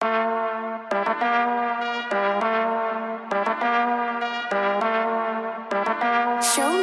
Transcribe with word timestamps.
Show 0.00 0.08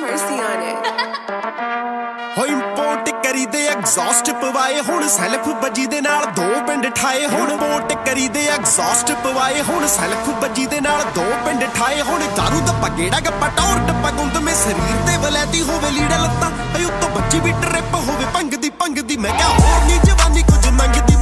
mercy 0.01 0.38
on 0.42 0.62
it. 0.62 0.88
ਹੋ 2.38 2.46
import 2.46 3.10
ਕਰੀਦੇ 3.23 3.65
exhaust 3.68 4.31
ਪਵਾਏ 4.31 4.79
ਹੁਣ 4.79 5.07
self 5.07 5.47
ਬੱਜੀ 5.62 5.86
ਦੇ 5.86 5.99
ਨਾਲ 6.02 6.26
ਦੋ 6.26 6.47
ਪਿੰਡ 6.68 6.88
ਠਾਏ 6.96 7.28
ਹੁਣ 7.28 7.52
ਇੰਪੋਰਟ 7.52 7.94
ਕਰੀਦੇ 8.05 8.47
ਐਗਜ਼ੌਸਟ 8.47 9.12
ਪਵਾਏ 9.12 9.62
ਹੁਣ 9.62 9.88
ਸੈਲਫ 9.88 10.30
ਬੱਜੀ 10.42 10.66
ਦੇ 10.66 10.80
ਨਾਲ 10.80 11.04
ਦੋ 11.16 11.26
ਪਿੰਡ 11.46 11.64
ਠਾਏ 11.76 12.02
ਹੁਣ 12.02 12.24
ਦਾਰੂ 12.38 12.60
ਦਾ 12.60 12.74
ਪਗੇੜਾ 12.74 13.20
ਗੱਪਾ 13.20 13.48
ਟੌਰ 13.48 13.88
ਟੱਪਾ 13.88 14.12
ਗੁੰਦ 14.12 14.38
ਮੇ 14.38 14.54
ਸਰੀਰ 14.54 15.08
ਤੇ 15.08 15.18
ਵਲੈਤੀ 15.18 15.62
ਹੋਵੇ 15.62 15.92
ਲੀੜਾ 15.92 16.18
ਲੱਤਾਂ 16.18 16.52
ਅਯ 16.77 16.86
ਉੱਤੋਂ 16.86 17.09
ਬੱਜੀ 17.09 17.40
ਵੀ 17.40 17.52
ਟ੍ਰਿਪ 17.52 17.95
ਹੋਵੇ, 17.95 18.26
ਭੰਗ 18.34 18.54
ਦੀ 18.54 18.70
ਭੰਗ 18.70 19.00
ਦੀ 19.00 19.18
ਮੈਂ 19.18 19.32
ਕਿਹਾ 19.32 19.50
ਹੋਰ 19.50 19.86
ਨਹੀਂ 19.86 20.00
ਜਵਾਨੀ 20.00 20.41
ਕੁਝ 20.41 20.68
ਮੰਗਦੀ 20.68 20.73
ਮੰਗਦੀ 20.73 21.12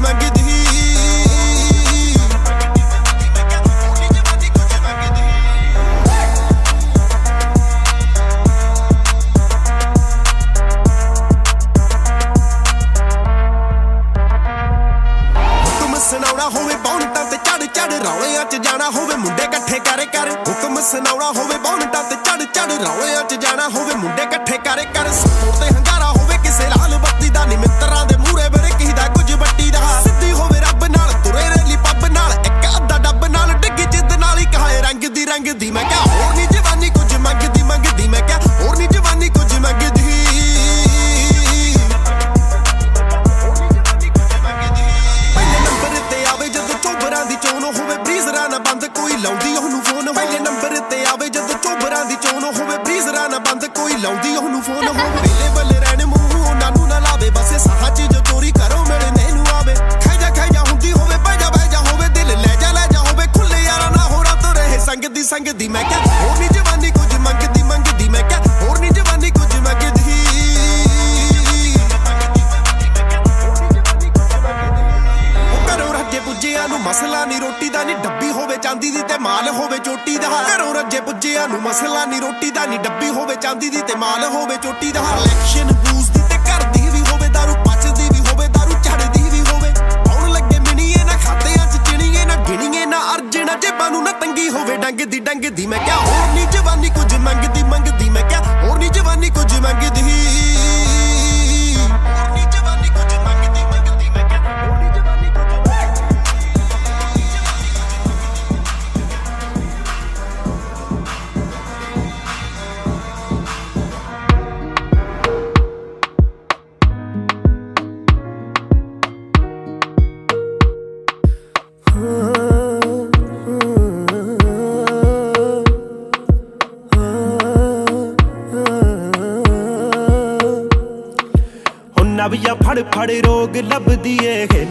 ਕੁਝ 0.00 0.08
ਮੰਗਦੀ 0.08 0.48
ਹੁਕਮ 14.60 15.94
ਸੁਣਾਉਣਾ 16.00 16.48
ਹੋਵੇ 16.48 16.74
ਬੌਂਟਾਂ 16.84 17.24
ਤੇ 17.24 17.36
ਚੜ 17.36 17.64
ਚੜ 17.66 17.92
ਰੌਲਿਆਂ 18.04 18.44
'ਚ 18.44 18.56
ਜਾਣਾ 18.64 18.90
ਹੋਵੇ 18.90 19.16
ਮੁੰਡੇ 19.16 19.44
ਇਕੱਠੇ 19.44 19.78
ਕਰੇ 19.78 20.06
ਕਰ। 20.06 20.30
ਹੁਕਮ 20.48 20.80
ਸੁਣਾਉਣਾ 20.82 21.30
ਹੋਵੇ 21.36 21.58
ਬੌਂਟਾਂ 21.64 22.02
ਤੇ 22.04 22.16
ਚੜ 22.24 22.42
ਚੜ 22.54 22.70
ਰੌਲਿਆਂ 22.84 23.22
'ਚ 23.24 23.34
ਜਾਣਾ 23.42 23.68
ਹੋਵੇ 23.68 23.94
ਮੁੰਡੇ 23.94 24.22
ਇਕੱਠੇ 24.22 24.58
ਕਰੇ 24.64 24.84
ਕਰ। 24.94 25.12
ਸਪੋਰਟ 25.20 25.60
ਤੇ 25.60 25.74
ਹੰਗਾਰਾ 25.74 25.99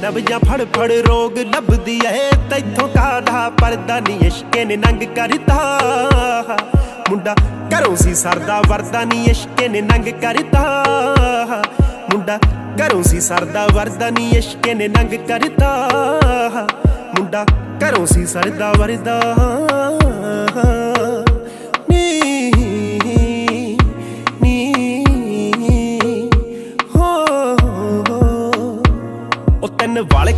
ਨਵੀਆਂ 0.10 0.40
ਫੜ 0.40 0.62
ਫੜ 0.76 0.92
ਰੋਗ 0.92 1.38
ਲੱਭਦੀ 1.38 2.00
ਏ 2.08 2.30
ਤੈਥੋਂ 2.50 2.88
ਕਾਦਾ 2.88 3.50
ਪਰਦਾ 3.50 4.00
ਨੀ 4.00 4.18
ਇਸ਼ਕੇ 4.28 4.66
ਨੇ 4.66 4.76
ਨੰਗ 4.78 5.04
ਕਰਤਾ। 5.16 5.58
ਮੁੰਡਾ 7.10 7.36
ਘਰੋਂ 7.74 7.96
ਸੀ 7.96 8.16
ਸਰਦਾ, 8.16 8.62
ਵਰਦਾ 8.68 9.04
ਨੀ 9.04 9.24
ਇਸ਼ਕੇ 9.26 9.68
ਨੇ 9.68 9.82
ਨੰਗ 9.82 10.06
ਕਰਤਾ। 10.22 10.64
ਮੁੰਡਾ 12.14 12.40
ਘਰੋਂ 12.80 13.04
ਸੀ 13.04 13.20
ਸਰਦਾ, 13.20 13.68
ਵਰਦਾ 13.74 14.10
ਨੀ 14.10 14.30
ਇਸ਼ਕੇ 14.30 14.74
ਨੇ 14.74 14.88
ਨੰਗ 14.88 15.14
ਕਰਤਾ। 15.28 15.90
ਮੁੰਡਾ 17.20 17.46
ਘਰੋਂ 17.84 18.06
ਸੀ 18.06 18.26
ਸਰਦਾ, 18.26 18.72
ਵਰਦਾ। 18.78 19.22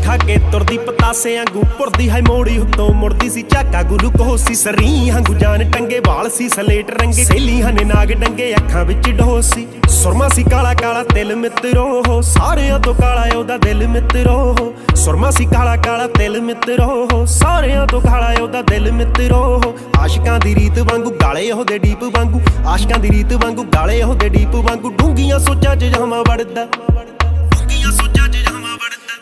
ਖਾ 0.05 0.17
ਕੇ 0.17 0.37
ਤੁਰਦੀ 0.51 0.77
ਪਤਾਸੇ 0.77 1.35
ਵਾਂਗੂ 1.37 1.63
ਪੁਰਦੀ 1.77 2.09
ਹਾਈ 2.09 2.21
ਮੋੜੀ 2.21 2.57
ਉੱਤੋਂ 2.57 2.89
ਮੁੜਦੀ 2.93 3.29
ਸੀ 3.29 3.41
ਝਾਕਾ 3.51 3.81
ਗੁਲੂਕੋ 3.83 4.35
ਸੀ 4.37 4.55
ਸਰੀ 4.55 5.09
ਵਾਂਗੂ 5.09 5.33
ਜਾਨ 5.33 5.69
ਟੰਗੇ 5.71 5.99
ਵਾਲ 6.07 6.29
ਸੀ 6.29 6.49
ਸਲੇਟ 6.49 6.89
ਰੰਗੇ 7.01 7.23
ਸੇਲੀ 7.23 7.61
ਹਨੇ 7.61 7.83
ਨਾਗ 7.83 8.11
ਡੰਗੇ, 8.11 8.53
ਅੱਖਾਂ 8.57 8.83
ਵਿੱਚ 8.85 9.09
ਢੋਸ 9.19 9.53
ਸੀ 9.53 9.67
ਸੁਰਮਾ 9.89 10.27
ਸੀ 10.29 10.43
ਕਾਲਾ 10.43 10.73
ਕਾਲਾ 10.73 11.03
ਤਿਲ 11.03 11.35
ਮਿੱਤਰੋ 11.35 12.01
ਹੋ 12.07 12.21
ਸਾਰਿਆਂ 12.21 12.79
ਤੋਂ 12.79 12.93
ਕਾਲਾ 12.93 13.25
ਉਹਦਾ 13.37 13.57
ਦਿਲ 13.57 13.87
ਮਿੱਤਰੋ 13.87 14.35
ਹੋ 14.59 14.73
ਸੁਰਮਾ 14.95 15.29
ਸੀ 15.31 15.45
ਕਾਲਾ 15.45 15.75
ਕਾਲਾ 15.77 16.07
ਤਿਲ 16.07 16.39
ਮਿੱਤਰੋ 16.41 17.07
ਹੋ 17.13 17.25
ਸਾਰਿਆਂ 17.25 17.85
ਤੋਂ 17.87 18.01
ਕਾਲਾ 18.01 18.33
ਉਹਦਾ 18.41 18.61
ਦਿਲ 18.61 18.91
ਮਿੱਤਰੋ 18.91 19.43
ਹੋ 19.65 19.73
ਆਸ਼ਿਕਾਂ 19.99 20.39
ਦੀ 20.39 20.55
ਰੀਤ 20.55 20.79
ਵਾਂਗੂ 20.79 21.11
ਗਾਲੇ 21.21 21.51
ਉਹਦੇ 21.51 21.77
ਡੀਪ 21.79 22.03
ਵਾਂਗੂ, 22.17 22.41
ਆਸ਼ਿਕਾਂ 22.67 22.99
ਦੀ 22.99 23.09
ਰੀਤ 23.09 23.33
ਵਾਂਗੂ 23.33 23.63
ਗਾਲੇ 23.75 24.01
ਉਹਦੇ 24.03 24.29
ਡੀਪ 24.29 24.55
ਵਾਂਗੂ 24.55 24.91
ਡੂੰਗੀਆਂ 24.91 25.39
ਸੋਚਾਂ 25.39 25.75
'ਚ 25.75 25.83
ਜਾਵਾਂ 25.85 26.23
ਵੜਦਾ। 26.29 26.67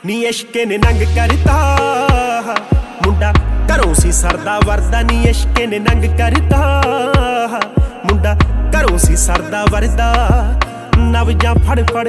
ਨੀ 0.06 0.14
ਇਸ਼ਕੇ 0.26 0.64
ਨੇ 0.66 0.78
ਨੰਗ 0.78 1.02
ਕਰਤਾ। 1.16 1.56
ਮੁੰਡਾ 3.06 3.32
ਘਰੋਂ 3.70 3.94
ਸੀ 3.94 4.12
ਸਰਦਾ 4.12 4.60
ਵਰਦਾ, 4.60 5.02
ਨੀ 5.02 5.24
ਇਸ਼ਕੇ 5.30 5.66
ਨੇ 5.68 5.80
ਨੰਗ 5.80 6.04
ਕਰਤਾ। 6.18 6.60
ਮੁੰਡਾ 8.06 8.36
ਘਰੋਂ 8.76 8.98
ਸੀ 8.98 9.16
ਸਰਦਾ 9.16 9.64
ਵਰਦਾ, 9.72 10.14
ਨਵਜਾਂ 10.98 11.54
ਫੜ 11.56 11.80
ਫੜ। 11.92 12.08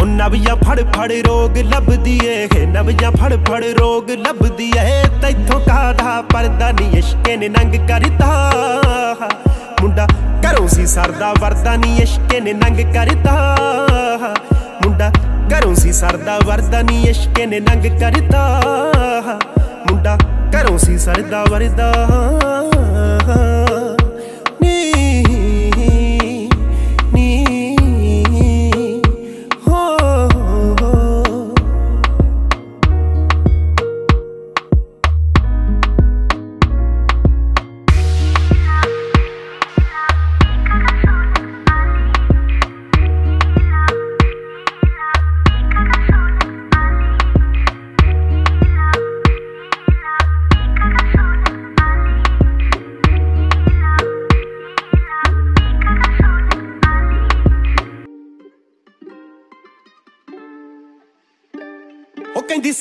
ਹੁਣ 0.00 0.08
ਨਵੀਆਂ 0.08 0.56
ਫੜ 0.56 0.78
ਫੜ 0.92 1.10
ਰੋਗ 1.26 1.58
ਲੱਭਦੀ 1.58 2.18
ਏ 2.24 2.46
ਹੈ 2.54 2.66
ਨਵੀਆਂ 2.66 3.10
ਫੜ 3.12 3.32
ਫੜ 3.48 3.64
ਰੋਗ 3.80 4.10
ਲੱਭਦੀ 4.10 4.70
ਏ 4.78 5.02
ਤੈਥੋਂ 5.22 5.60
ਕਾਦਾ 5.60 6.20
ਪਰਦਾ, 6.32 6.70
ਨੀ 6.70 6.98
ਇਸ਼ਕੇ 6.98 7.36
ਨੇ 7.36 7.48
ਨੰਗ 7.48 7.74
ਕਰਤਾ। 7.88 8.30
ਮੁੰਡਾ 9.80 10.06
ਘਰੋਂ 10.42 10.68
ਸੀ 10.68 10.86
ਸਰਦਾ 10.86 11.32
ਵਰਦਾ, 11.40 11.76
ਨੀ 11.76 11.96
ਇਸ਼ਕੇ 11.96 12.40
ਨੇ 12.40 12.52
ਨੰਗ 12.52 12.80
ਕਰਤਾ। 12.94 13.56
ਮੁੰਡਾ 14.84 15.12
ਘਰੋਂ 15.48 15.74
ਸੀ 15.74 15.92
ਸਰਦਾ 15.92 16.38
ਵਰਦਾ 16.46 16.82
ਨੀ 16.82 17.02
ਇਸ਼ਕੇ 17.02 17.46
ਨੇ 17.46 17.60
ਨੰਗ 17.60 18.00
ਕਰਤਾ। 18.00 18.62
ਮੁੰਡਾ 19.90 20.18
ਘਰੋਂ 20.54 20.78
ਸੀ 20.78 20.98
ਸਰਦਾ 20.98 21.44
ਵਰਦਾ। 21.44 21.92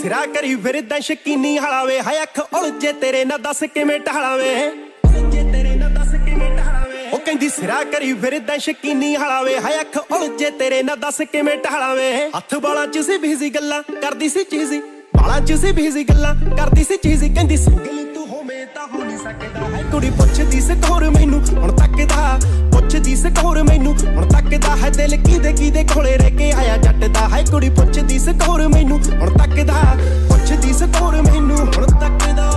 ਸਿਰਾ 0.02 0.26
ਕਰੀ 0.26 0.56
ਫਿਰਦਾ 0.56 1.00
ਸ਼ਕੀਨੀ 1.00 1.58
ਹਲਾਵੇ, 1.58 2.00
ਹਾਏ 2.00 2.22
ਅੱਖ 2.22 2.40
ਉਲਝੇ 2.54 2.94
ਤੇਰੇ 2.94 3.26
ਨਾਲ 3.26 3.42
ਦੱਸ 3.42 3.64
ਕਿਵੇਂ 3.74 4.00
ਟਹਲਾਵੇ? 4.00 4.68
ਉਲਝੇ 5.06 5.44
ਤੇਰੇ 5.52 5.76
ਨਾਲ 5.76 5.94
ਦੱਸ 5.94 6.12
ਕਿਵੇਂ 6.12 6.50
ਟਹਲਾਵੇ? 6.58 7.10
ਉਹ 7.14 7.20
ਕਹਿੰਦੀ 7.20 7.50
ਸਿਰਾ 7.50 7.84
ਕਰੀ 7.84 8.14
ਫਿਰਦਾ 8.14 8.58
ਸ਼ਕੀਨੀ 8.58 9.16
ਹਲਾਵੇ, 9.16 9.58
ਹਾਏ 9.60 9.80
ਅੱਖ 9.82 9.98
ਉਲਝੇ 10.12 10.50
ਤੇਰੇ 10.52 10.84
ਨਾਲ 10.84 10.98
ਦੱਸ 10.98 11.22
ਕਿਵੇਂ 11.32 11.58
ਟਹਲਾਵੇ? 11.58 12.30
ਹੱਥ 12.38 12.56
ਬਾਲਾਂ 12.56 12.88
ਚ 12.88 12.98
ਸੀ 12.98 13.18
ਬਿਜ਼ੀ 13.18 13.50
ਗੱਲਾਂ, 13.50 13.84
ਕਰਦੀ 14.02 14.30
ਸੀ 14.30 14.44
ਚੀਜ਼ੀ। 14.44 14.80
ਬਾਲਾਂ 15.18 15.40
ਚ 15.42 15.54
ਸੀ 15.54 15.72
ਬਿਜ਼ੀ 15.72 16.04
ਗੱਲਾਂ, 16.04 16.36
ਕਰਦੀ 16.58 16.84
ਸੀ 16.84 16.98
ਚੀਜ਼ੀ, 16.98 17.34
ਕਹਿੰਦੀ 17.34 17.58
ਸਿੰਗਲ 17.58 18.06
ਤੂੰ 18.16 18.28
ਹੋਵੇਂ 18.28 18.66
ਤਾਂ 18.66 18.88
ਹੋ 18.88 19.04
ਨਹੀਂ 19.04 19.18
ਸਕਦਾ। 19.18 19.78
ਹੈ 19.78 19.81
ਕੁੜੀ 19.92 20.10
ਪੁੱਛਦੀ 20.10 20.62
ਸਕੋਰ 20.62 21.10
ਮੈਨੂੰ, 21.10 21.42
ਹੁਣ 21.52 21.72
ਤੱਕਦਾ 21.72 22.40
ਪੁੱਛਦੀ 22.72 23.16
ਸਕੋਰ 23.16 23.62
ਮੈਨੂੰ, 23.64 23.96
ਹੁਣ 24.16 24.28
ਤੱਕਦਾ 24.28 24.76
ਹੈ 24.76 24.90
ਦਿਲ 24.90 25.16
ਕਿਦੇ 25.18 25.52
ਕਿਦੇ 25.54 25.84
ਕੋਲੇ 25.84 26.18
ਰਹਿ 26.18 26.32
ਕੇ 26.32 26.52
ਆਇਆ 26.52 26.78
ਜੱਟ 26.78 27.06
ਦਾ। 27.06 27.28
ਹੈ 27.28 27.44
ਕੁੜੀ 27.52 27.70
ਪੁੱਛਦੀ 27.70 28.20
ਸਕੋਰ 28.20 28.68
ਮੈਨੂੰ, 28.68 29.00
ਹੁਣ 29.22 29.38
ਤੱਕਦਾ 29.38 29.82
ਪੁੱਛਦੀ 30.30 30.74
ਸਕੋਰ 30.74 31.22
ਮੈਨੂੰ, 31.22 31.58
ਹੁਣ 31.58 31.86
ਤੱਕਦਾ 31.86 32.50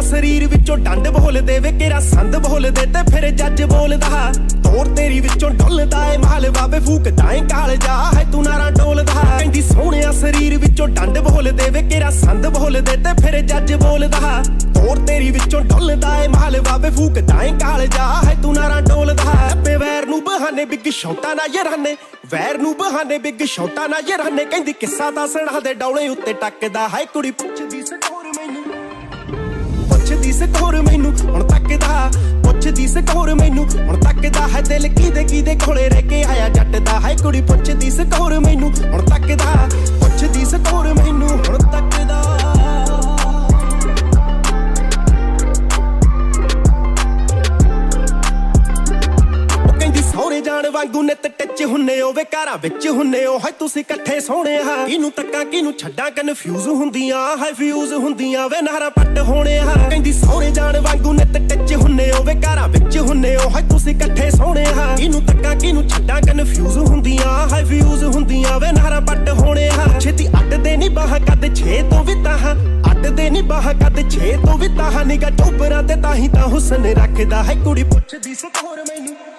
ਕਹਿੰਦੀ 0.00 0.12
ਸੋਹਣਿਆ 0.12 0.20
ਸਰੀਰ 0.20 0.48
ਵਿੱਚੋਂ 0.48 0.76
ਡੰਡ 0.76 1.08
ਬੋਲਦੇ 1.08 1.58
ਵੇ, 1.58 1.72
ਕਿਹੜਾ 1.72 2.00
ਸੰਦ 2.00 2.36
ਬੋਲਦੇ 2.36 2.86
ਤੇ 2.86 3.10
ਫਿਰ 3.10 3.30
ਜੱਜ 3.30 3.62
ਬੋਲਦਾ। 3.62 4.32
ਤੋਰ 4.64 4.86
ਤੇਰੀ 4.96 5.20
ਵਿੱਚੋਂ 5.20 5.50
ਡੁੱਲਦਾ 5.50 6.12
ਏ 6.12 6.16
ਮਾਲ 6.16 6.50
ਬਾਬੇ 6.50 6.80
ਫੂਕਦਾ 6.80 7.32
ਏ 7.32 7.40
ਕਾਲ 7.40 7.76
ਜਾ। 7.76 8.10
ਹੈ 8.16 8.26
ਤੂੰ 8.32 8.42
ਨਾਰਾ 8.42 8.70
ਡੋਲਦਾ। 8.70 9.12
ਕਹਿੰਦੀ 9.38 9.62
ਸੋਹਣਿਆ 9.62 10.12
ਸਰੀਰ 10.12 10.58
ਵਿੱਚੋਂ 10.58 10.88
ਡੰਡ 10.88 11.18
ਬੋਲਦੇ 11.18 11.70
ਵੇ, 11.70 11.82
ਕਿਹੜਾ 11.82 12.10
ਸੰਦ 12.10 12.46
ਬੋਲਦੇ 12.46 12.96
ਤੇ 12.96 13.22
ਫਿਰ 13.22 13.40
ਜੱਜ 13.40 13.74
ਬੋਲਦਾ। 13.74 14.42
ਤੋਰ 14.74 14.96
ਤੇਰੀ 15.06 15.30
ਵਿੱਚੋਂ 15.30 15.60
ਡੁੱਲਦਾ 15.60 16.24
ਏ 16.24 16.28
ਮਾਲ 16.28 16.60
ਬਾਬੇ 16.60 16.90
ਫੂਕਦਾ 16.90 17.42
ਏ 17.42 17.50
ਕਾਲ 17.50 17.86
ਜਾ। 17.86 18.20
ਹੈ 18.26 18.36
ਤੂੰ 18.42 18.54
ਨਾਰਾ 18.54 18.80
ਡੋਲਦਾ। 18.80 19.54
ਬੇ 19.56 19.76
ਵੈਰ 19.76 20.06
ਨੂੰ 20.06 20.24
ਬਹਾਨੇ, 20.24 20.64
ਬਿੱਗ 20.64 20.88
ਸ਼ੌਟਾ 20.90 21.34
ਨਾ 21.34 21.44
ਯਰਾਨੇ 21.54 21.96
ਵੈਰ 22.30 22.58
ਨੂੰ 22.58 22.74
ਬਹਾਨੇ, 22.74 23.18
ਬਿੱਗ 23.18 23.42
ਸ਼ੌਟਾ 23.44 23.86
ਨਾ 23.86 23.98
ਯਰਾਨੇ 24.08 24.44
ਕਹਿੰਦੀ 24.44 24.72
ਕਿੱਸਾ 24.72 25.10
ਦੱਸਣਾ 25.10 25.60
ਦੇ 25.60 25.74
ਡੌਲੇ 25.74 26.08
ਉੱਤੇ 26.08 26.32
ਟੱਕਦਾ। 26.32 26.88
ਹੈ 26.88 27.04
ਕੁੜੀ 27.04 27.30
ਪੁੱਛਦੀ 27.30 27.60
ਸਕੋਰ 27.60 27.68
ਮੈਨੂੰ 27.70 27.88
ਪੁੱਛਦੀ 27.90 28.19
ਸਕੋਰ 30.40 30.82
ਮੈਨੂੰ, 30.82 31.12
ਹੁਣ 31.24 31.42
ਤੱਕਦਾ। 31.46 32.10
ਪੁੱਛਦੀ 32.44 32.86
ਸਕੋਰ 32.86 33.34
ਮੈਨੂੰ, 33.34 33.66
ਹੁਣ 33.80 34.00
ਤੱਕਦਾ 34.00 34.48
ਹੈ 34.56 34.60
ਦਿਲ 34.60 34.88
ਕਿਦੇ 34.88 35.24
ਕਿਦੇ 35.24 35.54
ਕੋਲੇ 35.54 35.88
ਰਹਿ 35.88 36.02
ਕੇ 36.02 36.22
ਆਇਆ। 36.22 36.48
ਜੱਟ 36.48 36.76
ਦਾ 36.76 37.00
ਹੈ 37.00 37.14
ਕੁੜੀ 37.22 37.40
ਪੁੱਛਦੀ 37.40 37.90
ਸਕੋਰ 37.90 38.38
ਮੈਨੂੰ, 38.38 38.72
ਹੁਣ 38.92 39.02
ਤੱਕਦਾ। 39.02 39.68
ਪੁੱਛਦੀ 40.00 40.44
ਸਕੋਰ 40.44 40.86
ਮੈਨੂੰ, 40.86 41.28
ਹੁਣ 41.28 41.58
ਤੱਕਦਾ। 41.58 41.99
ਕਹਿੰਦੀ 50.40 50.60
ਸੋਹਣੇ 50.60 50.62
ਜਾਣ 50.62 50.72
ਵਾਂਗੂ 50.72 51.02
ਨਿਤ 51.02 51.26
ਟੱਚ 51.26 51.64
ਹੁੰਨੇ 51.64 52.00
ਓਵੇ 52.00 52.24
ਘਰਾਂ 52.24 52.58
ਵਿੱਚ 52.58 52.88
ਹੁੰਨੇ 52.88 53.26
ਓ। 53.26 53.38
ਹੈ 53.38 53.50
ਤੁਸੀਂ 53.50 53.80
ਇਕੱਠੇ 53.80 54.20
ਸੋਹਣੇ 54.20 54.56
ਆ। 54.56 54.86
ਕਿਨੂੰ 54.86 55.10
ਤੱਕਾਂ 55.10 55.44
ਕਿਨੂੰ 55.44 55.72
ਛੱਡਾਂ 55.72 56.10
ਕਨਫਿਊਜ਼ 56.10 56.68
ਹੁੰਦੀਆਂ। 56.68 57.36
ਹੈ 57.44 57.52
ਫਿਊਜ਼ 57.52 57.92
ਹੁੰਦੀਆਂ, 57.92 58.48
ਵੇ 58.48 58.62
ਨਾਰਾ 58.62 58.88
ਪੱਟ 58.88 59.18
ਹੋਣੇ 59.18 59.58
ਆ। 59.58 59.64
ਕਹਿੰਦੀ 59.90 60.12
ਸੋਹਣੇ 60.12 60.50
ਜਾਣ 60.50 60.80
ਵਾਂਗੂ 60.80 61.12
ਨਿਤ 61.12 61.50
ਟੱਚ 61.50 61.74
ਹੁੰਨੇ 61.74 62.10
ਓਵੇ 62.10 62.34
ਘਰਾਂ 62.34 62.68
ਵਿੱਚ 62.68 62.98
ਹੁੰਨੇ 62.98 63.36
ਓ। 63.36 63.48
ਹੈ 63.48 63.68
ਤੁਸੀਂ 63.68 63.96
ਇਕੱਠੇ 63.96 64.30
ਸੋਹਣੇ 64.30 64.64
ਆ। 64.64 64.96
ਕਿਨੂੰ 64.96 65.22
ਤੱਕਾਂ 65.26 65.56
ਕਿਨੂੰ 65.56 65.88
ਛੱਡਾਂ 65.88 66.20
ਕਨਫਿਊਜ਼ 66.22 66.78
ਹੁੰਦੀਆਂ। 66.78 67.56
ਹੈ 67.56 67.64
ਫਿਊਜ਼ 67.64 68.04
ਹੁੰਦੀਆਂ, 68.04 68.60
ਵੇ 68.60 68.72
ਨਾਰਾ 68.72 69.00
ਪੱਟ 69.00 69.28
ਹੋਣੇ 69.28 69.68
ਆ। 69.68 69.98
ਛੇਤੀ 70.00 70.28
ਅੱਡਦੇ 70.28 70.76
ਨਹੀਂ 70.76 70.90
ਬਾਹ 70.90 71.18
ਕਦ 71.18 71.54
ਛੇ 71.54 71.82
ਤੋਂ 71.90 72.04
ਵੀ 72.04 72.14
ਤਾਂ 72.24 72.38
ਅੱਡਦੇ 72.90 73.30
ਨਹੀਂ 73.30 73.42
ਬਾਹ 73.42 73.72
ਕਦ 73.74 74.10
ਛੇ 74.10 74.36
ਤੋਂ 74.46 74.58
ਵੀ 74.58 74.68
ਤਾਂ 74.68 75.04
ਨਿਗਾ 75.04 75.30
ਟੋਪਰਾਂ 75.30 75.82
ਤੇ 75.82 75.94
ਤਾਂ 75.94 76.14
ਹੀ 76.14 76.28
ਤਾਂ 76.28 76.48
ਹੁਸਨ 76.48 76.86
ਰੱਖਦਾ। 76.86 77.42
ਹੈ 77.42 77.54
ਕੁੜੀ 77.64 77.84
ਪੁੱਛਦੀ 77.84 78.34
ਸਕੋਰ 78.34 78.78
ਮੈਨੂੰ। 78.78 79.29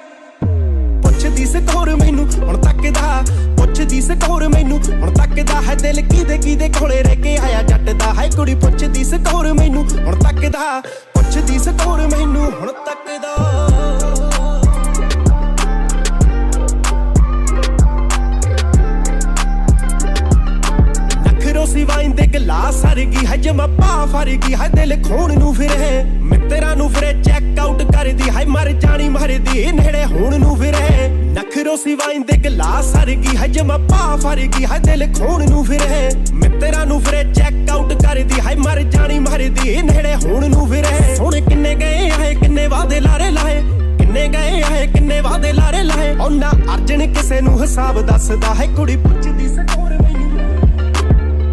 ਪੁੱਛਦੀ 1.22 1.46
ਸਕੋਰ 1.46 1.90
ਮੈਨੂੰ, 1.96 2.26
ਹੁਣ 2.38 2.58
ਤੱਕਦਾ, 2.58 3.24
ਪੁੱਛਦੀ 3.58 4.00
ਸਕੋਰ 4.02 4.48
ਮੈਨੂੰ, 4.48 4.80
ਹੁਣ 4.92 5.14
ਤੱਕਦਾ 5.14 5.62
ਹੈ 5.62 5.76
ਦਿਲ 5.76 6.02
ਕਿਦੇ 6.02 6.38
ਕਿਦੇ 6.38 6.70
ਕੋਲੇ 6.70 7.02
ਰਹਿ 7.04 7.16
ਕੇ 7.16 7.38
ਆਇਆ 7.38 7.62
ਜੱਟ 7.62 7.90
ਦਾ 7.90 8.14
ਹੈ 8.14 8.28
ਕੁੜੀ 8.36 8.56
ਪੁੱਛਦੀ 8.56 9.04
ਸਕੋਰ 9.04 9.54
ਮੈਨੂੰ, 9.54 9.88
ਹੁਣ 10.00 10.20
ਤੱਕਦਾ, 10.20 10.82
ਪੁੱਛਦੀ 11.14 11.60
ਸਕੋਰ 11.60 12.08
ਮੈਨੂੰ, 12.08 12.52
ਹੁਣ 12.52 12.72
ਤੱਕਦਾ। 12.86 14.00
ਨਖਰੋ 21.62 21.74
ਸਿਵਾਇਂ 21.74 22.10
ਦੇ 22.10 22.28
ਗਲਾਸ 22.28 22.75
ਸਰਗੀ 22.75 23.25
ਹੈ 23.25 23.36
ਜਮਾ 23.38 23.68
ਪਾ 23.68 24.06
ਫਰਗੀ 24.06 24.54
ਹੈ 24.54 24.68
ਦਿਲ 24.68 25.04
ਖੋਣ 25.04 25.40
ਨੂੰ 25.40 25.54
ਫਿਰੇ। 25.56 26.04
ਮਿੱਤਰਾਂ 26.04 26.75
ਨੂੰ 26.75 26.90
ਫਿਰੇ। 26.90 27.22
ਚੈੱਕ 27.24 27.60
ਆਊਟ 27.60 27.84
ਕਰਦੀ। 27.84 28.30
ਹੈ 28.30 28.46
ਮਰ 28.46 28.72
ਜਾਣੀ 28.72 29.10
ਮਰਦੀ। 29.10 29.72
ਨੇੜੇ 29.72 30.06
ਹੋਣ 30.06 30.40
ਨੂੰ 30.40 30.56
ਫਿਰੇ। 30.58 31.08
ਨਖਰੋ 31.10 31.75
ਸਿਵਾਇਂ 31.75 32.19
ਦੇ 32.19 32.38
ਗਲਾਸ 32.38 32.86
ਸਰਗੀ 32.86 33.38
ਹੈ 33.38 33.48
ਜਮਾ 33.48 33.78
ਪਾ 33.78 34.16
ਫਰਗੀ 34.16 34.66
ਹੈ 34.66 34.78
ਦਿਲ 34.78 35.13
ਖੋਣ 35.19 35.50
ਨੂੰ 35.50 35.66
ਫਿਰੇ। 35.66 36.10
ਮਿੱਤਰਾਂ 36.34 36.86
ਨੂੰ 36.86 37.02
ਫਿਰੇ। 37.02 37.34
ਚੈੱਕ 37.34 37.69
ਆਊਟ 37.72 37.94
ਕਰਦੀ। 37.94 38.40
ਹੈ 38.48 38.56
ਮਰ 38.56 38.81
ਜਾਣੀ 38.81 39.19
ਮਰਦੀ। 39.19 39.81
ਨੇੜੇ 39.81 40.16
ਹੋਣ 40.16 40.50
ਨੂੰ 40.50 40.68
ਫਿਰੇ। 40.68 41.18
ਹੁਣ 41.19 41.42
ਕਿੰਨੇ 41.42 41.75
ਗਏ 41.75 42.12
ਆਏ 42.22 42.36
ਕਿੰਨੇ 42.36 42.68
ਵਾਦੇ 42.68 43.00
ਲਾਰੇ 43.00 43.30
ਲਾਏ? 43.31 43.62
ਕਿੰਨੇ 43.98 44.28
ਗਏ 44.28 44.63
ਆਏ 44.72 44.88
ਕਿੰਨੇ 44.88 45.22
ਵਾਦੇ 45.22 45.54
ਲਾਰੇ 45.54 45.84
ਲਾਏ? 45.84 46.16
ਉਹਨਾਂ 46.16 46.52
ਅਰਜਨ 46.75 47.13
ਕਿਸੇ 47.13 47.42
ਨੂੰ 47.42 47.62
ਹਿਸਾਬ 47.62 48.02
ਦੱਸਦਾ। 48.02 48.54
ਹੈ 48.56 48.68
ਕੁੜੀ 48.78 48.96
ਪੁੱਛਦੀ 48.96 49.48
ਸਕੋਰ 49.48 49.84
ਮੈਨੂੰ 49.84 49.91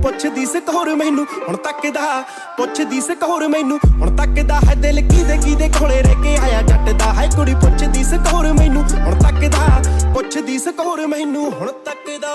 ਪੁੱਛਦੀ 0.03 0.47
ਸਕੋਰ 0.47 0.95
ਮੈਨੂੰ, 0.95 1.27
ਹੁਣ 1.49 1.57
ਤੱਕਦਾ 1.57 2.25
ਪੁੱਛਦੀ 2.57 3.01
ਸਕੋਰ 3.01 3.49
ਮੈਨੂੰ, 3.49 3.79
ਹੁਣ 4.01 4.17
ਤੱਕਦਾ 4.17 4.61
ਹੈ 4.69 4.75
ਦਿਲ 4.75 5.01
ਕਿਦੇ 5.01 5.37
ਕਿਦੇ 5.37 5.69
ਕੋਲੇ 5.69 6.03
ਰਹਿ 6.03 6.15
ਕੇ 6.23 6.37
ਆਇਆ 6.37 6.63
ਜੱਟ 6.63 6.91
ਦਾ? 6.91 7.13
ਹੈ 7.13 7.29
ਕੁੜੀ 7.37 7.55
ਪੁੱਛਦੀ 7.55 8.05
ਸਕੋਰ 8.05 8.53
ਮੈਨੂੰ, 8.53 8.83
ਹੁਣ 8.83 9.19
ਤੱਕਦਾ 9.19 9.83
ਪੁੱਛਦੀ 10.15 10.59
ਸਕੋਰ 10.59 11.07
ਮੈਨੂੰ, 11.07 11.53
ਹੁਣ 11.53 11.73
ਤੱਕਦਾ 11.85 12.35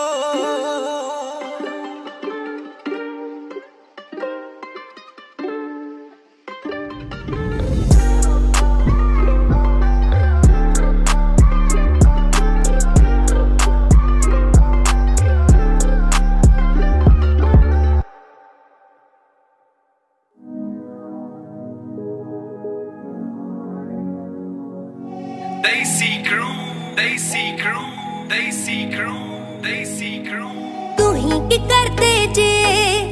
ਕਰਦੇ 31.70 32.25
ਜੇ। 32.25 32.51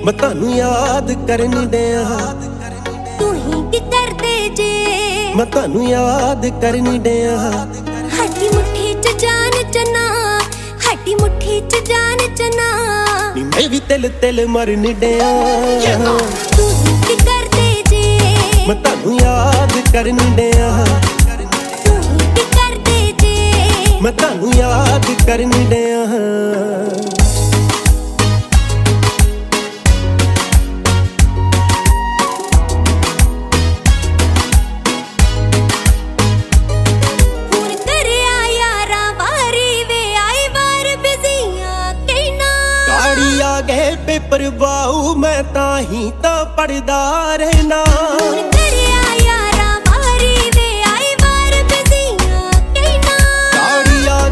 ਮੈਂ 0.06 0.14
ਤੁਹਾਨੂੰ 0.14 0.56
ਯਾਦ 0.56 1.12
ਕਰਨ 1.28 1.68
ਡਿਆ। 1.68 2.04
ਤੂੰ 3.20 3.34
ਹੀ 3.36 3.62
ਕੀ 3.72 3.80
ਕਰਦੇ 3.80 4.50
ਜੇ। 4.50 5.34
ਮੈਂ 5.36 5.46
ਤੁਹਾਨੂੰ 5.46 5.88
ਯਾਦ 5.90 6.46
ਕਰਨ 6.62 6.98
ਡਿਆ। 7.04 7.38
ਹੱਡੀ 8.20 8.50
ਮੁੱਠੀ 8.50 8.94
ਚ 8.94 9.18
ਜਾਨ 9.22 9.72
ਚਨਾ 9.72 10.06
ਹੱਡੀ 10.88 11.16
ਮੁੱਠੀ 11.16 11.60
ਚ 11.70 11.76
ਜਾਨ 11.88 12.36
ਚਨਾ। 12.36 12.70
ਨੀ 13.36 13.44
ਮੈਂ 13.44 13.70
ਵੀ 13.70 13.80
ਤਿਲ 13.80 14.10
ਤਿਲ 14.22 14.46
ਮਰਨ 14.48 14.94
ਡਿਆ। 14.94 15.30
ਤੂੰ 16.58 16.70
ਹੀ 16.70 16.94
ਕੀ 17.08 17.16
ਕਰਦੇ 17.16 17.84
ਜੇ। 17.90 18.20
ਮੈਂ 18.68 18.76
ਤੁਹਾਨੂੰ 18.76 19.20
ਯਾਦ 19.22 19.74
ਕਰਨ 19.94 20.18
ਡਿਆ। 20.36 20.86
ਤੂੰ 21.86 22.02
ਹੀ 22.02 22.18
ਕੀ 22.36 22.44
ਕਰਦੇ 22.52 23.14
ਜੇ। 23.20 24.00
ਮੈਂ 24.02 24.12
ਤੁਹਾਨੂੰ 24.12 24.54
ਯਾਦ 24.54 25.06
ਕਰਨ 25.28 25.52
ਡਿਆ। 25.70 25.91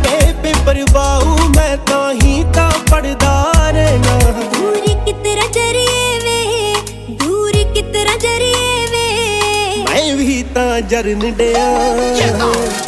ਗਏ 0.04 0.34
ਪੇਪਰ 0.44 0.84
ਬਾਉ 0.92 1.38
ਮੈਂ 1.56 1.78
ਤਾਂ 1.78 2.14
ਹੀ 2.14 2.44
ਤਾਂ 2.56 2.72
ਪੜਦਾ 2.92 3.54
ਰਹਿਣਾ। 3.72 4.18
ਦੂਰ 4.54 4.78
ਕਿਤਰਾ 5.06 5.48
ਜਰੀਏ 5.48 6.20
ਵੇ 6.20 6.76
ਦੂਰ 7.10 7.52
ਕਿਤਰਾ 7.52 8.18
ਜਰੀਏ 8.18 8.86
ਵੇ। 8.92 9.84
ਮੈਂ 9.84 10.16
ਵੀ 10.16 10.44
ਤਾਂ 10.56 10.82
ਜਰਨ 10.82 11.32
ਡਿਆ। 11.32 11.68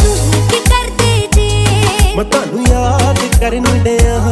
ਤੂੰ 0.03 0.43
ਕੀ 0.51 0.59
ਕਰਦੇ 0.59 1.27
ਜੇ। 1.33 2.15
ਮੈਂ 2.15 2.25
ਤੁਹਾਨੂੰ 2.25 2.67
ਯਾਦ 2.67 3.19
ਕਰਨ 3.39 3.83
ਡਿਆ। 3.83 4.31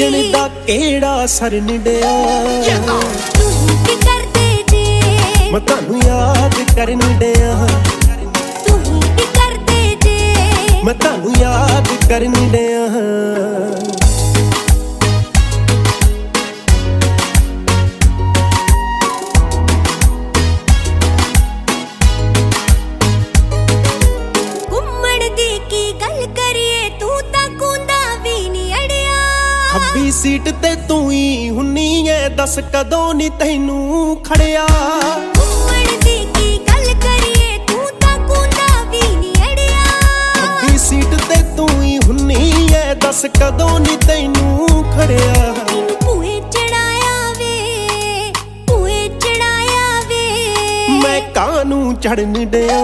ਅਰਜਨ 0.00 0.30
ਦਾ 0.32 0.48
ਕਿਹੜਾ 0.66 1.26
ਸਰ 1.26 1.52
ਨਿੜਿਆ 1.52 2.10
ਤੂੰ 3.38 3.68
ਕੀ 3.86 3.96
ਕਰਦੇ 3.96 4.62
ਜੇ? 4.70 5.50
ਮੈਂ 5.52 5.60
ਤੁਹਾਨੂੰ 5.60 6.00
ਯਾਦ 6.06 6.54
ਕਰਨ 6.76 7.00
ਡਿਆ। 7.18 7.68
ਤੂੰ 8.66 9.00
ਕੀ 9.00 9.24
ਕਰਦੇ 9.34 9.96
ਜੇ? 10.04 10.82
ਮੈਂ 10.84 10.94
ਤੁਹਾਨੂੰ 10.94 11.34
ਯਾਦ 11.40 11.88
ਕਰਨ 12.08 12.32
ਡਿਆ। 12.52 12.86
ਦੱਸ 32.50 32.58
ਕਦੋਂ 32.74 33.12
ਨੀ 33.14 33.28
ਤੈਨੂੰ 33.38 34.16
ਖੜਿਆ? 34.24 34.64
ਘੁੰਮਣ 35.36 35.84
ਦੀ 36.04 36.16
ਕੀ 36.36 36.58
ਗੱਲ 36.68 36.86
ਕਰੀਏ? 37.02 37.58
ਤੂੰ 37.68 37.84
ਤਾਂ 38.00 38.16
ਕੁੰਦਾ 38.28 38.82
ਵੀ 38.90 39.00
ਨਹੀਂ 39.16 39.34
ਅੜਿਆ। 39.50 39.84
ਖੱਬੀ 40.36 40.78
ਸੀਟ 40.78 41.14
ਤੇ 41.28 41.36
ਤੂੰ 41.56 41.68
ਹੀ 41.82 41.96
ਹੁੰਨੀ 42.06 42.68
ਐ 42.76 42.94
ਦੱਸ 42.94 43.24
ਕਦੋਂ 43.40 43.78
ਨੀ 43.80 43.96
ਤੈਨੂੰ 44.06 44.66
ਖੜਿਆ? 44.96 45.32
ਤੈਨੂੰ 45.68 45.96
ਭੂਏ 46.04 46.40
ਚੜਾਇਆ 46.50 47.32
ਵੇ 47.38 48.32
ਭੂਏ 48.68 49.08
ਚੜਾਇਆ 49.20 50.00
ਵੇ। 50.08 50.24
ਮੈਂ 51.02 51.20
ਕਾਨੂੰ 51.34 51.94
ਚੜਨ 51.96 52.32
ਡਿਆ? 52.50 52.80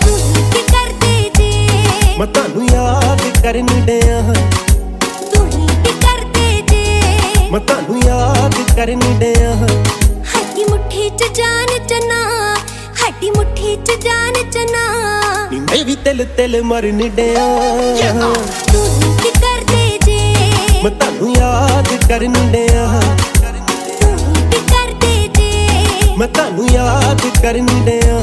ਤੂੰ 0.00 0.18
ਕੀ 0.52 0.62
ਕਰਦੇ 0.72 1.30
ਜੇ? 1.38 2.16
ਮੈਂ 2.18 2.26
ਤੁਹਾਨੂੰ 2.26 2.66
ਯਾਦ 2.72 3.22
ਕਰਨ 3.42 3.66
ਡਿਆ। 3.86 4.22
ਤੂੰ 5.34 5.48
ਕੀ 5.50 5.92
ਕਰਦੇ 6.00 6.62
ਜੇ? 6.70 6.84
ਮੈਂ 7.52 7.60
ਤੁਹਾਨੂੰ 7.60 7.98
ਯਾਦ 8.04 8.39
ਕਰਨ 8.80 9.00
ਡਿਆ 9.18 9.50
ਹੱਡੀ 10.26 10.64
ਮੁੱਠੀ 10.64 11.08
ਚ 11.10 11.24
ਜਾਨ 11.34 11.66
ਚਨਾ 11.86 12.20
ਹੱਡੀ 13.00 13.30
ਮੁੱਠੀ 13.30 13.74
ਚ 13.76 13.96
ਜਾਨ 14.04 14.34
ਚਨਾ। 14.50 14.84
ਨੀ 15.50 15.58
ਮੈਂ 15.60 15.84
ਵੀ 15.84 15.96
ਤਿਲ 16.04 16.24
ਤਿਲ 16.36 16.62
ਮਰਨ 16.62 17.08
ਡਿਆ 17.16 17.46
ਤੂੰ 18.72 19.16
ਕੀ 19.22 19.30
ਕਰਦੇ 19.30 19.98
ਜੇ? 20.06 20.18
ਮੈਂ 20.84 20.90
ਤੁਹਾਨੂੰ 20.90 21.32
ਯਾਦ 21.36 21.88
ਕਰਨ 22.08 22.32
ਡਿਆ 22.52 22.86
ਤੂੰ 24.00 24.16
ਕੀ 24.50 24.60
ਕਰਦੇ 24.70 25.28
ਜੇ? 25.36 26.16
ਮੈਂ 26.18 26.28
ਤੁਹਾਨੂੰ 26.28 26.68
ਯਾਦ 26.72 27.26
ਕਰਨ 27.42 27.66
ਡਿਆ 27.84 28.18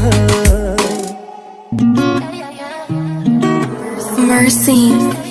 Mercy. 4.30 5.27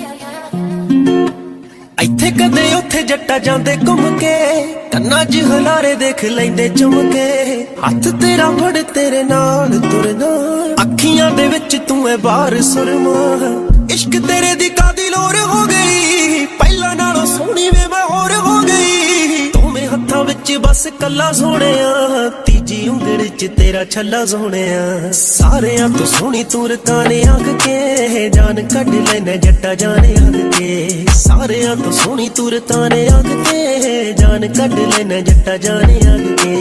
ਇੱਥੇ 2.03 2.31
ਕਦੇ 2.31 2.73
ਉੱਥੇ 2.73 3.01
ਜੱਟਾ 3.01 3.37
ਜਾਂਦੇ 3.37 3.75
ਘੁੰਮ 3.87 4.17
ਕੇ, 4.17 4.33
ਕੰਨਾਂ 4.91 5.25
'ਚ 5.25 5.37
ਹਲਾਰੇ 5.37 5.95
ਦੇਖ 5.95 6.25
ਲੈਂਦੇ 6.25 6.69
ਚੁੰਮ 6.69 7.11
ਕੇ। 7.11 7.67
ਹੱਥ 7.87 8.07
ਤੇਰਾ 8.07 8.51
ਫੜ, 8.51 8.81
ਤੇਰੇ 8.81 9.23
ਨਾਲ 9.23 9.79
ਤੁਰਨਾ। 9.79 10.29
ਅੱਖੀਆਂ 10.83 11.31
ਦੇ 11.31 11.47
ਵਿੱਚ 11.47 11.77
ਤੂੰ 11.87 12.09
ਐ 12.09 12.17
ਬਾਰ 12.17 12.61
ਸੁਰਮਾ। 12.61 13.15
ਇਸ਼ਕ 13.93 14.11
ਤੇਰੇ 14.27 14.55
ਦੀ 14.55 14.69
ਕਾਦੀ 14.69 15.09
ਲੋਰ 15.09 15.35
ਹੋ 15.37 15.65
ਗਈ? 15.65 16.45
ਪਹਿਲਾਂ 16.45 16.95
ਨਾਲੋਂ 16.95 17.25
ਸੋਹਣੀ 17.25 17.69
ਵੇ 17.69 17.87
ਮੈਂ 17.87 18.05
ਹੋਰ 18.05 18.31
ਹੋ 18.31 18.59
ਗਈ। 18.59 18.65
ਦੋਵੇਂ 18.65 18.65
ਹੱਥਾਂ 18.67 18.96
ਵਿੱਚ 18.96 18.96
ਬਸ 20.57 20.87
ਕੱਲਾ 20.99 21.31
ਸੋਹਣਿਆ, 21.31 22.29
ਤੀਜੀ 22.45 22.87
ਉਂਗਲ 22.87 23.27
'ਚ 23.27 23.47
ਤੇਰਾ 23.57 23.83
ਛੱਲਾ 23.85 24.25
ਸੋਹਣਿਆ। 24.25 25.11
ਸਾਰਿਆਂ 25.11 25.89
ਤੋਂ 25.89 26.05
ਸੋਹਣੀ 26.05 26.43
ਤੂੰ 26.43 26.69
ਰਕਾਨੇ 26.69 27.21
ਆਖ 27.29 27.49
ਕੇ 27.65 28.29
ਜਾਨ 28.29 28.61
ਕੱਢ 28.67 28.89
ਲੈਣਾ 28.89 29.35
ਜੱਟਾ 29.35 29.73
ਜਾਣੇ 29.75 30.13
ਆਖ 30.13 30.57
ਕੇ। 30.57 31.05
ਸਾਰਿਆਂ 31.13 31.75
ਤੋਂ 31.75 31.91
ਸੋਹਣੀ 31.91 32.29
ਤੂੰ 32.29 32.51
ਰਕਾਨੇ 32.51 33.07
ਆਖ 33.07 33.27
ਕੇ 33.49 34.13
ਜਾਨ 34.13 34.47
ਕੱਢ 34.53 34.73
ਲੈਣਾ 34.73 35.19
ਜੱਟਾ 35.21 35.57
ਜਾਣੇ 35.57 35.99
ਆਖ 36.07 36.43
ਕੇ। 36.43 36.55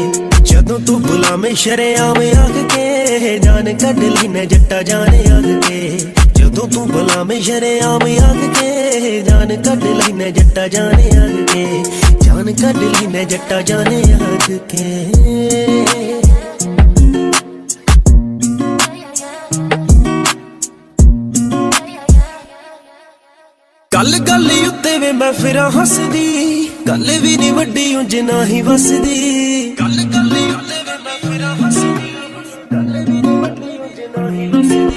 ਜਦੋਂ 0.44 0.78
ਤੂੰ 0.78 1.02
ਬੁਲਾਵੇਂ 1.02 1.54
ਸ਼ਰਿਆਵੇਂ 1.54 2.32
ਆਖ 2.36 2.74
ਕੇ 2.74 3.38
ਜਾਨ 3.38 3.76
ਕੱਢ 3.76 3.98
ਲੈਣਾ 3.98 4.44
ਜੱਟਾ 4.44 4.82
ਜਾਣੇ 4.82 5.24
ਆਖ 5.30 5.68
ਕੇ। 5.68 5.98
ਜਦੋਂ 6.36 6.68
ਤੂੰ 6.68 6.88
ਬੁਲਾਵੇਂ 6.88 7.40
ਸ਼ਰਿਆਵੇਂ 7.42 8.18
ਆਖ 8.20 8.60
ਕੇ 8.60 9.20
ਜਾਨ 9.20 9.56
ਕੱਢ 9.62 9.84
ਲੈਣਾ 9.84 10.30
ਜੱਟਾ 10.30 10.68
ਜਾਣੇ 10.68 11.10
ਆਖ 11.16 11.52
ਕੇ। 11.52 11.82
ਜਾਨ 12.46 12.54
ਕੱਢ 12.54 12.76
ਲੈਣਾ 12.76 13.22
ਜੱਟਾ 13.22 13.60
ਜਾਣੇ 13.62 14.02
ਆਖ 14.14 14.50
ਕੇ। 14.50 14.84
ਗੱਲ 23.92 24.18
ਗੱਲ 24.18 24.50
ਉੱਤੇ 24.68 24.98
ਵੇ 24.98 25.12
ਮੈਂ 25.12 25.32
ਫਿਰਾਂ 25.32 25.70
ਹੱਸਦੀ 25.70 26.68
ਗੱਲ 26.88 27.10
ਵੀ 27.22 27.36
ਨਹੀਂ 27.36 27.52
ਵੱਡੀ 27.52 27.94
ਉਂਝ 27.94 28.16
ਨਾ 28.16 28.44
ਹੀ 28.44 28.60
ਵਸਦੀ। 28.62 29.76
ਗੱਲ 29.80 30.04
ਗੱਲ 30.14 30.32
ਉੱਤੇ 30.32 30.82
ਵੇ 30.82 30.96
ਮੈਂ 31.04 31.18
ਫਿਰਾਂ 31.22 31.54
ਹੱਸਦੀ 31.56 32.12
ਗੱਲ 32.72 33.04
ਵੀ 33.08 33.20
ਨਹੀਂ 33.22 33.38
ਵੱਡੀ 33.38 33.78
ਉਂਝ 33.78 34.00
ਨਾ 34.16 34.30
ਹੀ 34.30 34.46
ਵਸਦੀ। 34.46 34.88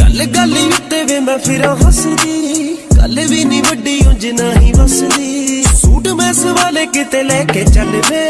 ਗੱਲ 0.00 0.26
ਗੱਲ 0.26 0.56
ਉੱਤੇ 0.68 1.02
ਵੇ 1.04 1.20
ਮੈਂ 1.20 1.38
ਫਿਰਾਂ 1.38 1.76
ਹੱਸਦੀ 1.76 2.76
ਗੱਲ 2.96 3.20
ਵੀ 3.30 3.44
ਨਹੀਂ 3.44 3.62
ਵੱਡੀ 3.62 4.00
ਉਂਝ 4.06 4.26
ਨਾ 4.26 4.52
ਹੀ 4.60 4.72
ਵਸਦੀ। 4.72 5.61
ਸੂਟ 6.02 6.14
ਮੈਂ 6.14 6.32
ਸਵਾਲੇ 6.32 6.84
ਕਿਤੇ 6.86 7.22
ਲੈ 7.22 7.44
ਕੇ 7.44 7.64
ਚੱਲ 7.64 7.90
ਵੇ। 8.10 8.20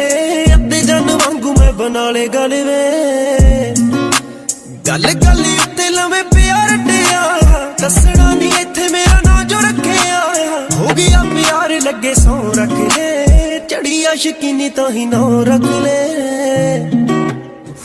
ਅੱਧੇ 0.54 0.80
ਜਨ 0.80 1.10
ਵਾਂਗੂ 1.10 1.52
ਮੈਂ 1.52 1.72
ਬਣਾ 1.72 2.10
ਲੇ 2.10 2.26
ਗੱਲ 2.28 2.54
ਵੇ। 2.64 3.74
ਗੱਲ 4.88 5.06
ਗੱਲ 5.14 5.40
ਉੱਤੇ 5.40 5.88
ਲਵੇਂ 5.90 6.22
ਪਿਆਰ 6.24 6.76
ਡਿਆ 6.76 7.22
ਦੱਸਣਾ 7.80 8.34
ਨਹੀਂ 8.34 8.50
ਇੱਥੇ 8.60 8.88
ਮੇਰਾ 8.88 9.20
ਨਾਂ 9.24 9.44
ਜੋ 9.44 9.60
ਰੱਖਿਆ। 9.60 10.20
ਹੋ 10.76 10.94
ਗਿਆ 10.96 11.22
ਪਿਆਰ 11.22 11.80
ਲੱਗੇ 11.80 12.14
ਸੌ 12.14 12.36
ਰੱਖ 12.56 12.98
ਲੈ। 12.98 13.58
ਚੜੀ 13.58 14.04
ਆਸ਼ਕੀਨੀ 14.04 14.68
ਤਾਂ 14.68 14.90
ਹੀ 14.90 15.06
ਨਾਂ 15.06 15.44
ਰੱਖ 15.46 15.64
ਲੈ। 15.82 15.98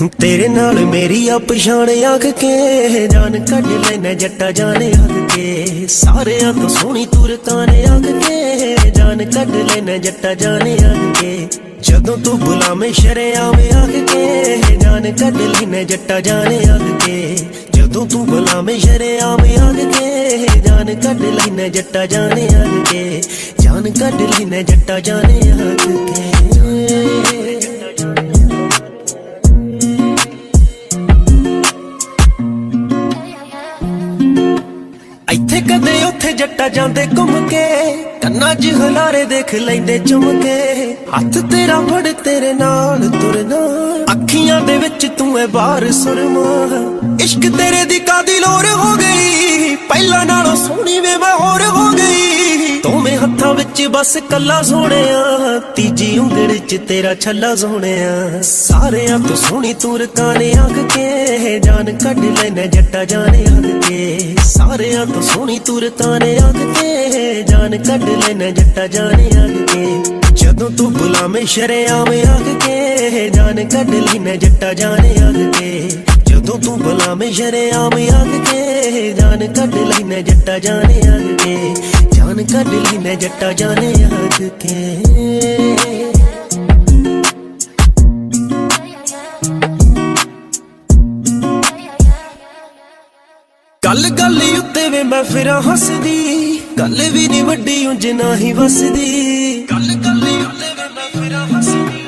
ਤੇਰੇ 0.05 0.47
ਨਾਲ 0.47 0.75
ਮੇਰੀ 0.75 1.27
ਆ 1.29 1.37
ਪਛਾਣ 1.37 1.89
ਆਖ 2.03 2.21
ਕੇ। 2.21 3.07
ਜਾਨ 3.07 3.45
ਕੱਢ 3.45 3.65
ਲੈਣਾ 3.65 4.13
ਜੱਟਾ 4.13 4.51
ਜਾਣੇ 4.51 4.87
ਆਖ 4.87 5.35
ਕੇ। 5.35 5.65
ਸਾਰਿਆਂ 5.89 6.53
ਤੋਂ 6.53 6.69
ਸੋਹਣੀ 6.69 7.05
ਤੂੰ 7.05 7.29
ਰਕਾਨੇ 7.29 7.85
ਆਖ 7.85 8.01
ਕੇ। 8.01 8.89
ਜਾਨ 8.91 9.31
ਕੱਢ 9.31 9.49
ਲੈਣਾ 9.49 9.97
ਜੱਟਾ 9.97 10.33
ਜਾਣੇ 10.33 10.73
ਆਖ 10.73 11.21
ਕੇ। 11.21 11.47
ਜਦੋਂ 11.81 12.17
ਤੂੰ 12.17 12.39
ਬੁਲਾਵੇਂ 12.39 12.93
ਸ਼ਰਿਆਵੇਂ 12.93 13.77
ਆਖ 13.77 13.89
ਕੇ। 13.89 14.57
ਜਾਨ 14.75 15.11
ਕੱਢ 15.11 15.35
ਲੈਣਾ 15.35 15.83
ਜੱਟਾ 15.83 16.19
ਜਾਣੇ 16.19 16.59
ਆਖ 16.69 17.05
ਕੇ। 17.05 17.37
ਜਦੋਂ 17.73 18.07
ਤੂੰ 18.07 18.25
ਬੁਲਾਵੇਂ 18.25 18.79
ਸ਼ਰਿਆਵੇਂ 18.79 19.57
ਆਖ 19.57 19.75
ਕੇ। 19.75 20.47
ਜਾਨ 20.59 20.95
ਕੱਢ 20.95 21.21
ਲੈਣਾ 21.21 21.67
ਜੱਟਾ 21.67 22.05
ਜਾਣੇ 22.05 22.45
ਆਖ 22.45 22.91
ਕੇ। 22.91 23.21
ਜਾਨ 23.59 23.91
ਕੱਢ 23.91 24.21
ਲੈਣਾ 24.21 24.61
ਜੱਟਾ 24.61 24.99
ਜਾਣੇ 24.99 25.39
ਆਖ 25.51 25.87
ਕੇ। 25.87 26.27
ਇੱਥੇ 35.33 35.61
ਕਦੇ 35.61 36.03
ਉੱਥੇ 36.03 36.31
ਜੱਟਾ 36.33 36.67
ਜਾਂਦੇ 36.67 37.05
ਘੁੰਮ 37.17 37.47
ਕੇ, 37.47 37.63
ਕੰਨਾਂ 38.21 38.55
'ਚ 38.55 38.67
ਹਲਾਰੇ 38.67 39.23
ਦੇਖ 39.25 39.55
ਲੈਂਦੇ 39.55 39.99
ਚੁੰਮ 39.99 40.41
ਕੇ। 40.41 40.55
ਹੱਥ 41.17 41.37
ਤੇਰਾ 41.51 41.81
ਫੜ, 41.81 42.07
ਤੇਰੇ 42.07 42.53
ਨਾਲ 42.53 43.09
ਤੁਰਨਾ। 43.09 43.57
ਅੱਖੀਆਂ 44.13 44.61
ਦੇ 44.61 44.77
ਵਿੱਚ 44.77 45.05
ਤੂੰ 45.17 45.37
ਐ 45.39 45.45
ਬਾਰ 45.47 45.91
ਸੁਰਮਾ। 45.91 46.45
ਇਸ਼ਕ 47.23 47.41
ਤੇਰੇ 47.57 47.85
ਦੀ 47.85 47.99
ਕਾਦੀ 47.99 48.39
ਲੋਰ 48.39 48.65
ਹੋ 48.65 48.95
ਗਈ? 48.95 49.75
ਪਹਿਲਾਂ 49.75 50.25
ਬਸ 53.87 54.17
ਕੱਲਾ 54.29 54.61
ਸੋਹਣਿਆ, 54.61 55.59
ਤੀਜੀ 55.75 56.17
ਉਂਗਲ 56.17 56.57
'ਚ 56.57 56.77
ਤੇਰਾ 56.87 57.13
ਛੱਲਾ 57.15 57.53
ਸੋਹਣਿਆ। 57.55 58.41
ਸਾਰਿਆਂ 58.41 59.19
ਤੋਂ 59.19 59.35
ਸੋਹਣੀ 59.35 59.73
ਤੂੰ 59.73 59.99
ਰਕਾਨੇ 59.99 60.51
ਆਖ 60.59 60.73
ਕੇ 60.95 61.59
ਜਾਨ 61.59 61.91
ਕੱਢ 61.97 62.19
ਲੈਣਾ 62.19 62.65
ਜੱਟਾ 62.65 63.03
ਜਾਣੇ 63.05 63.45
ਆਖ 63.45 63.87
ਕੇ। 63.87 64.35
ਸਾਰਿਆਂ 64.43 65.05
ਤੋਂ 65.05 65.21
ਸੋਹਣੀ 65.21 65.59
ਤੂੰ 65.59 65.81
ਰਕਾਨੇ 65.81 66.37
ਆਖ 66.37 66.57
ਕੇ 66.79 67.43
ਜਾਨ 67.43 67.77
ਕੱਢ 67.83 68.03
ਲੈਣਾ 68.03 68.49
ਜੱਟਾ 68.51 68.87
ਜਾਣੇ 68.87 69.29
ਆਖ 69.37 69.73
ਕੇ। 69.73 69.85
ਜਦੋਂ 70.35 70.69
ਤੂੰ 70.69 70.91
ਬੁਲਾਵੇਂ 70.93 71.45
ਸ਼ਰਿਆਵੇਂ 71.45 72.23
ਆਖ 72.25 72.65
ਕੇ 72.65 73.29
ਜਾਨ 73.29 73.63
ਕੱਢ 73.67 73.89
ਲੈਣਾ 73.89 74.35
ਜੱਟਾ 74.35 74.73
ਜਾਣੇ 74.73 75.15
ਆਖ 75.21 75.59
ਕੇ। 75.59 75.89
ਜਦੋਂ 76.27 76.59
ਤੂੰ 76.59 76.79
ਬੁਲਾਵੇਂ 76.79 77.31
ਸ਼ਰਿਆਵੇਂ 77.33 78.09
ਆਖ 78.11 78.51
ਕੇ 78.51 79.13
ਜਾਨ 79.13 79.47
ਕੱਢ 79.53 79.75
ਲੈਣਾ 79.75 80.21
ਜੱਟਾ 80.21 80.59
ਜਾਣੇ 80.59 81.01
ਆਖ 81.07 81.43
ਕੇ। 81.43 81.73
ਜਾਨ 82.37 82.45
ਕੱਢ 82.45 82.67
ਲੈਣਾ 82.73 83.13
ਜੱਟਾ 83.13 83.51
ਜਾਣੇ 83.53 83.93
ਆਖ 84.05 84.41
ਕੇ। 84.61 84.75
ਗੱਲ 93.83 94.09
ਗੱਲ 94.09 94.41
ਉੱਤੇ 94.59 94.87
ਵੇ 94.89 95.03
ਮੈਂ 95.03 95.23
ਫਿਰ 95.23 95.33
ਫਿਰਾਂ 95.33 95.61
ਹੱਸਦੀ 95.61 96.59
ਗੱਲ 96.79 97.01
ਵੀ 97.13 97.27
ਨਹੀਂ 97.27 97.43
ਵੱਡੀ 97.43 97.85
ਉਂਝ 97.85 98.07
ਨਾ 98.07 98.35
ਹੀ 98.35 98.51
ਵਸਦੀ। 98.53 99.67
ਗੱਲ 99.71 99.93
ਗੱਲ 100.05 100.23
ਉੱਤੇ 100.23 100.69
ਵੇ 100.69 100.87
ਮੈਂ 100.95 101.09
ਫਿਰਾਂ 101.13 101.45
ਹੱਸਦੀ 101.47 102.03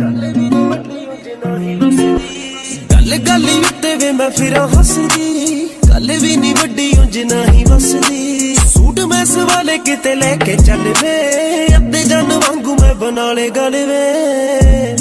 ਗੱਲ 0.00 0.32
ਵੀ 0.36 0.48
ਨਹੀਂ 0.48 0.66
ਵੱਡੀ 0.66 1.06
ਉਂਝ 1.06 1.28
ਨਾ 1.44 1.58
ਹੀ 1.58 1.74
ਵਸਦੀ। 1.74 2.78
ਗੱਲ 2.92 3.18
ਗੱਲ 3.28 3.48
ਉੱਤੇ 3.58 3.94
ਵੇ 3.96 4.12
ਮੈਂ 4.12 4.30
ਫਿਰਾਂ 4.30 4.68
ਹੱਸਦੀ 4.68 5.68
ਗੱਲ 5.94 6.12
ਵੀ 6.22 6.36
ਨਹੀਂ 6.36 6.54
ਵੱਡੀ 6.54 6.92
ਉਂਝ 6.98 7.18
ਨਾ 7.18 7.52
ਹੀ 7.52 7.64
ਵਸਦੀ। 7.64 8.54
ਸੂਟ 8.54 9.00
ਮੈਂ 9.00 9.24
ਸਵਾਲੇ 9.24 9.78
ਕਿਤੇ 9.78 10.14
ਲੈ 10.14 10.36
ਕੇ 10.36 10.56
ਚੱਲ 10.56 10.80
ਵੇ। 11.02 11.66
ਅੱਧੇ 11.76 12.02
ਜਨ 12.04 12.32
ਵਾਂਗੂ 12.32 12.74
ਮੈਂ 12.74 12.94
ਬਣਾ 12.94 13.32
ਲੇ 13.32 13.50
ਗੱਲ 13.50 13.76
ਵੇ। 13.86 14.96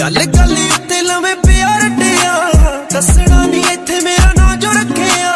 ਗੱਲ 0.00 0.14
ਗੱਲ 0.24 0.52
ਉੱਤੇ 0.52 1.02
ਲਵੇਂ 1.02 1.36
ਪਿਆਰ 1.36 1.88
ਡਿਆ 1.88 2.52
ਦੱਸਣਾ 2.92 3.46
ਨਹੀਂ 3.46 3.62
ਇੱਥੇ 3.72 4.00
ਮੇਰਾ 4.00 4.32
ਨਾਂ 4.36 4.56
ਜੋ 4.56 4.68
ਰੱਖਿਆ। 4.70 5.32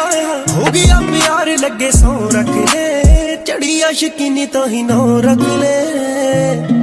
ਹੋ 0.53 0.71
ਗਿਆ 0.71 0.99
ਪਿਆਰ 0.99 1.57
ਲੱਗੇ 1.57 1.91
ਸੌ 1.91 2.29
ਰੱਖ 2.33 2.75
ਲੈ। 2.75 3.35
ਚੜੀ 3.35 3.81
ਆਸ਼ਕੀ 3.81 4.29
ਨੀ 4.29 4.45
ਤਾਂ 4.45 4.67
ਹੀ 4.67 4.83
ਨਾ 4.83 5.21
ਰੱਖ 5.23 5.41
ਲੈ। 5.41 6.78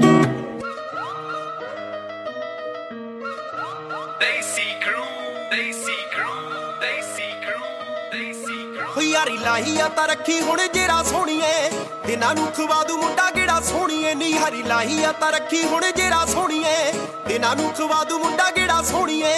ਯਾਰੀ 9.27 9.39
ਲਾਹੀ 9.39 9.79
ਆ, 9.81 9.89
ਤਾਂ 9.89 10.07
ਰੱਖੀ 10.09 10.41
ਹੁਣ 10.41 10.61
ਜਿਹੜਾ 10.75 11.03
ਸੋਣੀਏ। 11.03 11.71
ਦਿਨਾਂ 12.07 12.35
ਨੂੰ 12.35 12.47
ਖਵਾ 12.53 12.83
ਦੂ 12.85 12.97
ਮੁੰਡਾ 12.99 13.31
ਕਿਹੜਾ 13.31 13.61
ਸੋਣੀਏ। 13.61 14.15
ਨੀ 14.15 14.33
ਹਰੀ 14.33 14.63
ਲਾਹੀ 14.63 15.03
ਆ, 15.05 15.13
ਤਾਂ 15.13 15.31
ਰੱਖੀ 15.33 15.63
ਹੁਣ 15.65 15.91
ਜਿਹੜਾ 15.97 16.25
ਸੋਣੀਏ। 16.27 16.93
ਦਿਨਾਂ 17.29 17.55
ਨੂੰ 17.57 17.73
ਖਵਾ 17.73 18.03
ਦੂ 18.05 18.19
ਮੁੰਡਾ 18.19 18.51
ਕਿਹੜਾ 18.51 18.83
ਸੋਣੀਏ। 18.83 19.35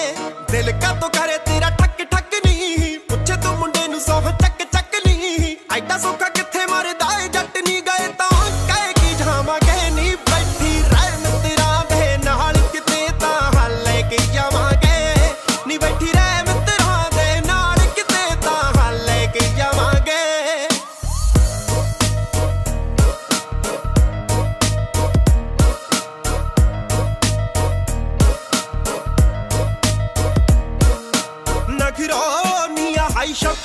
ਦਿਲ 0.50 0.70
ਕਾਤੋਂ 0.72 1.08
ਕਰੇ 1.10 1.38
ਤੇਰਾ 1.38 1.70
ਠੱਕ 1.70 2.02
ਠੱਕ 2.10 2.34
ਨਹੀਂ 2.46 2.98
ਪੁੱਛੇ 2.98 3.36
ਤੂੰ 3.36 3.56
ਮੁੰਡੇ 3.58 3.86
ਨੂੰ 3.88 4.00
ਸੋਹ 4.00 4.30
ਚੱਕ 4.42 4.62
ਚੱਕ 4.72 4.94
ਨਹੀਂ 5.06 5.56
ਐਡਾ 5.76 5.98
ਸੌਖਾ 5.98 6.28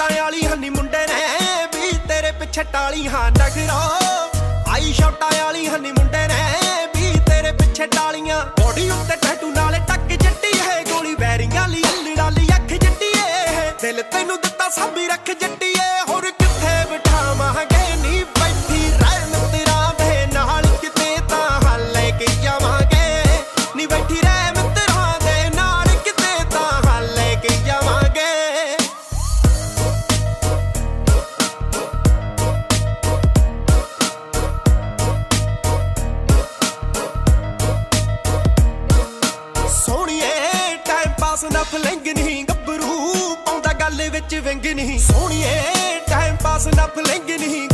ਹਾਈ 0.04 0.16
ਸ਼ਾਟਾਂ 0.16 0.24
ਵਾਲੀ 0.24 0.46
ਹੰਨੀ 0.48 0.70
ਮੁੰਡੇ 0.70 1.06
ਨੇ, 1.08 1.68
ਵੀ 1.74 1.98
ਤੇਰੇ 2.08 2.32
ਪਿੱਛੇ 2.32 2.64
ਟਾਲੀ 2.64 3.08
ਹਾਂ 3.08 3.30
ਨਖਰੋ। 3.32 3.78
ਹਾਈ 4.68 4.94
ਸ਼ਾਟਾਂ 4.94 5.30
ਵਾਲੀ 5.44 5.68
ਹੰਨੀ 5.68 5.92
ਮੁੰਡੇ 5.92 6.28
ਨੇ, 6.28 6.88
ਵੀ 6.96 7.20
ਤੇਰੇ 7.20 7.52
ਪਿੱਛੇ 7.52 7.88
ਟਾਲੀਆਂ। 7.88 8.46
ਬੋਡੀ 8.60 8.90
ਉੱਤੇ 8.90 9.16
ਟੈਟੂ 9.16 9.52
ਨਾਲੇ 9.52 9.80
ਟੱਕ 9.88 10.12
ਜੱਟੀ 10.24 10.60
ਹੈ 10.60 10.84
ਗੋਲੀ 10.92 11.16
ਬੈਰੀਆਂ 11.16 11.68
ਲਈ 11.70 11.84
ਅੱਲੜਾ 11.84 12.30
ਲਈ 12.30 12.48
ਅੱਖ 12.56 12.74
ਜੱਟੀ 12.74 13.12
ਏ। 13.20 13.72
ਦਿਲ 13.82 14.02
ਤੈਨੂੰ 14.12 14.38
ਦਿੱਤਾ 14.38 14.70
ਸਭ 14.70 14.98
ਹੀ 14.98 15.08
ਰੱਖ 15.08 15.32
ਜੱਟੀ 15.42 15.73
ਵਿੱਚ 44.34 44.46
ਵਿੰਗ 44.46 44.66
ਨਹੀਂ। 44.76 45.00
ਸੋਹਣੀਏ 45.00 45.62
ਟਾਈਮ 46.10 46.36
ਪਾਸ 46.44 46.68
ਨਾ 46.68 46.88
ਫਲੰਗ 46.88 47.30
ਨਹੀਂ। 47.40 47.68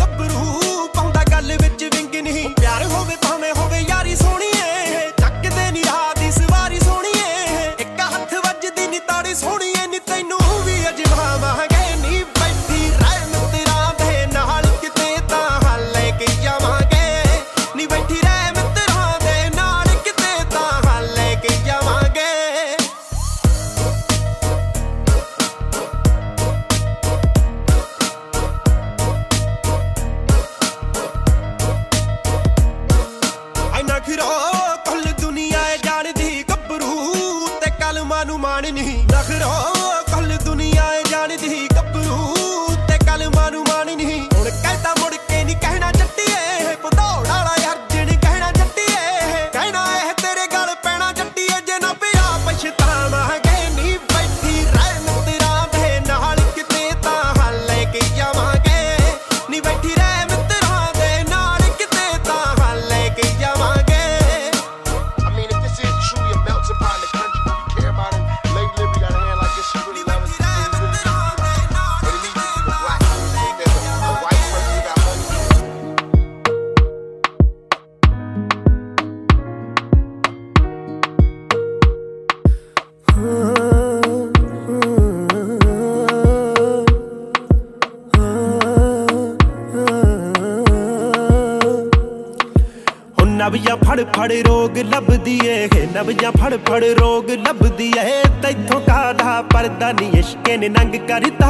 ਨਵਜਾ 96.19 96.32
ਫੜ 96.32 96.55
ਫੜ 96.67 96.84
ਰੋਗ 96.99 97.29
ਲੱਭਦੀ 97.32 97.88
ਏ 97.99 98.23
ਤੈਥੋਂ 98.41 98.79
ਕਾਦਾ 98.82 99.41
ਪਰਦਾ 99.53 99.91
ਨੀ 99.91 100.10
ਇਸ਼ਕੇ 100.19 100.55
ਨੇ 100.58 100.69
ਨੰਗ 100.69 100.95
ਕਰਤਾ। 101.08 101.49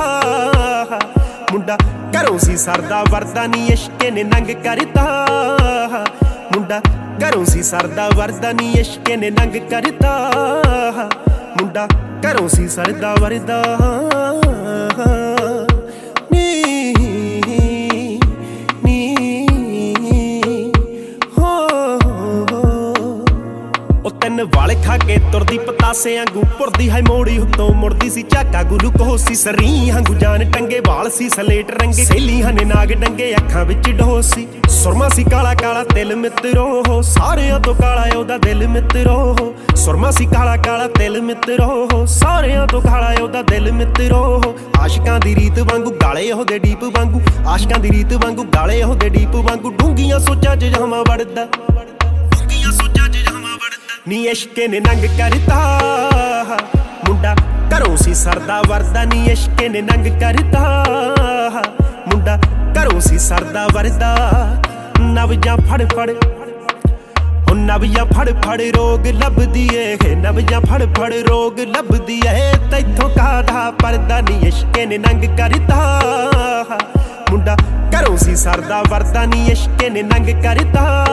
ਮੁੰਡਾ 1.51 1.77
ਘਰੋਂ 2.15 2.37
ਸੀ 2.39 2.57
ਸਰਦਾ, 2.57 3.01
ਵਰਦਾ 3.11 3.45
ਨੀ 3.47 3.65
ਇਸ਼ਕੇ 3.67 4.11
ਨੇ 4.11 4.23
ਨੰਗ 4.23 4.51
ਕਰਤਾ। 4.63 5.05
ਮੁੰਡਾ 6.55 6.79
ਘਰੋਂ 7.23 7.45
ਸੀ 7.45 7.63
ਸਰਦਾ, 7.63 8.09
ਵਰਦਾ 8.15 8.51
ਨੀ 8.51 8.71
ਇਸ਼ਕੇ 8.73 9.15
ਨੇ 9.15 9.29
ਨੰਗ 9.29 9.55
ਕਰਤਾ। 9.71 10.13
ਮੁੰਡਾ 11.61 11.87
ਘਰੋਂ 12.25 12.47
ਸੀ 12.49 12.67
ਸਰਦਾ, 12.67 13.15
ਵਰਦਾ। 13.19 13.63
ਤੁਰਦੀ 25.89 26.09
ਪਤਾਸੇ 26.09 26.15
ਵਾਂਗੂ 26.17 26.41
ਪੁਰਦੀ 26.57 26.89
ਹੈ 26.89 27.01
ਮੋੜੀ 27.07 27.37
ਉੱਤੋਂ 27.37 27.69
ਮੁੜਦੀ 27.73 28.09
ਸੀ 28.09 28.21
ਝਾਕਾ 28.31 28.61
ਗਲੂਕੋਸ 28.63 29.25
ਸੀ 29.27 29.35
ਸਰੀ 29.35 29.89
ਵਾਂਗੂ 29.91 30.13
ਜਾਨ 30.15 30.43
ਟੰਗੇ 30.51 30.79
ਵਾਲ 30.87 31.09
ਸੀ 31.09 31.29
ਸਲੇਟ 31.29 31.71
ਰੰਗੇ, 31.71 32.03
ਸੇਲੀਆਂ 32.05 32.51
ਨੇ 32.53 32.65
ਨਾਗ 32.65 32.91
ਡੰਗੇ, 32.93 33.33
ਅੱਖਾਂ 33.35 33.63
ਵਿੱਚ 33.65 33.89
ਢੋਸ 33.99 34.33
ਸੀ 34.33 34.47
ਸੁਰਮਾ 34.69 35.07
ਸੀ 35.09 35.23
ਕਾਲਾ 35.23 35.53
ਕਾਲਾ 35.53 35.83
ਤਿਲ 35.93 36.15
ਮਿੱਤਰੋ 36.15 36.83
ਹੋ, 36.87 37.01
ਸਾਰਿਆਂ 37.01 37.59
ਤੋਂ 37.59 37.73
ਕਾਲਾ 37.75 38.03
ਉਹਦਾ 38.17 38.37
ਦਿਲ 38.37 38.67
ਮਿੱਤਰੋ 38.67 39.15
ਹੋ, 39.39 39.53
ਸੁਰਮਾ 39.75 40.11
ਸੀ 40.11 40.25
ਕਾਲਾ 40.25 40.55
ਕਾਲਾ 40.57 40.87
ਤਿਲ 40.97 41.21
ਮਿੱਤਰੋ 41.21 41.87
ਹੋ, 41.93 42.05
ਸਾਰਿਆਂ 42.05 42.67
ਤੋਂ 42.67 42.81
ਕਾਲਾ 42.81 43.13
ਉਹਦਾ 43.21 43.41
ਦਿਲ 43.41 43.71
ਮਿੱਤਰੋ 43.71 44.23
ਹੋ, 44.45 44.53
ਆਸ਼ਿਕਾਂ 44.79 45.19
ਦੀ 45.19 45.35
ਰੀਤ 45.35 45.59
ਵਾਂਗੂ 45.71 45.95
ਗਾਲੇ 46.03 46.31
ਉਹਦੇ 46.31 46.59
ਡੀਪ 46.59 46.83
ਵਾਂਗੂ, 46.97 47.21
ਆਸ਼ਿਕਾਂ 47.47 47.79
ਦੀ 47.79 47.91
ਰੀਤ 47.91 48.13
ਵਾਂਗੂ 48.13 48.43
ਗਾਲੇ 48.55 48.81
ਉਹਦੇ 48.83 49.09
ਡੀਪ 49.09 49.35
ਵਾਂਗੂ 49.35 49.71
ਡੂੰਗੀਆਂ 49.71 50.19
ਸੋਚਾਂ 50.19 50.55
'ਚ 50.55 50.65
ਜਾਵਾਂ 50.65 51.03
ਵੜਦਾ। 51.09 51.47
ਨੀ 54.09 54.23
ਇਸ਼ਕੇ 54.25 54.67
ਨੇ 54.67 54.79
ਨੰਗ 54.79 55.03
ਕਰਤਾ। 55.17 55.57
ਮੁੰਡਾ 57.07 57.33
ਘਰੋਂ 57.73 57.97
ਸੀ 57.97 58.13
ਸਰਦਾ, 58.13 58.61
ਵਰਦਾ 58.67 59.03
ਨੀ 59.03 59.25
ਇਸ਼ਕੇ 59.31 59.67
ਨੇ 59.69 59.81
ਨੰਗ 59.81 60.05
ਕਰਤਾ। 60.19 60.61
ਮੁੰਡਾ 62.07 62.37
ਘਰੋਂ 62.77 62.99
ਸੀ 62.99 63.17
ਸਰਦਾ, 63.19 63.65
ਵਰਦਾ। 63.73 64.15
ਨਵਜਾਂ 65.01 65.57
ਫੜ 65.57 65.81
ਫੜ, 65.93 66.09
ਉਹ 66.09 67.55
ਨਵੀਆਂ 67.55 68.05
ਫੜ 68.05 68.29
ਫੜ 68.45 68.59
ਰੋਗ 68.77 69.07
ਲੱਭਦੀ 69.07 69.67
ਏ। 69.73 70.15
ਨਵੀਆਂ 70.15 70.61
ਫੜ 70.61 70.81
ਫੜ 70.97 71.13
ਰੋਗ 71.29 71.59
ਲੱਭਦੀ 71.59 72.19
ਏ। 72.27 72.51
ਤੈਥੋਂ 72.71 73.09
ਕਾਦਾ 73.09 73.69
ਪਰਦਾ 73.83 74.19
ਨੀ 74.21 74.39
ਇਸ਼ਕੇ 74.47 74.85
ਨੇ 74.85 74.97
ਨੰਗ 74.97 75.37
ਕਰਦਾ 75.37 75.79
ਮੁੰਡਾ 77.31 77.55
ਘਰੋਂ 77.93 78.17
ਸੀ 78.17 78.35
ਸਰਦਾ, 78.35 78.81
ਵਰਦਾ 78.89 79.25
ਨੀ 79.25 79.45
ਇਸ਼ਕੇ 79.47 79.89
ਨੇ 79.89 80.01
ਨੰਗ 80.03 80.43
ਕਰਦਾ 80.43 81.05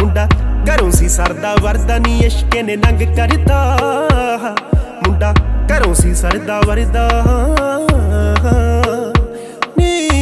ਮੁੰਡਾ 0.00 0.28
ਘਰੋਂ 0.66 0.90
ਸੀ 0.90 1.08
ਸਰਦਾ 1.08 1.54
ਵਰਦਾ 1.62 1.98
ਨੀ 1.98 2.18
ਇਸ਼ਕੇ 2.18 2.62
ਨੇ 2.62 2.76
ਨੰਗ 2.76 3.16
ਕਰਦਾ 3.16 3.78
ਮੁੰਡਾ 5.06 5.34
ਘਰੋਂ 5.72 5.94
ਸੀ 5.94 6.14
ਸਰਦਾ 6.14 6.60
ਵਰਦਾ। 6.66 7.08
ਨੀ 9.78 10.08
ਨੀ 10.12 10.15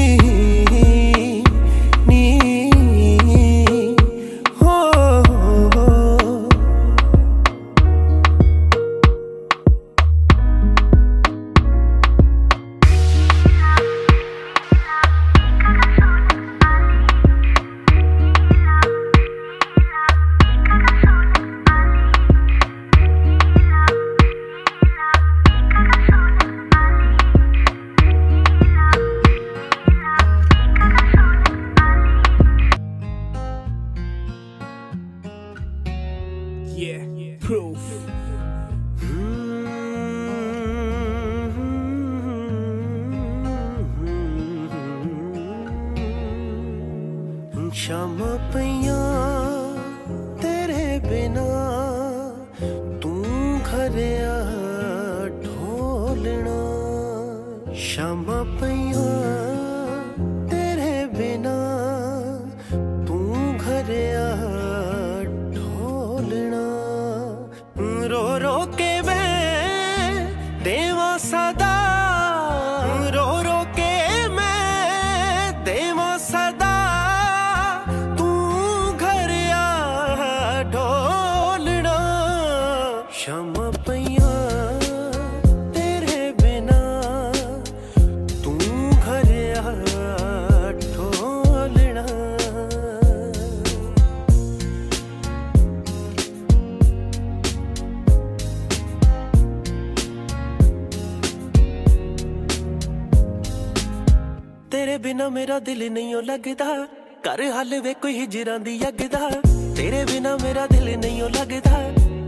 ਲੱਗਦਾ 106.47 106.87
ਘਰ 107.27 107.41
ਹਾਲੇ 107.51 107.79
ਵੇ 107.81 107.95
ਕੋਈ 107.95 108.19
ਹਿਜਰਾਂ 108.21 108.59
ਦੀ 108.59 108.77
ਯੱਗਦਾ 108.77 109.29
ਤੇਰੇ 109.77 110.05
ਬਿਨਾ 110.05 110.37
ਮੇਰਾ 110.37 110.67
ਦਿਲ 110.67 110.99
ਨਹੀਂ 110.99 111.23
ਓ 111.23 111.29
ਲੱਗਦਾ। 111.29 111.79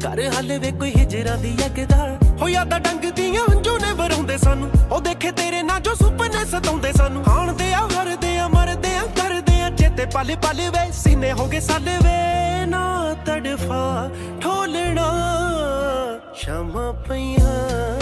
ਘਰ 0.04 0.20
ਹਾਲੇ 0.34 0.58
ਵੇ 0.58 0.70
ਕੋਈ 0.72 0.92
ਹਿਜਰਾਂ 0.96 1.36
ਦੀ 1.38 1.56
ਯੱਗਦਾ 1.60 2.18
ਹੋ 2.40 2.48
ਯਾਦਾਂ 2.48 2.80
ਡੰਗਦੀਆਂ 2.80 3.42
ਹੰਝੂ 3.50 3.76
ਨੇ 3.78 3.92
ਵਰਾਉਂਦੇ 3.92 4.38
ਸਾਨੂੰ। 4.38 4.70
ਉਹ 4.92 5.00
ਦੇਖੇ 5.00 5.30
ਤੇਰੇ 5.30 5.62
ਨਾਲ 5.62 5.80
ਜੋ 5.80 5.94
ਸੁਪਨੇ 5.94 6.44
ਸਤਾਉਂਦੇ 6.44 6.92
ਸਾਨੂੰ। 6.92 7.24
ਹਾਣਦੇ 7.28 7.72
ਆ 7.74 7.80
ਹਰਦੇ 7.86 8.38
ਆ, 8.38 8.48
ਮਰਦੇ 8.48 8.94
ਆ, 8.94 9.02
ਕਰਦੇ 9.02 9.60
ਆ। 9.60 9.70
ਚੇਤੇ 9.70 10.06
ਪਲ 10.06 10.36
ਪਲ 10.36 10.70
ਵੇ, 10.70 10.92
ਸੀਨੇ 10.92 11.32
ਹੋ 11.32 11.46
ਗਏ 11.46 11.60
ਸਾਲੇ 11.60 11.96
ਵੇ। 11.96 12.66
ਨਾ 12.66 13.14
ਤੜਫਾ, 13.26 14.10
ਠੋਲਣਾ, 14.40 15.10
ਸ਼ਾਮ 16.34 17.02
ਪਈਆਂ। 17.08 17.95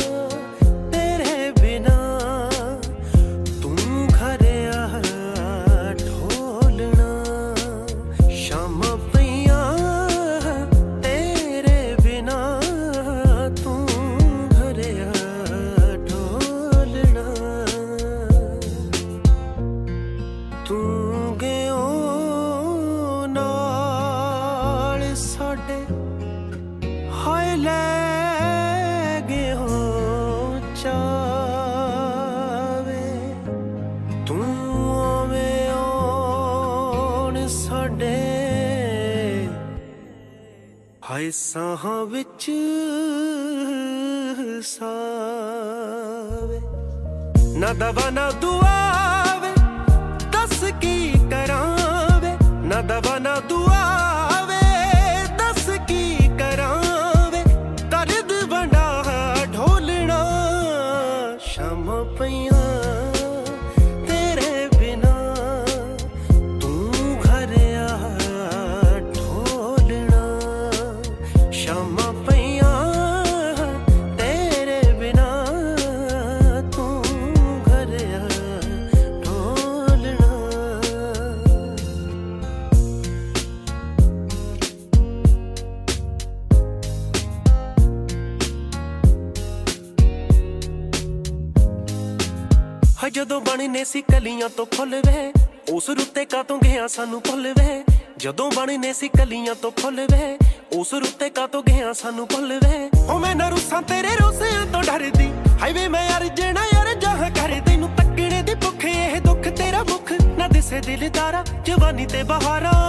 ਸੀ 99.55 99.61
ਕਲੀਆਂ 99.61 99.63
ਤੋਂ 99.63 99.71
ਫੁੱਲ 99.83 100.07
ਵੇ 100.13 100.39
ਉਸ 100.79 100.95
ਰੁੱਤੇ 100.95 101.29
ਕਾਤੋਂ 101.31 101.63
ਗਿਆ 101.63 101.93
ਸਾਨੂੰ 101.93 102.27
ਭੁੱਲ 102.27 102.59
ਵੇ 102.65 102.89
ਹੋ 103.09 103.19
ਮੈਂ 103.19 103.35
ਨਾ 103.35 103.49
ਰੁੱਸਾਂ 103.49 103.83
ਤੇਰੇ 103.83 104.15
ਰੋਸਿਆਂ 104.21 104.67
ਤੋਂ 104.67 104.83
ਡਰਦੀ 104.83 105.31
ਹਾਈਵੇ 105.63 105.89
ਮੈਂ 105.89 106.05
ਯਾਰ 106.11 106.25
ਜਣਾ 106.29 106.65
ਯਾਰ 106.75 106.95
ਜਹਾਂ 106.95 107.31
ਕਰ 107.31 107.61
ਤੈਨੂੰ 107.67 107.89
ਤੱਕਣੇ 107.97 108.43
ਦੀ 108.43 108.55
ਭੁੱਖ, 108.55 108.85
ਇਹ 108.85 109.21
ਦੁੱਖ 109.21 109.49
ਤੇਰਾ 109.49 109.83
ਮੁਖ। 109.83 110.13
ਨਾ 110.39 110.49
ਦਿਸੇ 110.49 110.81
ਦਿਲਦਾਰਾ 110.81 111.45
ਜਵਾਨੀ 111.67 112.07
ਤੇ 112.07 112.23
ਬਹਾਰਾਂ। 112.23 112.84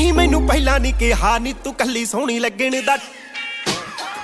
ਕੇ 0.00 0.06
ਨਾ 0.06 0.12
ਕਹੀਂ 0.12 0.12
ਮੈਨੂੰ 0.12 0.46
ਪਹਿਲਾਂ 0.46 0.80
ਨਹੀਂ 0.80 0.92
ਕਿਹਾ 0.94 1.38
ਨੀ, 1.38 1.52
ਤੂੰ 1.52 1.74
ਕੱਲੀ 1.74 2.04
ਸੋਹਣੀ 2.06 2.38
ਲੱਗਣ 2.38 2.70
ਦਾ 2.86 2.96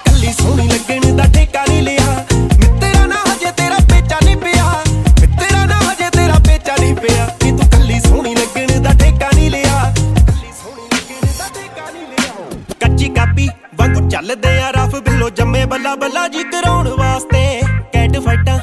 ਕੱਲੀ 0.05 0.33
ਸੋਹਣੀ 0.33 0.69
ਲੱਗਣ 0.69 1.17
ਦਾ 1.17 1.25
ਠੇਕਾ 1.35 1.65
ਨਹੀਂ 1.69 1.83
ਲਿਆ। 1.83 2.27
ਮਿੱਤਰਾ 2.33 3.07
ਨਾ 3.07 3.17
ਹਜੇ 3.17 3.51
ਤੇਰਾ 3.51 3.77
ਪੇਚਾ 3.91 4.19
ਨਹੀਂ 4.25 4.37
ਪਿਆ। 4.37 4.85
ਮਿੱਤਰਾ 5.21 5.65
ਨਾ 5.65 5.79
ਹਜੇ 5.81 6.11
ਤੇਰਾ 6.11 6.39
ਪੇਚਾ 6.39 6.77
ਨਹੀਂ 6.81 6.95
ਪਿਆ। 6.95 7.27
ਨੀ 7.45 7.51
ਤੂੰ 7.51 7.69
ਕੱਲੀ 7.71 8.01
ਸੋਹਣੀ 8.01 8.35
ਲੱਗਣ 8.35 8.81
ਦਾ 8.83 8.93
ਠੇਕਾ 8.93 9.31
ਨਹੀਂ 9.35 9.51
ਲਿਆ? 9.51 9.93
ਕੱਲੀ 9.95 10.53
ਸੋਹਣੀ 10.63 10.89
ਲੱਗਣ 10.95 11.27
ਦਾ 11.39 11.49
ਠੇਕਾ 11.55 11.91
ਨਹੀਂ 11.91 12.07
ਲਿਆ। 12.07 12.33
ਕੱਚੀ 12.81 13.09
ਕਾਪੀ 13.09 13.49
ਵਾਂਗੂ 13.79 14.09
ਚੱਲਦੇ 14.09 14.61
ਆ 14.63 14.71
ਰਫ 14.71 14.97
ਬਿੱਲੋ 14.97 15.31
ਜੰਮੇ 15.31 15.65
ਬੱਲਾ 15.67 15.95
ਬੱਲਾ 15.97 16.27
ਜੀ 16.29 16.45
ਕਰਾਉਣ 16.45 16.89
ਵਾਸਤੇ। 16.89 17.63
ਕੈਟ 17.93 18.19
ਫਾਈਟਾਂ, 18.19 18.59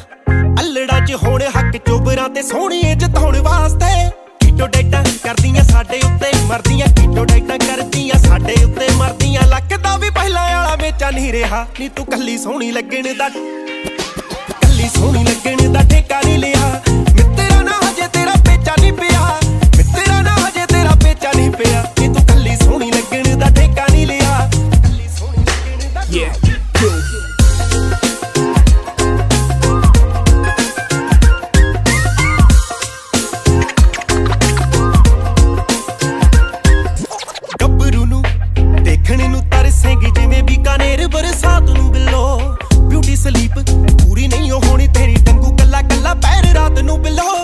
ਅਲੜਾ 0.62 1.00
ਚ 1.00 1.24
ਹੋਣ 1.24 1.42
ਹੱਕ 1.42 1.78
ਚੋਬਰਾਂ 1.78 2.30
ਤੇ 2.30 2.42
ਸੋਹਣੀਏ 2.42 2.96
ਜਿਤਾਉਣ 2.96 3.38
ਵਾਸਤੇ। 3.38 4.10
ਕੀਟੋ 4.54 4.66
ਡੇਟਾਂ 4.68 5.04
ਕਰਦੀਆਂ 5.24 5.64
ਸਾਡੇ 5.64 6.00
ਉੱਤੇ 6.06 6.32
ਮਰਦੀਆਂ, 6.48 6.88
ਕੀਟੋ 6.88 7.24
ਡੇਟਾਂ 7.26 7.58
ਕਰਦੀਆਂ 7.60 8.20
ਸਾਡੇ 8.24 8.56
ਉੱਤੇ 8.64 8.88
ਮਰਦੀਆਂ। 8.98 9.48
ਲੱਕ 9.48 9.74
ਦਾ 9.84 9.96
ਵੀ 9.98 10.10
ਪਹਿਲਾਂ 10.10 10.44
ਵਾਲਾ 10.50 10.76
ਵੇਚਾ 10.82 11.10
ਨਹੀਂ 11.12 11.32
ਰਿਹਾ, 11.34 11.66
ਨੀ 11.80 11.88
ਤੂੰ 11.90 12.06
ਕੱਲੀ 12.06 12.38
ਸੋਹਣੀ 12.38 12.72
ਲੱਗਣ 12.72 13.14
ਦਾ 13.18 13.30
ਕੱਲੀ 13.30 14.90
ਸੋਹਣੀ 14.96 15.24
ਲੱਗਣ 15.24 15.72
ਦਾ 15.74 15.82
ਠੇਕਾ 15.92 16.22
ਨਹੀਂ 16.26 16.38
ਲਿਆ। 16.40 16.82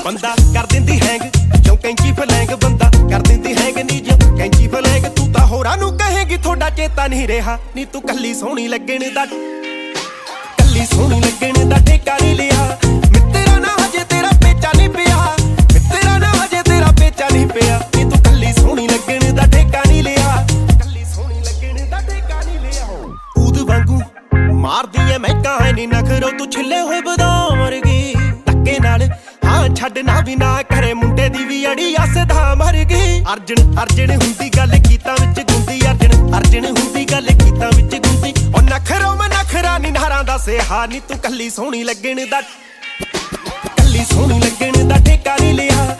ਬੰਦਾ 0.10 0.30
ਕਰ 0.54 0.66
ਦਿੰਦੀ 0.66 0.98
ਹੈਂਗ 1.00 1.22
ਜੋ 1.64 1.76
ਕੈਂਚੀ 1.76 2.12
ਫਲੈਂਗ, 2.12 2.52
ਬੰਦਾ 2.62 2.90
ਕਰ 3.10 3.22
ਦਿੰਦੀ 3.28 3.54
ਹੈਂਗ 3.56 3.78
ਨੀ 3.82 4.00
ਜੋ 4.00 4.16
ਕੈਂਚੀ 4.38 4.68
ਫਲੈਂਗ, 4.68 5.04
ਤੂੰ 5.18 5.32
ਤਾਂ 5.34 5.46
ਹੋਰਾਂ 5.48 5.76
ਨੂੰ 5.78 5.92
ਕਹੇਗੀ, 5.98 6.38
ਤੁਹਾਡਾ 6.38 6.70
ਚੇਤਾ 6.78 7.06
ਨਹੀਂ 7.08 7.28
ਰਿਹਾ, 7.28 7.58
ਨੀ 7.76 7.86
ਤੂੰ 7.86 8.02
ਕੱਲੀ 8.02 8.34
ਸੋਹਣੀ 8.34 8.68
ਲੱਗਣ 8.68 9.04
ਦਾ 9.16 9.26
ਕੱਲੀ 9.26 10.86
ਸੋਹਣੀ 10.86 11.20
ਲੱਗਣ 11.22 11.70
ਦਾ 11.70 11.78
ਠੇਕਾ 11.88 12.18
ਨਹੀਂ 12.22 12.36
ਲਿਆ। 12.36 12.78
ਮਿੱਤਰਾ 13.12 13.60
ਨਾ 13.60 13.76
ਹਜੇ 13.76 14.04
ਤੇਰਾ 14.10 14.32
ਪੇਚਾ 14.44 14.72
ਨਹੀਂ 14.78 14.90
ਪਿਆ, 14.90 15.36
ਮਿੱਤਰਾ 15.74 16.18
ਨਾ 16.18 16.32
ਹਜੇ 16.34 16.62
ਤੇਰਾ 16.70 16.92
ਪੇਚਾ 17.00 17.28
ਨਹੀਂ 17.32 17.48
ਪਿਆ। 17.48 17.80
ਨੀ 17.96 18.04
ਤੂੰ 18.04 18.20
ਕੱਲੀ 18.24 18.54
ਸੋਹਣੀ 18.54 18.88
ਲੱਗਣ 18.88 19.34
ਦਾ 19.36 19.46
ਠੇਕਾ 19.48 19.84
ਨਹੀਂ 19.88 20.04
ਲਿਆ, 20.04 20.46
ਕੱਲੀ 20.74 21.06
ਸੋਹਣੀ 21.06 21.40
ਲੱਗਣ 21.40 21.86
ਦਾ 21.86 22.02
ਠੇਕਾ 22.02 22.42
ਨਹੀਂ 22.42 22.60
ਲਿਆ। 22.60 22.88
ਊਦ 23.38 23.60
ਵਾਂਗੂ 23.70 24.02
ਮਾਰਦੀ 24.58 25.12
ਐ, 25.12 25.18
ਮੈਂ 25.18 25.42
ਕਹਾਣੀ 25.44 25.88
ਨਖਰੋ, 25.88 26.38
ਤੂੰ 26.38 26.52
ਛਿੱਲੇ 26.52 26.82
ਹੋਏ 26.82 27.02
ਬਦਾਮ 27.02 27.60
ਵਰਗੀ। 27.60 28.14
ਧੱਕੇ 28.46 28.80
ਨਾਲ 28.80 29.02
ਹਾਂ 29.02 29.29
ਛੱਡਣਾ 29.76 30.20
ਵੀ 30.22 30.36
ਨਾ 30.36 30.62
ਕਰੇ। 30.64 30.94
ਮੁੰਡੇ 30.94 31.28
ਦੀ 31.30 31.44
ਵੀ 31.46 31.66
ਅੜੀ 31.68 31.96
ਅਸਦਾ 31.96 32.56
ਮਰ 32.56 32.84
ਗਈ। 32.92 33.20
ਅਰਜਣ 33.34 33.82
ਅਰਜਣ 33.84 34.12
ਹੁੰਦੀ 34.12 34.50
ਗੱਲ 34.50 34.78
ਕੀਤਾ 34.90 35.14
ਵਿੱਚ 35.14 35.52
ਗੁੰਦੀ। 35.52 35.80
ਅਰਜਣ 35.82 36.38
ਅਰਜਣ 36.38 36.66
ਹੁੰਦੀ 36.66 37.06
ਗੱਲ 37.06 37.28
ਕੀਤਾ 37.28 37.70
ਵਿੱਚ 37.76 37.96
ਗੁੰਦੀ। 38.08 38.34
ਉਹ 38.56 38.62
ਨਖਰੋ 38.62 39.16
ਮੈਂ 39.16 39.30
ਨਖਰਾ 39.30 39.78
ਨੀ 39.78 39.92
ਨਾਰਾਂ 39.92 40.24
ਦਾ 40.24 40.38
ਸਿਹਾ 40.38 40.86
ਨੀ। 40.86 41.00
ਤੂੰ 41.00 41.18
ਕੱਲੀ 41.18 41.50
ਸੋਹਣੀ 41.50 41.84
ਲੱਗਣ 41.84 42.26
ਦਾ 42.32 42.42
ਕੱਲੀ 43.78 44.06
ਸੋਹਣੀ 44.06 44.40
ਲੱਗਣ 44.40 44.88
ਦਾ 44.88 44.98
ਠੇਕਾ 44.98 45.36
ਨਹੀਂ 45.42 45.54
ਲਿਆ। 45.54 45.98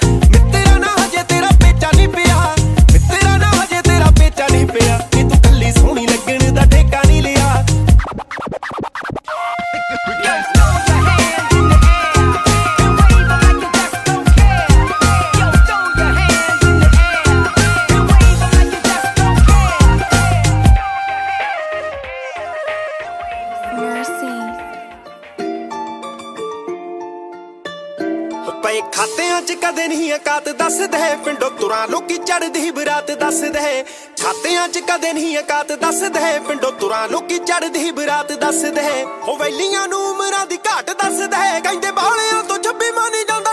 'ਚ 29.50 29.54
ਕਦੇ 29.62 29.88
ਨਹੀਂ 29.88 30.12
ਔਕਾਤ 30.14 30.48
ਦੱਸਦੇ 30.58 30.98
ਪਿੰਡੋਂ 31.26 31.50
ਤੁਰਾਂ 31.52 31.88
ਲੋਕੀ 31.88 32.18
ਚੜਦੀ 32.18 32.70
ਬਰਾਤ 32.72 33.10
ਦੱਸਦੇ 33.20 33.84
ਖਾਤਿਆਂ 34.22 34.68
'ਚ 34.68 34.80
ਕਦੇ 34.88 35.14
ਨਹੀਂ 35.14 35.38
ਔਕਾਤ 35.38 35.72
ਦੱਸਦੇ 35.82 36.40
ਪਿੰਡੋਂ 36.48 36.72
ਤੁਰਾਂ 36.72 37.08
ਲੋਕੀ 37.10 37.38
ਚੜਦੀ 37.40 37.92
ਬਰਾਤ 37.92 38.32
ਦੱਸਦੇ 38.42 38.84
ਹੋ। 39.28 39.36
ਵੈਲੀਆਂ 39.38 39.88
ਨੂੰ 39.88 40.02
ਉਮਰਾਂ 40.10 40.46
ਦੀ 40.46 40.58
ਘਾਟ 40.68 40.92
ਦੱਸਦੇ 40.94 41.60
ਕਹਿੰਦੇ 41.62 41.92
ਬਾਲਿਆਂ 41.92 42.44
ਤੋਂ 42.44 42.58
ਛੱਬੀ 42.64 42.92
ਮਾਨੀ 42.92 43.24
ਜਾਂਦਾ 43.30 43.49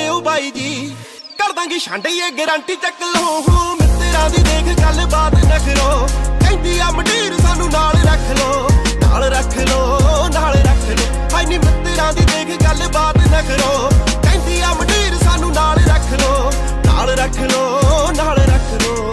ਦਾ 0.00 0.06
ਮੌਕਾ 0.06 0.06
ਦਿਓ 0.06 0.20
ਬਾਈ 0.20 0.50
ਜੀ। 0.50 0.94
ਕਰ 1.38 1.52
ਦਾਂਗੀ 1.52 1.78
ਛਾਂਡੀਏ 1.78 2.30
ਗਾਰੰਟੀ 2.38 2.74
ਚੱਕ 2.76 3.02
ਲਓ 3.04 3.40
ਹੋ, 3.40 3.74
ਮਿੱਤਰਾਂ 3.74 4.28
ਦੀ 4.30 4.42
ਦੇਖ 4.42 4.78
ਗੱਲ 4.80 5.06
ਬਾਤ 5.06 5.34
ਨਖਰੋ 5.44 6.06
ਕਹਿੰਦੀ 6.40 6.78
ਆ 6.78 6.90
ਮਡੀਰ 6.90 7.36
ਸਾਨੂੰ 7.42 7.70
ਨਾਲ 7.70 7.96
ਰੱਖ 8.06 8.30
ਲੋ 8.38 8.68
ਨਾਲ 9.02 9.24
ਰੱਖ 9.32 9.56
ਲੋ 9.60 10.28
ਨਾਲ 10.34 10.54
ਰੱਖ 10.56 10.88
ਲੋ 10.90 11.28
ਹਾਈ 11.34 11.46
ਨੀ, 11.46 11.58
ਮਿੱਤਰਾਂ 11.58 12.12
ਦੀ 12.12 12.24
ਦੇਖ 12.24 12.62
ਗੱਲ 12.62 12.88
ਬਾਤ 12.88 13.16
ਨਖਰੋ 13.18 13.90
ਕਹਿੰਦੀ 14.22 14.60
ਆ 14.60 14.72
ਮਡੀਰ 14.74 15.16
ਸਾਨੂੰ 15.24 15.52
ਨਾਲ 15.52 15.78
ਰੱਖ 15.88 16.12
ਲੋ 16.20 16.50
ਨਾਲ 16.86 17.10
ਰੱਖ 17.18 17.38
ਲੋ 17.42 18.10
ਨਾਲ 18.16 18.38
ਰੱਖ 18.48 18.82
ਲੋ 18.82 19.09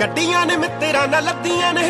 ਗੱਡੀਆਂ 0.00 0.44
ਨੇ 0.46 0.56
ਮਿੱਤਰਾਂ 0.56 1.06
ਨਾਲ 1.08 1.24
ਲੱਦੀਆਂ 1.24 1.72
ਨੇ। 1.74 1.82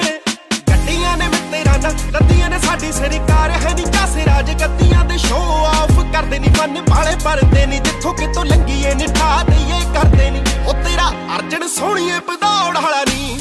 ਗੱਡੀਆਂ 0.70 1.16
ਨੇ 1.16 1.28
ਮਿੱਤਰਾਂ 1.28 1.78
ਨਾਲ 1.78 1.94
ਲੱਦੀਆਂ 2.12 2.48
ਨੇ। 2.50 2.58
ਸਾਡੀ 2.58 2.92
ਸਰਕਾਰ 2.92 3.50
ਹੈ 3.50 3.74
ਨਹੀਂ 3.74 3.86
ਕਾਸੇ 3.86 4.24
ਰਾਜ 4.26 4.50
ਗੱਦੀਆਂ 4.60 5.04
ਦੇ। 5.04 5.18
ਸ਼ੋਅ 5.18 5.66
ਆਫ 5.66 5.92
ਕਰਦੇ 6.12 6.38
ਨਹੀਂ 6.38 6.50
ਮਨ 6.58 6.84
ਭਾਲੇ 6.90 7.14
ਪਰਦੇ 7.24 7.64
ਨਹੀਂ 7.66 7.80
ਜਿੱਥੋਂ 7.80 8.12
ਕਿਤੋਂ 8.14 8.44
ਲੰਗੀਏ 8.44 8.94
ਨਿਠਾ 8.94 9.42
ਦਈਏ, 9.48 9.80
ਕਰਦੇ 9.94 10.30
ਨਹੀਂ 10.30 10.42
ਉਹ 10.66 10.74
ਤੇਰਾ 10.84 11.08
ਅਰਜਨ 11.36 11.66
ਸੋਹਣੀਏ 11.68 12.18
ਪਧੌੜ 12.20 12.78
ਵਾਲਾ 12.78 13.02
ਨਹੀਂ 13.04 13.38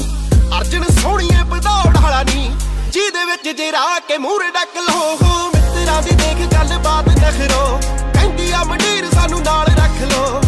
ਅਰਜਨ 0.58 0.84
ਸੋਹਣੀਏ 1.00 1.42
ਪਧੌੜ 1.50 1.96
ਵਾਲਾ 1.96 2.22
ਨਹੀਂ 2.22 2.50
ਜਿਹਦੇ 2.92 3.24
ਵਿੱਚ 3.24 3.48
ਜੇ 3.58 3.70
ਰਾਹ 3.72 3.98
ਕੇ 4.08 4.18
ਮੂਹਰੇ 4.18 4.50
ਡੱਕ 4.50 4.76
ਲੋ 4.88 5.16
ਹੋ 5.22 5.50
ਮਿੱਤਰਾਂ 5.54 6.02
ਦੀ 6.02 6.14
ਦੇਖ 6.16 6.46
ਗੱਲ 6.54 6.78
ਬਾਤ 6.78 7.08
ਨਖਰੋ। 7.08 7.80
ਕਹਿੰਦੀ 8.14 8.50
ਆ 8.50 8.62
ਮੰਡੀਰ 8.64 9.10
ਸਾਨੂੰ 9.14 9.40
ਨਾਲ 9.42 9.66
ਰੱਖ 9.76 10.02
ਲੋ 10.12 10.40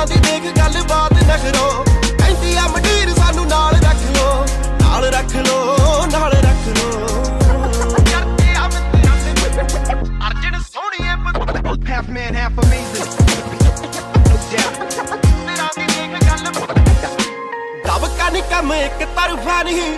ਨੀ 0.00 0.06
ਮਿੱਤਰਾਂ 0.06 0.06
ਦੀ 0.06 0.16
ਦੇਖ 0.20 0.56
ਗੱਲ 0.56 0.82
ਬਾਤ 0.88 1.12
ਨਖਰੋ 1.14 1.84
ਕਹਿੰਦੀ 2.18 2.54
ਆ 2.56 2.66
ਮੰਡੀਰ 2.68 3.12
ਸਾਨੂੰ 3.14 3.46
ਨਾਲ 3.48 3.74
ਰੱਖ 3.74 4.04
ਲੋ 4.16 4.46
ਨਾਲ 4.80 5.04
ਰੱਖ 5.14 5.34
ਲੋ 5.38 6.06
ਨਾਲ 6.12 6.32
ਰੱਖ 6.34 6.68
ਲੋ 6.78 6.88
Arjan 10.26 10.60
ਸੋਹਣੀਏ 10.72 11.08
Half 11.90 12.08
man, 12.08 12.34
half 12.34 12.58
amazing. 12.58 13.08
No 14.26 14.36
doubt. 14.46 14.76
ਤੇਰਾ 15.46 15.68
ਦੀ 15.76 15.84
ਦੇਖ 15.86 16.12
ਗੱਲ 16.22 16.50
ਦਬਕਾ 17.86 18.28
ਨੀ 18.30 18.40
ਕੰਮ 18.50 18.72
ਇੱਕ 18.74 19.04
ਤਰਫਾ 19.16 19.62
ਨਹੀਂ 19.62 19.92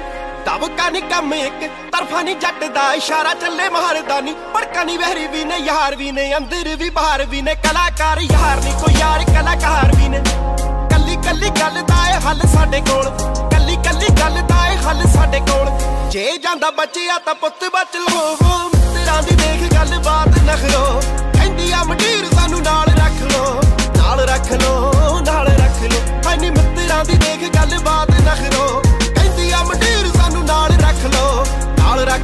ਦਬਕਾ 0.47 0.89
ਨੀ 0.91 1.01
ਕੰਮ 1.01 1.33
ਇੱਕ, 1.35 1.69
ਤਰਫਾ 1.93 2.21
ਨਹੀਂ 2.23 2.37
ਜੱਟ 2.37 2.65
ਦਾ 2.75 2.93
ਇਸ਼ਾਰਾ 2.95 3.33
ਚੱਲੇ 3.35 3.69
ਮਾਰਦਾ 3.69 4.21
ਨਹੀਂ 4.21 4.35
ਭੜਕਾ 4.55 4.85
ਨੀ 4.85 4.97
ਵਹਿਰੀ 4.97 5.27
ਵੀ 5.27 5.45
ਨੇ, 5.45 5.59
ਯਾਰ 5.59 5.97
ਵੀ 5.97 6.11
ਨੇ, 6.13 6.37
ਅੰਦਰ 6.37 6.77
ਵੀ 6.77 6.91
ਬਾਹਰ 6.91 7.25
ਵੀ 7.27 7.43
ਨੇ। 7.43 7.55
ਕਲਾਕਾਰ 7.65 8.21
ਯਾਰ 8.23 8.61
ਨਹੀਂ 8.65 8.73
ਕੋਈ 8.75 8.95
ਯਾਰ, 9.01 9.25
ਕਲਾਕਾਰ 9.25 9.93
ਵੀ 9.97 10.09
ਨੇ। 10.09 10.21
ਕੱਲੀ 10.91 11.17
ਕੱਲੀ 11.25 11.51
ਗੱਲ 11.61 11.83
ਦਾ 11.83 12.07
ਏ 12.09 12.21
ਹੱਲ 12.27 12.41
ਸਾਡੇ 12.55 12.81
ਕੋਲ। 12.91 13.11
ਕੱਲੀ 13.51 13.77
ਕੱਲੀ 13.85 14.09
ਗੱਲ 14.21 14.41
ਦਾ 14.49 14.67
ਏ 14.67 14.77
ਹੱਲ 14.77 15.07
ਸਾਡੇ 15.15 15.41
ਕੋਲ। 15.51 15.71
ਜੇ 16.11 16.31
ਜਾਂਦਾ 16.43 16.71
ਬਚਿਆ 16.71 17.19
ਤਾਂ 17.19 17.35
ਪੁੱਤ 17.35 17.65
ਬਚ 17.75 17.97
ਲੋ 17.97 18.69
ਤੇਰਾਂ 18.95 19.23
ਦੀ 19.23 19.35
ਦੇਖ 19.37 19.73
ਗੱਲ 19.75 19.99
ਬਾਤ 20.05 20.39
ਨਖਰੋ 20.49 21.01
ਕਹਿੰਦੀ 21.35 21.71
ਆ 21.73 21.83
ਮੰਡੀਰ 21.85 22.29
ਸਾਨੂੰ 22.35 22.63
ਨਾਲ 22.63 22.89
ਰੱਖ 22.99 23.23
ਲੋ 23.33 23.61
ਨਾਲ 23.97 24.21
ਰੱਖ 24.29 24.53
ਲੋ 24.53 25.21
ਨਾਲ 25.27 25.47
ਰੱਖ 25.49 25.83
ਲੋ 25.83 26.01
ਹਾਈ 26.27 26.37
ਨੀ, 26.37 26.51
ਮਿੱਤਰਾਂ 26.51 27.05
ਦੀ 27.05 27.17
ਦੇਖ 27.17 27.49
ਗੱਲ 27.57 27.79
ਬਾਤ 27.85 28.11
ਨਖਰੋ 28.21 28.82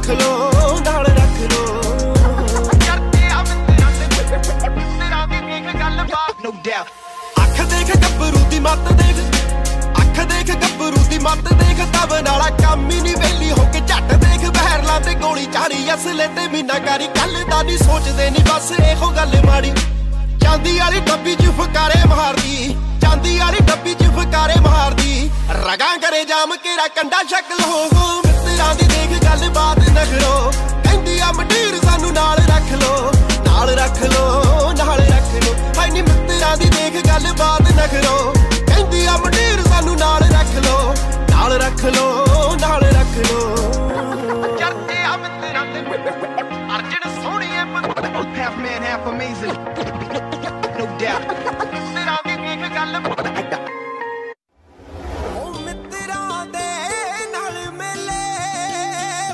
ਰੱਖ 0.09 0.21
ਲੋ 0.21 0.79
ਨਾਲ 0.85 1.05
ਰੱਖ 1.05 1.39
ਲੋ 1.51 1.65
ਗੱਲ 5.79 5.99
No 6.43 6.51
doubt. 6.67 6.87
ਅੱਖ 7.41 7.61
ਦੇਖ 7.71 7.89
ਗੱਭਰੂ 8.03 8.43
ਦੀ 8.49 8.59
ਮੱਤ 8.59 8.91
ਦੇਖ। 9.01 9.17
ਅੱਖ 10.01 10.19
ਦੇਖ 10.31 10.55
ਗੱਭਰੂ 10.55 11.03
ਦੀ 11.09 11.17
ਮੱਤ 11.19 11.53
ਦੇਖ। 11.53 11.85
ਤਬ 11.93 12.13
ਨਾਲਾ 12.27 12.49
ਕੰਮ 12.63 12.89
ਹੀ 12.91 12.99
ਨਹੀਂ 13.01 13.15
ਵੇਲੀ 13.15 13.51
ਹੋ 13.51 13.67
ਕੇ 13.73 13.79
ਝੱਟ 13.79 14.13
ਦੇਖ। 14.23 14.49
ਬਹਿਰਲਾਂ 14.49 14.99
ਤੇ 15.01 15.13
ਗੋਲੀ 15.21 15.45
ਚਾੜੀ 15.53 15.93
ਅਸਲੇ 15.93 16.27
ਤੇ 16.35 16.47
ਮੀਨਾਕਾਰੀ। 16.47 17.07
ਕੱਲ 17.19 17.43
ਦਾ 17.51 17.61
ਨਹੀਂ 17.61 17.77
ਸੋਚਦੇ 17.77 18.29
ਨਹੀਂ 18.29 18.45
ਬਸ 18.45 18.71
ਇਹੋ 18.79 19.11
ਗੱਲ 19.17 19.41
ਮਾੜੀ। 19.45 19.73
ਚਾਂਦੀ 20.49 20.77
ਵਾਲੀ 20.79 20.99
ਡੱਬੀ 21.07 21.33
'ਚ 21.35 21.49
ਫਕਾਰੇ 21.57 21.97
ਮਾਰਦੀ 22.09 22.75
ਚਾਂਦੀ 23.01 23.37
ਵਾਲੀ 23.39 23.59
ਡੱਬੀ 23.65 23.93
'ਚ 23.93 24.03
ਫਕਾਰੇ 24.15 24.53
ਮਾਰਦੀ। 24.61 25.29
ਰਗਾਂ 25.65 25.97
ਕਰੇ 25.97 26.23
ਜਾਮ 26.25 26.55
ਕੇਰਾ 26.63 26.87
ਕੰਡਾ 26.95 27.17
ਸ਼ਕਲ 27.29 27.59
ਹੋ 27.65 27.83
ਹੋ 27.93 28.07
ਮਿੱਤਰਾਂ 28.21 28.73
ਦੀ 28.75 28.87
ਦੇਖ 28.87 29.11
ਗੱਲ 29.25 29.49
ਬਾਤ 29.55 29.79
ਨਖਰੋ 29.89 30.51
ਕਹਿੰਦੀ 30.83 31.19
ਆ 31.19 31.31
ਮੰਡੀਰ 31.37 31.79
ਸਾਨੂੰ 31.83 32.11
ਨਾਲ 32.13 32.39
ਰੱਖ 32.49 32.71
ਲੋ 32.81 33.11
ਨਾਲ 33.45 33.69
ਰੱਖ 33.79 34.01
ਲੋ 34.05 34.71
ਨਾਲ 34.77 34.99
ਰੱਖ 35.01 35.35
ਲੋ। 35.45 35.53
ਹਾਈ 35.77 35.91
ਨੀ 35.91 36.01
ਮਿੱਤਰਾਂ 36.01 36.55
ਦੀ 36.57 36.69
ਦੇਖ 36.77 37.05
ਗੱਲ 37.07 37.31
ਬਾਤ 37.39 37.71
ਨਖਰੋ 37.79 38.33
ਕਹਿੰਦੀ 38.67 39.05
ਆ 39.05 39.17
ਮੰਡੀਰ 39.25 39.63
ਸਾਨੂੰ 39.69 39.97
ਨਾਲ 39.99 40.23
ਰੱਖ 40.33 40.55
ਲੋ 40.65 40.93
ਨਾਲ 41.29 41.57
ਰੱਖ 41.61 41.85
ਲੋ 41.97 42.55
ਨਾਲ 42.61 42.83
ਰੱਖ 42.97 43.17
ਲੋ। 43.29 43.39
ਚਰਚੇ 44.57 45.03
ਆ 45.03 45.15
ਮਿੱਤਰਾਂ 45.17 45.65
ਤੇ। 45.65 45.85
Arjan 46.75 47.21
ਸੋਹਣੀਏ 47.21 47.57
Half 48.39 48.57
man, 48.57 48.83
half 48.83 49.07
amazing. 49.07 50.38
Doubt. 50.99 51.27
ਤੇਰਾ 51.95 52.15
ਦੀ 52.25 52.35
ਦੇਖ 52.37 52.63
ਗੱਲ 52.75 52.95
ਉਹ 55.35 55.59
ਮਿੱਤਰਾਂ 55.61 56.45
ਦੇ 56.45 56.65
ਨਾਲ 57.33 57.59
ਮੇਲੇ 57.71 58.23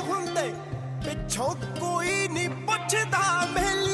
ਹੁੰਦੇ 0.08 0.52
ਪਿੱਛੋਂ 1.04 1.54
ਕੋਈ 1.80 2.28
ਨਹੀਂ 2.28 2.48
ਪੁੱਛਦਾ 2.48 3.24
ਮੇਲੀਆਂ 3.54 3.85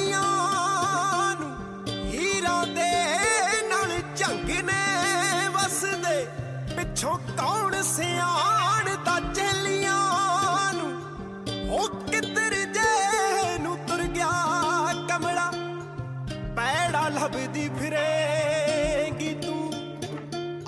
ਲੱਭਦੀ 17.52 17.70
ਫਿਰੇਂਗੀ 17.80 19.34
ਤੂੰ। 19.34 19.72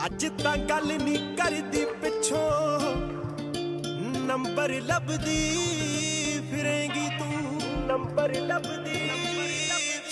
ਅੱਜ 0.07 0.26
ਤਾਂ 0.43 0.57
ਗੱਲ 0.57 0.87
ਨਹੀਂ 0.87 1.37
ਕਰਦੀ 1.37 1.85
ਪਿੱਛੋਂ। 1.85 2.80
ਨੰਬਰ 4.26 4.70
ਲੱਭਦੀ 4.70 5.57
ਫਿਰੇਂਗੀ 6.51 7.09
ਤੂੰ। 7.18 7.61
ਨੰਬਰ 7.87 8.35
ਲੱਭਦੀ 8.35 9.11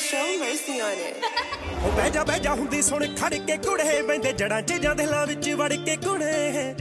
Show 0.06 0.24
mercy 0.40 0.78
on 0.78 0.98
it. 1.02 1.82
ਉਹ 1.82 1.92
ਬਹਿ 1.92 2.10
ਜਾ 2.10 2.24
ਬਹਿ 2.24 2.40
ਜਾ 2.40 2.54
ਹੁੰਦੀ 2.54 2.82
ਸੁਣ 2.82 3.06
ਖੜ 3.16 3.34
ਕੇ 3.34 3.56
ਕੁੜੇ। 3.56 4.02
ਬੈਂਦੇ 4.02 4.32
ਜੜਾਂ 4.32 4.62
ਚ 4.62 4.72
ਜਾਂ 4.72 4.94
ਦਿਲਾਂ 4.94 5.26
ਵਿੱਚ 5.26 5.50
ਵੜ 5.50 5.72
ਕੇ 5.72 5.96
ਕੁੜੇ। 5.96 6.74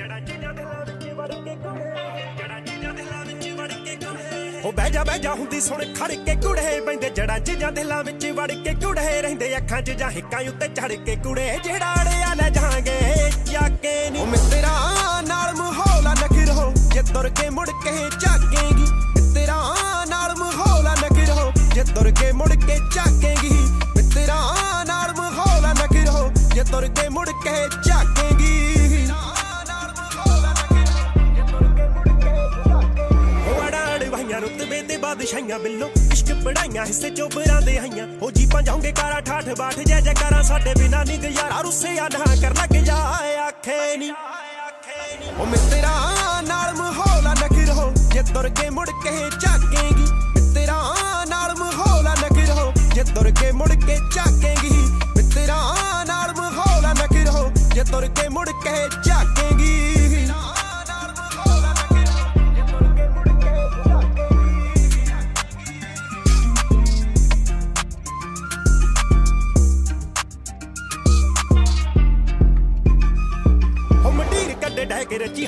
ਉਹ 4.64 4.72
ਬਹਿ 4.74 4.90
ਜਾ 4.92 5.04
ਬਹਿ 5.04 5.20
ਜਾ 5.20 5.34
ਹੁੰਦੀ 5.36 5.60
ਸੁਣ, 5.62 5.84
ਖੜ 5.96 6.12
ਕੇ 6.26 6.36
ਕੁੜੇ 6.42 6.80
ਪੈਂਦੇ 6.86 7.10
ਜੜਾਂ 7.10 7.38
'ਚ 7.40 7.52
ਜਾਂ 7.60 7.72
ਦਿਲਾਂ 7.72 8.04
ਵਿੱਚ 8.04 8.26
ਵੜ 8.38 8.52
ਕੇ 8.54 8.74
ਕੁੜੇ 8.84 9.22
ਰਹਿੰਦੇ। 9.22 9.48
ਅੱਖਾਂ 9.58 9.82
'ਚ 9.82 9.92
ਜਾਂ 10.00 10.10
ਹਿੱਕਾਂ 10.12 10.42
ਉੱਤੇ 10.50 10.68
ਚੜ 10.68 10.92
ਕੇ 11.06 11.16
ਕੁੜੇ 11.24 11.58
ਜਿਹੜਾ 11.64 11.94
ਅੜਿਆ 12.02 12.34
ਲੈ 12.34 12.50
ਜਾਾਂਗੇ 12.50 13.00
ਜਾ 13.52 13.68
ਕੇ 13.82 13.94
ਨਹੀਂ 14.10 14.22
ਉਹ 14.22 14.28
ਮਿੱਤਰਾਂ, 14.28 15.22
ਨਾਲ 15.24 15.56
ਮਾਹੌਲਾ 15.56 16.14
ਨਖਰੋ 16.14 16.72
ਜੇ 16.94 17.02
ਤੁਰ 17.14 17.30
ਕੇ 17.40 17.50
ਮੁੜ 17.50 17.68
ਕੇ 17.84 17.92
ਜਾਗੇਗੀ 18.20 18.86
ਮਿੱਤਰਾਂ, 19.16 20.06
ਨਾਲ 20.10 20.36
ਮਾਹੌਲਾ 20.40 20.94
ਨਖਰੋ 20.96 21.52
ਜੇ 21.74 21.84
ਤੁਰ 21.94 22.12
ਕੇ 22.20 22.32
ਮੁੜ 22.32 22.52
ਕੇ 22.56 22.78
ਜਾਗੇਗੀ 22.96 23.54
ਮਿੱਤਰਾਂ, 23.96 24.86
ਨਾਲ 24.86 25.14
ਮਾਹੌਲਾ 25.18 25.74
ਨਖਰੋ 25.74 26.32
ਜੇ 26.54 26.64
ਤੁਰ 26.72 26.88
ਕੇ 26.90 27.10
ਮੁੜ 27.10 27.28
ਕੇ 27.44 27.56
ਜਾਗੇਗੀ 27.86 28.41
ਛਾਈਆਂ 35.20 35.58
ਬਿੱਲੋ 35.60 35.90
ਇਸ਼ਕ 36.12 36.32
ਬੜਾਈਆਂ 36.44 36.86
ਹਿੱਸੇ 36.86 37.10
ਚੋਬਰਾਂ 37.10 37.62
ਦੇ 37.62 37.78
ਆਈਆਂ 37.78 38.06
ਹੋ 38.22 38.30
ਜੀ 38.32 38.46
ਪੰਜਾਉਂਗੇ 38.54 38.92
ਕਾਰਾ, 38.92 39.20
ਠਾਠ 39.22 39.50
ਬਾਠ, 39.58 39.80
ਜੈ 39.80 40.00
ਜੈ 40.02 40.14
ਕਰਾਂ 40.14 40.42
ਸਾਡੇ 40.44 40.74
ਬਿਨਾ 40.80 41.04
ਨਹੀਂ 41.04 41.18
ਗੁਜ਼ਾਰਾ। 41.20 41.60
ਰੁੱਸੇ 41.62 41.98
ਆ 42.00 42.08
ਨਾ 42.14 42.36
ਕਰ 42.42 42.56
ਲੱਗ 42.56 42.76
ਜਾ 42.86 42.96
ਆਖੇ 43.48 43.98
ਨਹੀਂ 43.98 44.12
ਉਹ 45.40 45.46
ਮਿੱਤਰਾ, 45.46 45.92
ਨਾਲ 46.48 46.74
ਮਾਹੌਲ 46.76 47.28
ਆ 47.28 47.34
ਨਖਰੋ 47.34 47.92
ਜੇ 48.14 48.22
ਤੁਰ 48.34 48.50
ਕੇ 48.50 48.70
ਮੁੜ 48.70 48.88
ਕੇ 49.04 49.12
ਝਾਕੇਗੀ, 49.42 50.06
ਮਿੱਤਰਾ, 50.34 50.80
ਨਾਲ 51.30 51.56
ਮਾਹੌਲ 51.60 52.08
ਆ 52.08 52.14
ਨਖਰੋ 52.14 52.72
ਜੇ 52.96 53.04
ਤੁਰ 53.14 53.32
ਕੇ 53.42 53.52
ਮੁੜ 53.52 53.70
ਕੇ 53.76 53.98
ਝਾਕੇਗੀ, 54.16 54.76
ਮਿੱਤਰਾ, 55.18 55.60
ਨਾਲ 56.08 56.34
ਮਾਹੌਲ 56.38 56.86
ਆ 56.86 56.94
ਨਖਰੋ 56.94 57.52
ਜੇ 57.74 57.84
ਤੁਰ 57.92 58.08
ਕੇ 58.08 58.28
ਮੁੜ 58.30 58.50
ਕੇ 58.50 58.76
ਝਾਕੇਗੀ 59.06 59.61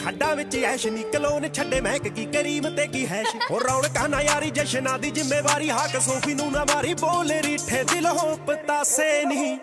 ਹੱਡਾਂ 0.06 0.36
ਵਿੱਚ 0.36 0.56
ਐਸ਼ 0.58 0.86
ਨਿਕਲੋ 0.88 1.40
ਨੇ 1.40 1.50
ਛੱਡੇ 1.50 1.80
ਮਹਿਕ 1.82 2.08
ਕੀ 2.08 2.26
ਕਰੀਮ 2.26 2.70
ਤੇ 2.76 2.88
ਕੀ 2.88 3.06
ਹੈਸ਼। 3.08 3.36
ਹੋ 3.52 3.60
ਰੌਣਕਾਂ 3.60 4.08
ਨਾ 4.10 4.22
ਯਾਰੀ 4.22 4.50
ਜਸ਼ਨਾਂ 4.52 4.98
ਦੀ 5.00 5.12
ਜ਼ਿੰਮੇਵਾਰੀ, 5.12 5.70
ਹਾਕ 5.70 6.00
ਸੋਫੀ 6.02 6.34
ਨੂੰ 6.34 6.52
ਨਾ 6.52 6.64
ਮਾਰੀ 6.66 6.94
ਬੋਲੇ 6.94 7.42
ਰੀਠੇ 7.42 7.84
ਦਿਲ 7.84 8.08
ਹੋ 8.08 8.36
ਪਤਾਸੇ 8.48 9.24
ਨਹੀਂ 9.26 9.58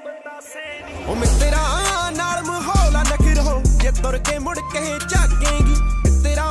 ਉਹ 1.07 1.17
ਮਿੱਤਰਾ 1.17 2.11
ਨਾਲ 2.11 2.43
ਮਾਹੌਲ 2.45 2.97
ਆ 2.97 3.03
ਨਖਰੋ 3.03 3.61
ਜੇ 3.83 3.91
ਤੁਰ 3.93 4.19
ਕੇ 4.19 4.39
ਮੁੜ 4.39 4.59
ਕੇ 4.73 4.99
ਝਾਕੇਗੀ। 5.09 5.75
ਮਿੱਤਰਾ 6.03 6.49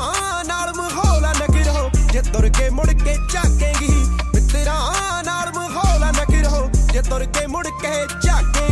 ਨਾਲ 0.48 0.74
ਮਾਹੌਲ 0.78 1.26
ਆ 1.26 1.34
ਨਖਰੋ 1.34 1.90
ਜੇ 2.12 2.22
ਤੁਰ 2.32 2.50
ਕੇ 2.50 2.70
ਮੁੜ 2.70 2.88
ਕੇ 2.88 3.16
ਝਾਕੇਗੀ। 3.30 3.94
ਮਿੱਤਰਾ 4.36 4.78
ਨਾਲ 5.26 5.52
ਮਾਹੌਲ 5.56 6.04
ਆ 6.04 6.12
ਨਖਰੋ 6.12 6.70
ਜੇ 6.94 7.02
ਤੁਰ 7.02 7.26
ਕੇ 7.26 7.48
ਮੁੜ 7.48 7.68
ਕੇ 7.82 7.94
ਝਾਕੇਗੀ। 8.24 8.69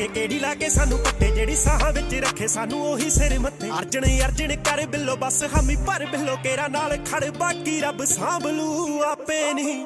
ਤੇ 0.00 0.06
ਮਟਕੇ 0.06 0.14
ਕਿਹੜੀ 0.14 0.38
ਲਾ 0.38 0.54
ਕੇ 0.54 0.68
ਸਾਨੂੰ 0.70 0.98
ਪੱਟੇ 0.98 1.30
ਜਿਹੜੀ 1.30 1.54
ਸਾਹਾਂ 1.56 1.92
ਵਿੱਚ 1.92 2.14
ਰੱਖੇ 2.24 2.46
ਸਾਨੂੰ 2.48 2.80
ਉਹੀ 2.82 3.08
ਸਿਰ 3.10 3.38
ਮੱਥੇ। 3.38 3.70
ਅਰਜਣ 3.70 4.04
ਅਰਜਣ 4.26 4.54
ਕਰ 4.56 4.84
ਬਿੱਲੋ, 4.86 5.16
ਬਸ 5.16 5.42
ਹਮੀ 5.54 5.76
ਪਰ 5.86 6.04
ਬਿੱਲੋ, 6.06 6.36
ਕੇਰਾ 6.42 6.68
ਨਾਲ 6.68 6.96
ਖੜ 7.04 7.24
ਬਾਕੀ 7.30 7.80
ਰੱਬ 7.80 8.04
ਸਾਂਭ 8.04 8.46
ਲੂ 8.46 9.02
ਆਪੇ 9.02 9.52
ਨਹੀਂ 9.52 9.84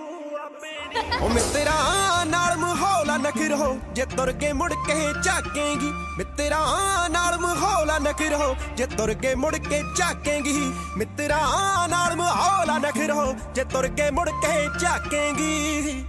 ਉਹ 1.20 1.28
ਮਿੱਤਰਾ 1.30 2.24
ਨਾਲ 2.24 2.56
ਮਾਹੌਲ 2.56 3.10
ਆ 3.10 3.16
ਨਖਰੋ 3.16 3.76
ਜੇ 3.92 4.04
ਤੁਰ 4.06 4.32
ਕੇ 4.32 4.52
ਮੁੜ 4.52 4.72
ਕੇ 4.86 4.94
ਝਾਕੇਗੀ। 5.24 5.90
ਮਿੱਤਰਾ 6.18 6.58
ਨਾਲ 7.10 7.38
ਮਾਹੌਲ 7.38 7.90
ਆ 7.90 7.98
ਨਖਰੋ 7.98 8.54
ਜੇ 8.76 8.86
ਤੁਰ 8.86 9.12
ਕੇ 9.14 9.34
ਮੁੜ 9.34 9.54
ਕੇ 9.58 9.82
ਝਾਕੇਗੀ। 9.96 10.72
ਮਿੱਤਰਾ 10.96 11.40
ਨਾਲ 11.86 12.16
ਮਾਹੌਲ 12.16 12.70
ਆ 12.70 12.78
ਨਖਰੋ 12.78 13.34
ਜੇ 13.54 13.64
ਤੁਰ 13.64 13.88
ਕੇ 13.88 14.10
ਮੁੜ 14.10 14.28
ਕੇ 14.42 14.68
ਝਾਕੇਗੀ। 14.80 16.03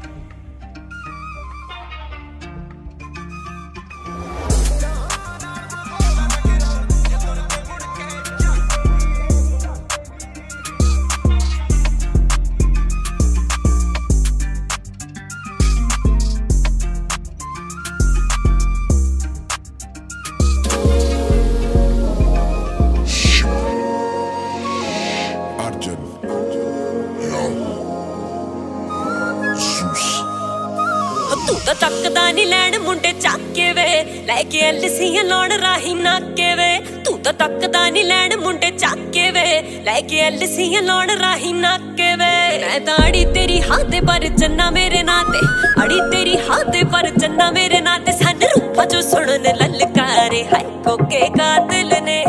ਲਾਉਣ 35.26 35.52
ਰਾਹੀ 35.52 35.94
ਨਾਕੇ 35.94 36.54
ਵੇ 36.56 36.80
ਤੂੰ 37.06 37.20
ਤਾਂ 37.20 37.34
ਤੱਕਦਾ 37.34 37.90
ਨਹੀਂ 37.90 38.04
ਲੈਣ, 38.06 38.36
ਮੁੰਡੇ 38.38 38.70
ਚੱਕ 38.72 39.12
ਕੇ 39.14 39.30
ਵੇ। 39.32 39.62
ਲੈ 39.84 40.00
ਕੇ 40.02 40.20
ਐਲਸੀਆਂ 40.20 40.82
ਲਾਉਣ 40.82 41.10
ਰਾਹੀ 41.10 41.54
ਨਾਕੇ 41.54 42.10
ਵੇ 42.16 42.34
ਮੈਂ 42.62 42.80
ਤਾਂ 42.80 42.98
ਅੜੀ 43.08 43.26
ਤੇਰੀ 43.26 43.62
ਹਾਂ 43.62 43.84
ਤੇ 43.86 44.00
ਪਰ 44.02 44.28
ਚੰਨਾ 44.38 44.70
ਮੇਰੇ 44.72 45.04
ਨਾਂ 45.04 45.24
ਤੇ। 45.24 45.40
ਅੜੀ 45.84 46.00
ਤੇਰੀ 46.12 46.38
ਹਾਂ 46.38 46.64
ਤੇ 46.66 46.84
ਪਰ 46.84 47.10
ਚੰਨਾ 47.22 47.50
ਮੇਰੇ 47.52 47.82
ਨਾਂ 47.82 48.00
ਤੇ। 48.00 48.12
ਸਨ 48.12 48.40
ਰੂਪਾ 48.56 48.86
ਜੋ 48.86 49.02
ਸੁਣਨ 49.02 49.56
ਲਲਕਾਰੇ। 49.56 50.44
ਹਾਏ 50.44 50.64
ਕੋਕੇ 50.86 51.30
ਕਾਤਲ 51.38 52.04
ਨੇ। 52.04 52.24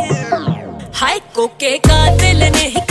ਹਾਏ 1.03 1.21
ਕੋਕੇ 1.35 1.79
ਕਾਤਲ 1.79 2.51
ਨੇ। 2.53 2.86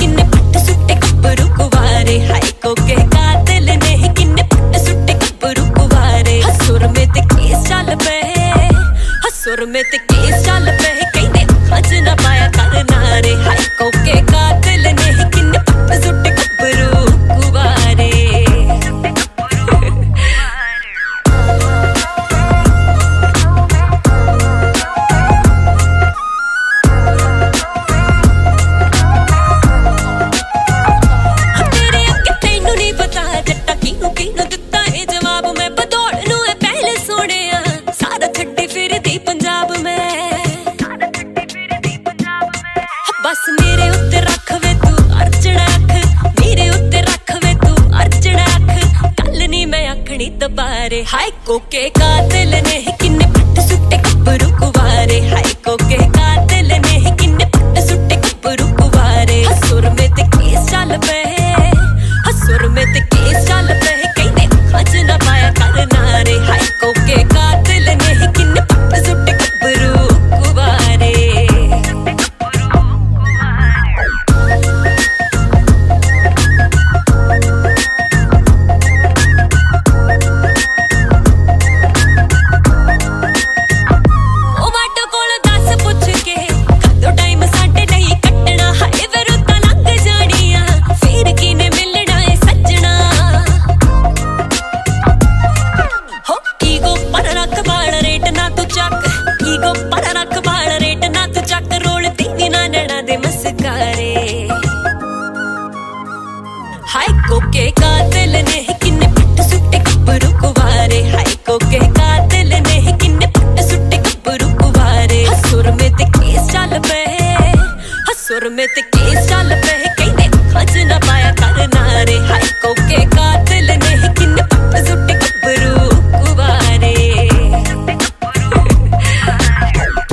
ਹਸੁਰ 118.46 118.54
ਮੇ 118.56 118.66
ਤੇ 118.68 118.82
ਕੇਸ 118.82 119.28
ਚੱਲ 119.30 119.50
ਪਏ, 119.62 119.84
ਕਹਿੰਦੇ 119.98 120.24
ਹਜ 120.54 120.78
ਨਾ 120.88 120.98
ਪਾਇਆ 121.06 121.32
ਕਰਨਾ 121.32 122.04
ਰੇ 122.06 122.18
ਹਾਏ, 122.28 122.48
ਕੋਕੇ 122.62 123.06
ਕਾਤਲ 123.16 123.68
ਨੇ 123.68 124.10
ਕਿੰਨੇ 124.18 124.42
ਪੱਟ 124.42 124.76
ਸੁੱਟੇ 124.88 125.14
ਕੱਪਰੂ 125.14 125.90
ਕੁਵਾਰੇ। 126.12 127.30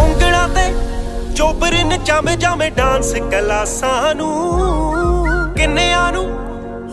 ਉਂਗਲਾਂ 0.00 0.48
ਤੇ 0.48 0.64
ਚੋਬਰ 1.36 1.74
ਨਚਾਵੇਂ 1.84 2.36
ਜਾਵੇਂ 2.36 2.70
ਡਾਂਸ 2.70 3.12
ਕਲਾਸਾਂ 3.32 4.14
ਨੂੰ। 4.14 5.54
ਕਿੰਨਿਆਂ 5.56 6.10
ਨੂੰ 6.12 6.24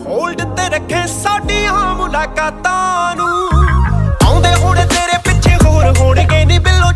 ਹੋਲਡ 0.04 0.42
ਤੇ 0.56 0.68
ਰੱਖੇ 0.68 1.06
ਸਾਡੀਆਂ 1.22 1.94
ਮੁਲਾਕਾਤਾਂ 1.94 3.16
ਨੂੰ। 3.16 3.30
ਆਉਂਦੇ 4.26 4.54
ਹੋਣੇ 4.54 4.84
ਤੇਰੇ 4.86 5.18
ਪਿੱਛੇ 5.24 5.56
ਹੋਰ 5.64 5.92
ਹੋਣਗੇ 5.98 6.44
ਨੀ 6.44 6.58
ਬਿੱਲੋ 6.58 6.89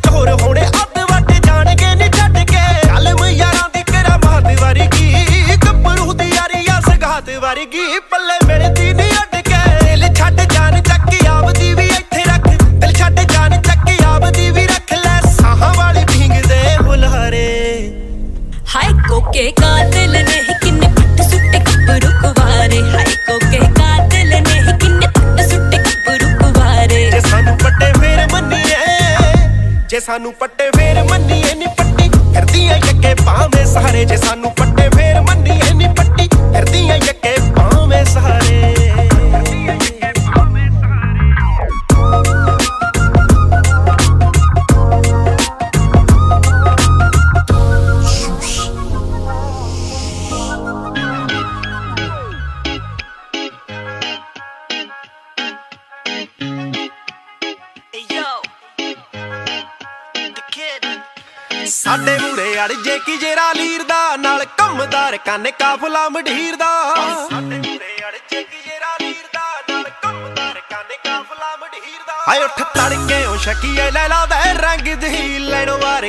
ਸਾਨੂੰ 30.15 30.33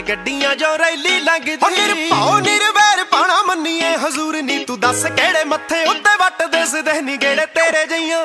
ਗੱਡੀਆਂ 0.10 0.56
ਜੋ 0.56 0.68
ਰੈਲੀ 0.78 1.20
ਲੰਘਦੀ। 1.20 1.56
ਹੋ 1.64 1.70
ਨਿਰਭਉ, 1.70 2.40
ਨਿਰਵੈਰ 2.40 3.04
ਪਾਣਾ 3.04 3.42
ਮੰਨੀਏ, 3.44 3.96
ਹਜ਼ੂਰ 3.98 4.36
ਨੀ 4.42 4.58
ਤੂੰ 4.66 4.80
ਦੱਸ 4.80 5.06
ਕਿਹੜੇ 5.06 5.44
ਮੱਥੇ। 5.44 5.84
ਉੱਤੇ 5.86 6.16
ਵੱਟ 6.20 6.44
ਦਿਸਦੇ 6.52 7.02
ਨੀ 7.02 7.18
ਗੇੜੇ 7.18 7.46
ਤੇਰੇ 7.46 7.86
ਜਈਆਂ 7.86 8.22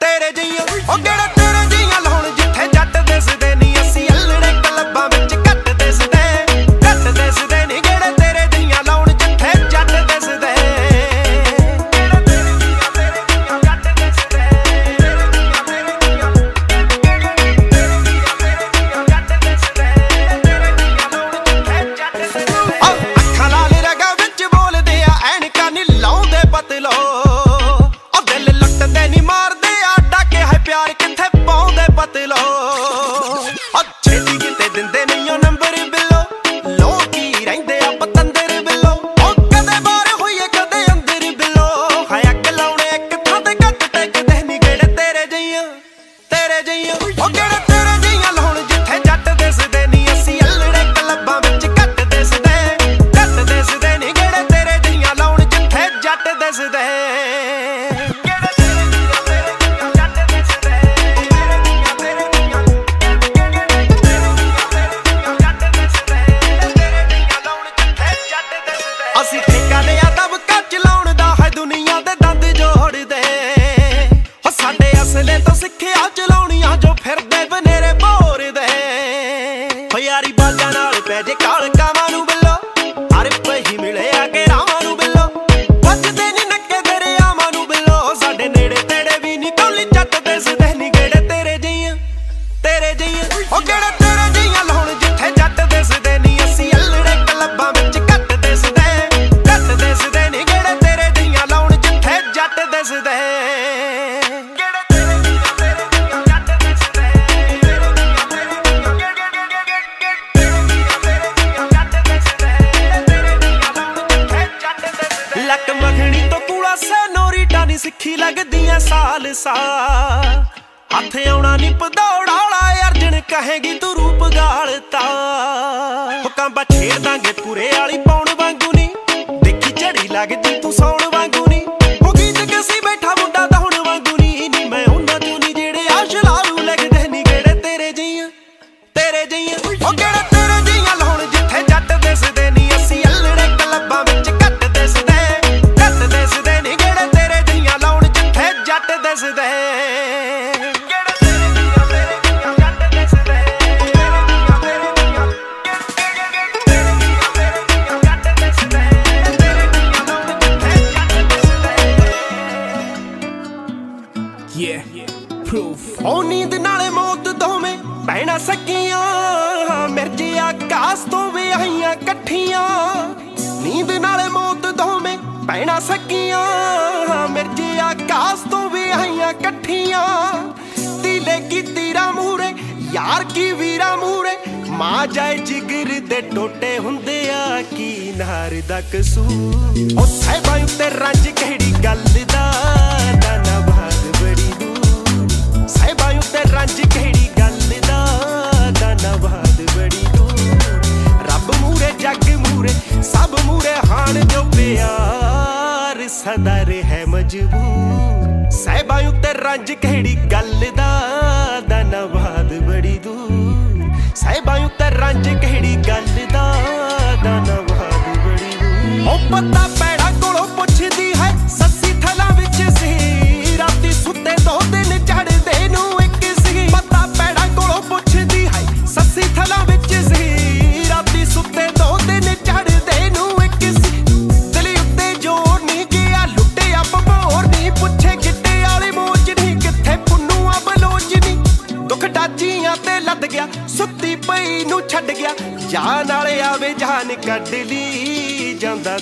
ਤੇਰੇ 0.00 0.30
ਜਈਆਂ। 0.32 0.66
ਉਹ 0.92 0.98
ਗੇੜੇ 0.98 1.28
ਤੇਰੇ 1.36 1.66
ਜਈਆਂ 1.66 2.00
ਲਾਉਣ, 2.00 2.30
ਜਿੱਥੇ 2.30 2.66
ਜੱਟ 2.66 2.96
ਦਿਸਦੇ 3.06 3.54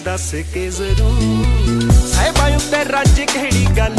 ਦੱਸ 0.05 0.35
ਕੇ 0.55 0.69
ਜ਼ਰੂਰ। 0.71 1.91
ਸਾਹਿਬਾਂ 2.07 2.51
ਉੱਤੇ 2.51 2.85
ਰੱਜ 2.85 3.21
ਕਿਹੜੀ 3.21 3.67
ਗੱਲ 3.77 3.95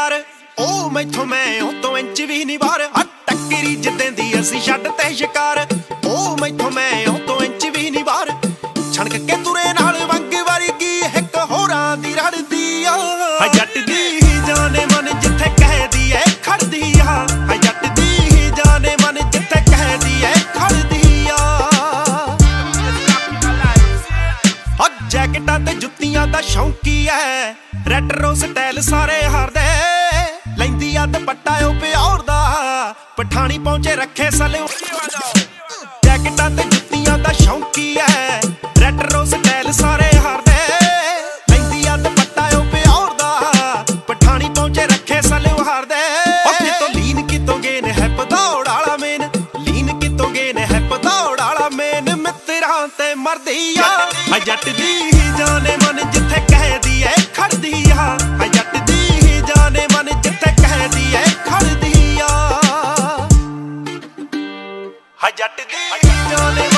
ਸ਼ਿਕਾਰ 0.00 0.22
ਉਹ 0.58 0.90
ਮੈਥੋਂ 0.90 1.24
ਮੈਂ 1.26 1.60
ਉਹ 1.62 1.72
ਤੋਂ 1.82 1.96
ਇੰਚ 1.98 2.20
ਵੀ 2.22 2.44
ਨਹੀਂ 2.44 2.58
ਬਾਹਰ 2.58 2.82
ਹਟ 3.00 3.08
ਟੱਕਰੀ 3.26 3.74
ਜਿੱਦਾਂ 3.76 4.10
ਦੀ 4.10 4.40
ਅਸੀਂ 4.40 4.60
ਛੱਡ 4.60 4.88
ਤੇ 4.88 5.14
ਸ਼ਿਕਾਰ। 5.14 5.66
ਉਹ 6.04 6.36
ਮੈਥੋਂ 6.38 6.70
ਮੈਂ 6.70 7.06
ਉਹ 7.08 7.18
ਤੋਂ 7.18 7.40
ਇੰਚ 7.40 7.66
ਵੀ 7.66 7.90
ਨਹੀਂ 7.90 8.04
ਬਾਹਰ 8.04 8.30
ਛਣਕ 8.92 9.16
ਕੇ 9.26 9.36
ਤੁਰੇ 9.44 9.72
ਨਾਲ 9.80 9.98
ਵੰਗ 10.06 10.34
ਵਰਗੀ 10.48 10.98
ਇੱਕ 11.18 11.36
ਹੋਰਾਂ 11.50 11.96
ਦੀ 11.96 12.14
ਰੜਦੀ 12.14 12.84
ਆ। 12.84 12.96
ਹਾ 13.40 13.46
ਜੱਟ 13.46 13.78
ਦੀ। 13.78 14.20
ਜਾਣੇ 14.46 14.86
ਮਨ 14.86 15.20
ਜਿੱਥੇ 15.20 15.50
ਕਹਿਦੀ 15.60 16.12
ਐ 16.12 16.24
ਖੜਦੀ 16.42 16.92
ਆ। 17.00 17.26
ਹਾ 17.50 17.56
ਜੱਟ 17.56 17.86
ਦੀ 18.00 18.50
ਜਾਣੇ 18.56 18.96
ਮਨ 19.02 19.30
ਜਿੱਥੇ 19.30 19.60
ਕਹਿਦੀ 19.70 20.24
ਐ 20.24 20.34
ਖੜਦੀ 20.54 21.28
ਆ। 21.30 21.36
ਹਾ 24.80 24.88
ਜੈਕਟਾਂ 25.08 25.60
ਤੇ 25.60 25.74
ਜੁੱਤੀਆਂ 25.74 26.26
ਦਾ 26.26 26.40
ਸ਼ੌਂਕੀ 26.40 27.06
ਐ। 27.06 27.52
ਰੈਟਰੋ 28.00 28.34
ਸਟਾਈਲ 28.34 28.80
ਸਾਰੇ 28.80 29.24
ਹਾਰਦੇ। 29.24 29.60
ਲੈਂਦੀ 30.58 30.96
ਆ 30.96 31.06
ਦੁਪੱਟਾ, 31.06 31.66
ਉਹ 31.66 31.74
ਪਿਓਰ 31.74 32.22
ਦਾ। 32.22 32.38
ਪਠਾਣੀ 33.16 33.58
ਪਹੁੰਚੇ, 33.58 33.96
ਰੱਖੇ 33.96 34.30
ਸਲੇ 34.30 34.60
ਜੈਕਟਾਂ 36.04 36.50
ਤੇ 36.50 36.62
ਜੁੱਤੀਆਂ 36.62 37.18
ਦਾ 37.18 37.32
ਸ਼ੌਂਕੀ 37.32 37.96
ਐ 37.96 38.40
ਰੈਟਰੋ 38.80 39.24
ਸਟਾਈਲ 39.24 39.72
ਸਾਰੇ 39.72 40.18
ਹਾਰਦੇ। 40.18 40.56
ਲੈਂਦੀ 41.50 41.86
ਆ 41.86 41.96
ਦੁਪੱਟਾ, 41.96 42.58
ਉਹ 42.58 42.64
ਪਿਓਰ 42.64 43.12
ਦਾ। 43.14 43.42
ਪਠਾਣੀ 44.06 44.48
ਪਹੁੰਚੇ, 44.48 44.86
ਰੱਖੇ 44.86 45.20
ਸਲੇ 45.22 45.50
ਹਾਰਦੇ। 45.66 46.00
ਉਹ 46.46 46.52
ਕਿਤੋਂ 46.52 46.88
ਲੀਨ 46.88 47.26
ਕਿਤੋਂ 47.26 47.58
ਗੇਨ 47.58 47.90
ਹੈ 47.90 48.08
ਪਦੌੜ 48.18 48.68
ਵਾਲਾ 48.68 48.96
ਮੇਨ 48.96 49.28
ਲੀਨ 49.60 49.98
ਕਿਤੋਂ 50.00 50.30
ਗੇਨ 50.30 50.58
ਹੈ 50.58 50.80
ਪਦੌੜ 50.90 51.40
ਵਾਲਾ 51.40 51.68
ਮੇਨ 51.68 52.14
ਮਿੱਤਰਾਂ 52.16 52.88
ਤੇ 52.88 53.14
ਮਰਦੀ 53.14 53.76
ਆ। 53.78 54.10
ਆ 54.34 54.38
ਜੱਟ 54.38 54.64
ਦੀ 54.64 55.02
ਹੀ 55.02 55.32
ਜਾਣੇ 55.38 55.76
ਮਨ, 55.76 56.10
ਜਿੱਥੇ 56.10 56.40
ਹਾ 65.24 65.30
ਜੱਟ 65.30 65.60
ਦੀ। 65.60 65.88
ਜਾਨੇ 66.30 66.69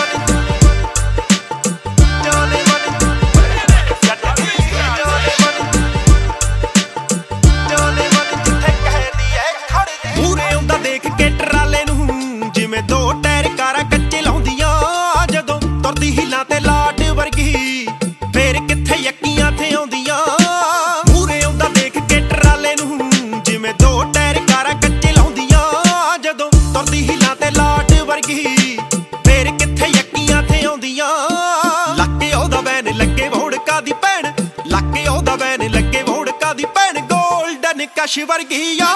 ਕਸ਼ 38.03 38.19
ਵਰਗੀ 38.19 38.79
ਆ 38.81 38.87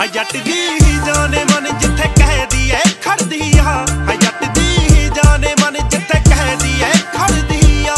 ਹਾ 0.00 0.06
ਜੱਟ 0.06 0.36
ਦੀ 0.36 0.52
ਹੀ 0.52 0.98
ਜਾਣੇ 1.06 1.44
ਮਨ 1.44 1.78
ਜਿੱਥੇ 1.78 2.08
ਕਹਿਦੀ 2.08 2.70
ਐ 2.70 2.80
ਖੜਦੀ 3.02 3.58
ਆ 3.58 3.62
ਹਾ 3.62 4.14
ਜੱਟ 4.14 4.44
ਦੀ 4.44 4.60
ਹੀ 4.60 5.08
ਜਾਣੇ 5.08 5.54
ਮਨ 5.62 5.88
ਜਿੱਥੇ 5.88 6.18
ਕਹਿਦੀ 6.18 6.82
ਐ 6.82 6.92
ਖੜਦੀ 7.14 7.86
ਆ 7.86 7.94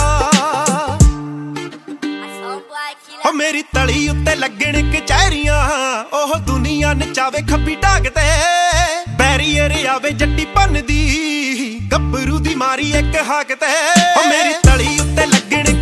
ਹੋ 3.27 3.33
ਮੇਰੀ 3.33 3.63
ਤਲੀ 3.63 4.09
ਉੱਤੇ 4.09 4.35
ਲੱਗਣ 4.35 4.93
ਕਚਹਿਰੀਆਂ 4.93 5.59
ਉਹ 6.13 6.35
ਦੁਨੀਆ 6.39 6.93
ਨਚਾਵੇ 6.95 7.43
ਖੱਬੀ 7.51 7.75
ਢਾਗ 7.75 8.03
ਤੇ। 8.03 8.27
ਬੈਰੀਅਰ 9.17 9.87
ਆਵੇ 9.87 10.11
ਜੱਟੀ 10.11 10.45
ਪੰਨ 10.45 10.83
ਦੀ, 10.87 11.79
ਗੱਭਰੂ 11.93 12.39
ਦੀ 12.39 12.55
ਮਾਰੀ 12.55 12.91
ਇੱਕ 12.91 13.17
ਹੱਕ 13.31 13.55
ਤੇ। 13.55 13.67
ਹੋ 14.17 14.29
ਮੇਰੀ 14.29 14.55
ਤਲੀ 14.63 14.99
ਉੱਤੇ 14.99 15.27
ਲੱਗਣ 15.27 15.78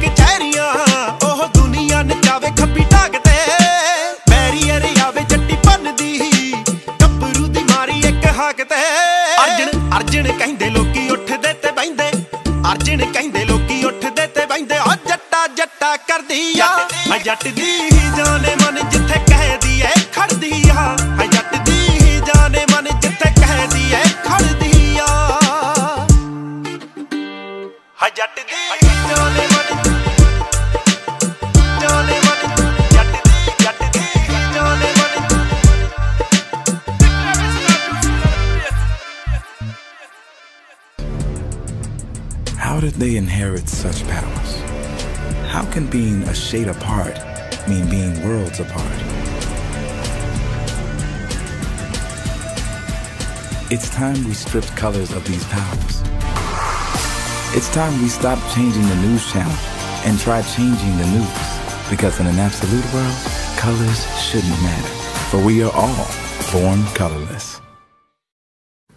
ਜਾਣੇ 18.17 18.55
ਮਨ 18.63 18.79
ਜਿੱਥੇ 18.91 19.19
ਕਹਿਦੀ 19.29 19.83
ਐ 19.83 19.93
ਖੜਦੀ 20.15 20.69
ਆ। 20.71 20.97
ਹਾਏ 21.19 21.27
ਜੱਟ 21.29 21.57
ਦੀ 21.67 22.21
ਜਾਣੇ 22.27 22.65
ਮਨ 22.73 22.89
ਜਿੱਥੇ 23.01 23.31
ਕਹਿਦੀ 23.41 23.93
ਐ 23.95 24.03
ਖੜਦੀ 24.25 24.99
ਆ। 24.99 25.07
ਹਾਏ 28.03 28.11
ਜੱਟ 28.17 28.41
ਦੀ 28.49 28.61
ਜਾਣੇ 29.11 29.47
ਮਨ 29.53 29.69
ਜਾਣੇ 31.83 32.19
ਮਨ 32.25 32.41
ਜੱਟ 32.93 33.13
ਦੀ 33.29 33.53
ਜੱਟ 33.63 33.83
ਦੀ 33.93 34.05
ਜਾਣੇ 34.55 34.93
ਮਨ। 34.99 35.13
How 42.59 42.81
did 42.81 42.97
they 42.99 43.17
inherit 43.17 43.69
such 43.69 44.03
powers? 44.09 44.53
How 45.55 45.65
can 45.73 45.87
being 45.87 46.23
a 46.25 46.35
shade 46.35 46.69
apart 46.69 47.17
mean 47.69 47.89
being 47.89 48.23
worlds 48.27 48.61
apart? 48.61 49.01
It's 53.69 53.91
time 53.91 54.25
we 54.25 54.33
stripped 54.33 54.77
colors 54.77 55.13
of 55.13 55.27
these 55.27 55.45
powers. 55.47 56.03
It's 57.57 57.69
time 57.73 58.01
we 58.01 58.09
stopped 58.09 58.55
changing 58.55 58.87
the 58.89 58.97
news 58.97 59.27
channel 59.33 59.57
and 60.05 60.19
tried 60.21 60.43
changing 60.43 60.97
the 60.99 61.07
news. 61.07 61.91
Because 61.91 62.21
in 62.21 62.27
an 62.27 62.39
absolute 62.39 62.85
world, 62.93 63.17
colors 63.57 64.07
shouldn't 64.23 64.63
matter. 64.63 64.89
For 65.31 65.45
we 65.45 65.63
are 65.63 65.73
all 65.75 66.07
born 66.53 66.85
colorless. 66.95 67.61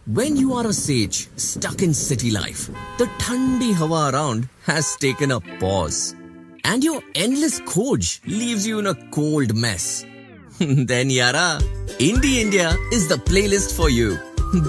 When 0.06 0.36
you 0.36 0.54
are 0.54 0.68
a 0.68 0.74
sage 0.74 1.30
stuck 1.36 1.82
in 1.82 1.94
city 1.94 2.32
life, 2.32 2.70
the 2.98 3.06
thandi 3.18 3.74
hawa 3.74 4.12
around 4.12 4.50
has 4.66 4.96
taken 4.98 5.32
a 5.32 5.40
pause 5.60 6.16
And 6.69 6.85
your 6.85 7.01
endless 7.15 7.61
khoj 7.73 8.11
leaves 8.27 8.67
you 8.67 8.79
in 8.79 8.87
a 8.87 8.95
cold 9.17 9.55
mess. 9.65 10.05
then 10.61 11.11
Yara, 11.11 11.59
Indie 11.99 12.37
India 12.43 12.71
is 12.93 13.09
the 13.09 13.17
playlist 13.31 13.77
for 13.77 13.91
you. 13.91 14.17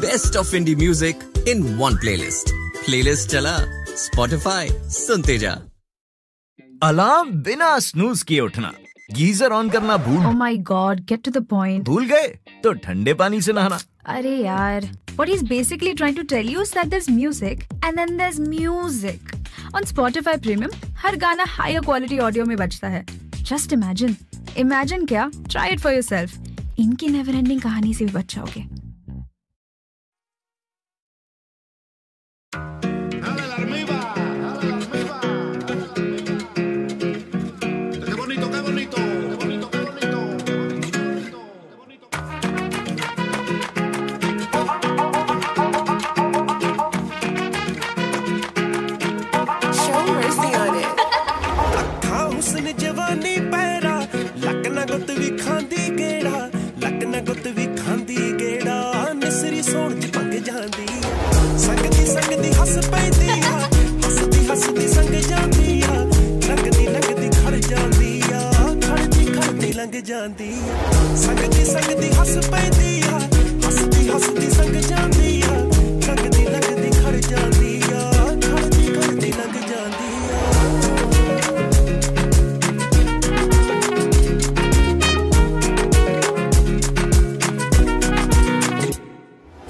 Best 0.02 0.36
of 0.36 0.48
indie 0.60 0.76
music 0.78 1.16
in 1.46 1.78
one 1.78 1.96
playlist. 2.04 2.52
Playlist 2.86 3.30
chala, 3.36 3.56
Spotify, 4.08 4.64
sunte 5.00 5.38
ja. 5.46 5.56
Alarm 6.84 7.30
बिना 7.44 7.78
snooze 7.80 8.22
किए 8.30 8.40
उठना 8.40 8.72
geyser 9.18 9.52
on 9.54 9.70
करना 9.70 9.98
भूल 10.08 10.26
Oh 10.30 10.34
my 10.40 10.56
god, 10.70 11.06
get 11.12 11.24
to 11.28 11.32
the 11.38 11.42
point. 11.54 11.84
भूल 11.90 12.06
गए 12.10 12.28
तो 12.64 12.74
ठंडे 12.86 13.14
पानी 13.22 13.42
से 13.42 13.54
नहाना 13.54 13.80
अरे 14.16 14.36
यार, 14.38 14.90
what 15.17 15.29
he's 15.29 15.43
basically 15.43 15.95
trying 15.95 16.15
to 16.15 16.25
tell 16.25 16.45
you 16.45 16.61
is 16.61 16.71
that 16.71 16.91
there's 16.91 17.09
music 17.09 17.67
and 17.83 17.99
then 17.99 18.17
there's 18.17 18.41
music. 18.41 19.21
On 19.75 19.83
Spotify 19.83 20.37
Premium, 20.47 20.71
हर 20.97 21.17
गाना 21.17 21.45
higher 21.45 21.81
quality 21.81 22.21
audio 22.21 22.47
में 22.47 22.57
बजता 22.57 22.89
है. 22.89 23.05
Just 23.43 23.73
imagine. 23.73 24.17
Imagine 24.59 25.07
क्या? 25.07 25.31
Try 25.49 25.69
it 25.75 25.81
for 25.81 25.93
yourself. 25.93 26.39
इनकी 26.79 27.09
never 27.09 27.33
ending 27.43 27.63
कहानी 27.63 27.95
से 27.95 28.05
भी 28.05 28.13
बच 28.13 28.35
जाओगे. 28.35 28.80
ਜਾਂਦੀ 70.01 70.55
ਆ। 70.71 71.17
ਸੰਗਦੀ 71.17 71.65
ਸੰਗਦੀ 71.65 72.11
ਹੱਸ 72.13 72.47
ਪੈਂਦੀ 72.51 73.03
ਆ। 73.09 73.19
ਹੱਸਦੀ 73.67 74.09
ਹੱਸਦੀ 74.09 74.51
ਸੰਗ 74.51 74.75
ਜਾਂਦੀ 74.75 75.43
ਆ। 75.43 75.55
ਲੰਗਦੀ 76.07 76.45
ਲੰਗਦੀ 76.45 76.91
ਖੜ 76.91 77.15
ਜਾਂਦੀ 77.17 77.83
ਆ। 77.93 78.13
ਖੜਦੀ 78.43 78.87
ਖੜਦੀ 78.93 79.33
ਲੰਘ 79.33 79.53
ਜਾਂਦੀ 79.53 80.13
ਆ। 80.31 80.41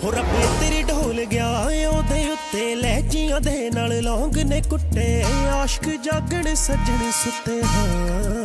ਹੋ 0.05 0.11
ਰੱਬੇ 0.11 0.47
ਤੇਰੀ 0.61 0.83
ਢੋਲ 0.83 1.25
ਗਿਆ 1.25 1.49
ਉਹਦੇ 1.89 2.31
ਉੱਤੇ, 2.31 2.75
ਲਹਿਜੀਆਂ 2.75 3.41
ਦੇ 3.41 3.71
ਨਾਲ 3.71 4.03
ਲੌਂਗ 4.03 4.39
ਨੇ 4.39 4.63
ਕੁੱਟੇ। 4.71 5.25
ਆਸ਼ਕ 5.51 5.89
ਜਾਗਣ, 6.05 6.55
ਸੱਜਣ 6.55 7.11
ਸੁੱਤੇ 7.11 7.63
ਹਾਂ 7.63 7.87
ਹੋ। 7.87 8.40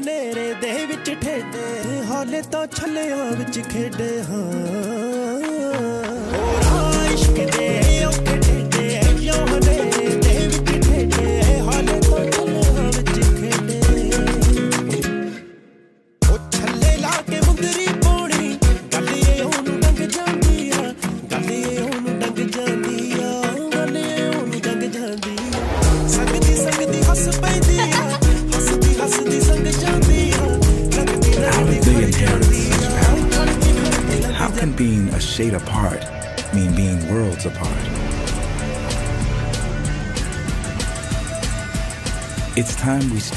ਹਨੇਰੇ 0.00 0.54
ਦੇ 0.54 0.86
ਵਿੱਚ 0.86 1.10
ਠੇਡੇ 1.10 2.02
ਹਾਲੇ 2.04 2.42
ਤਾਂ 2.42 2.66
ਛੱਲਿਆਂ 2.66 3.24
ਵਿੱਚ 3.32 3.60
ਖੇਡੇ 3.68 4.22
ਹਾਂ। 4.22 5.09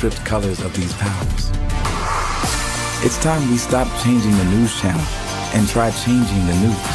Stripped 0.03 0.25
colors 0.25 0.59
of 0.59 0.75
these 0.75 0.93
powers. 0.95 1.43
It's 3.05 3.17
time 3.23 3.49
we 3.49 3.57
stopped 3.57 3.93
changing 4.03 4.35
the 4.35 4.43
news 4.45 4.73
channel 4.81 5.05
and 5.55 5.65
tried 5.65 5.93
changing 5.93 6.45
the 6.45 6.55
news. 6.55 6.89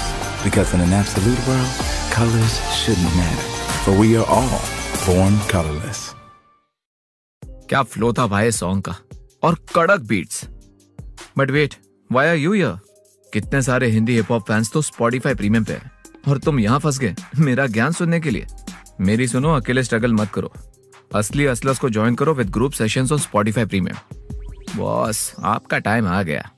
Because 0.44 0.74
in 0.74 0.80
an 0.80 0.92
absolute 0.92 1.40
world, 1.48 1.70
colors 2.10 2.54
shouldn't 2.74 3.16
matter. 3.16 3.46
For 3.84 3.98
we 3.98 4.14
are 4.18 4.26
all 4.28 4.60
born 5.06 5.40
colorless. 5.54 6.04
क्या 7.68 7.82
flow 7.82 8.12
था 8.18 8.26
भाई 8.26 8.50
song 8.52 8.82
का 8.84 8.96
और 9.48 9.54
कड़क 9.74 10.00
beats 10.08 10.44
but 11.38 11.50
wait 11.50 11.74
why 12.10 12.28
are 12.28 12.36
you 12.36 12.52
here 12.52 12.78
कितने 13.32 13.62
सारे 13.62 13.88
Hindi 13.90 14.16
hip 14.16 14.30
hop 14.32 14.48
fans 14.48 14.72
तो 14.72 14.82
Spotify 14.82 15.34
premium 15.34 15.64
पे 15.64 15.72
हैं 15.72 15.90
और 16.28 16.38
तुम 16.44 16.60
यहाँ 16.60 16.78
फंस 16.80 16.98
गए 16.98 17.14
मेरा 17.38 17.66
ज्ञान 17.76 17.92
सुनने 18.00 18.20
के 18.20 18.30
लिए 18.30 18.46
मेरी 19.08 19.28
सुनो 19.28 19.54
अकेले 19.56 19.82
स्ट्रगल 19.84 20.14
मत 20.14 20.30
करो 20.34 20.52
असली 21.14 21.46
असलस 21.46 21.78
को 21.78 21.88
ज्वाइन 21.88 22.14
करो 22.14 22.34
with 22.34 22.50
group 22.50 22.72
sessions 22.72 23.12
on 23.12 23.18
Spotify 23.18 23.64
premium 23.64 24.76
boss 24.76 25.34
आपका 25.40 25.78
टाइम 25.78 26.06
आ 26.06 26.22
गया। 26.22 26.50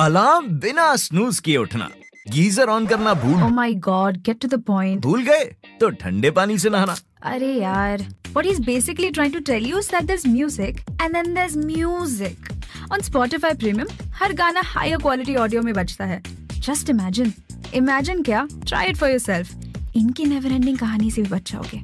अलार्म 0.00 0.48
बिना 0.60 0.94
स्नूज 0.96 1.38
किए 1.40 1.56
उठना। 1.56 1.88
गीजर 2.30 2.68
ऑन 2.68 2.86
करना 2.86 3.12
भूल। 3.14 3.42
Oh 3.42 3.52
my 3.56 3.72
god, 3.86 4.16
get 4.28 4.40
to 4.44 4.48
the 4.52 4.58
point. 4.70 5.00
भूल 5.02 5.22
गए 5.22 5.44
तो 5.80 5.90
ठंडे 5.90 6.30
पानी 6.30 6.58
से 6.58 6.70
नहाना। 6.70 6.96
अरे 7.22 7.52
यार, 7.52 8.02
what 8.32 8.46
he's 8.46 8.60
basically 8.66 9.10
trying 9.18 9.34
to 9.36 9.42
tell 9.50 9.68
you 9.70 9.78
is 9.82 9.90
that 9.92 10.08
there's 10.10 10.26
music 10.32 10.82
and 10.94 11.18
then 11.18 11.32
there's 11.36 11.56
music. 11.66 12.50
On 12.92 13.00
Spotify 13.00 13.52
Premium 13.62 13.92
हर 14.14 14.32
गाना 14.32 14.60
हायर 14.64 14.98
क्वालिटी 14.98 15.36
ऑडियो 15.36 15.62
में 15.62 15.72
बजता 15.74 16.04
है। 16.04 16.22
जस्ट 16.58 16.90
इमेजिन 16.90 17.32
इमेजिन 17.74 18.22
क्या? 18.22 18.46
ट्राई 18.66 18.88
इट 18.88 18.96
फॉर 18.96 19.10
योरसेल्फ 19.10 19.54
इनकी 19.95 20.25
नेवर 20.25 20.51
एंडिंग 20.51 20.77
कहानी 20.77 21.11
से 21.11 21.21
भी 21.21 21.29
बच 21.29 21.51
जाओगे 21.51 21.81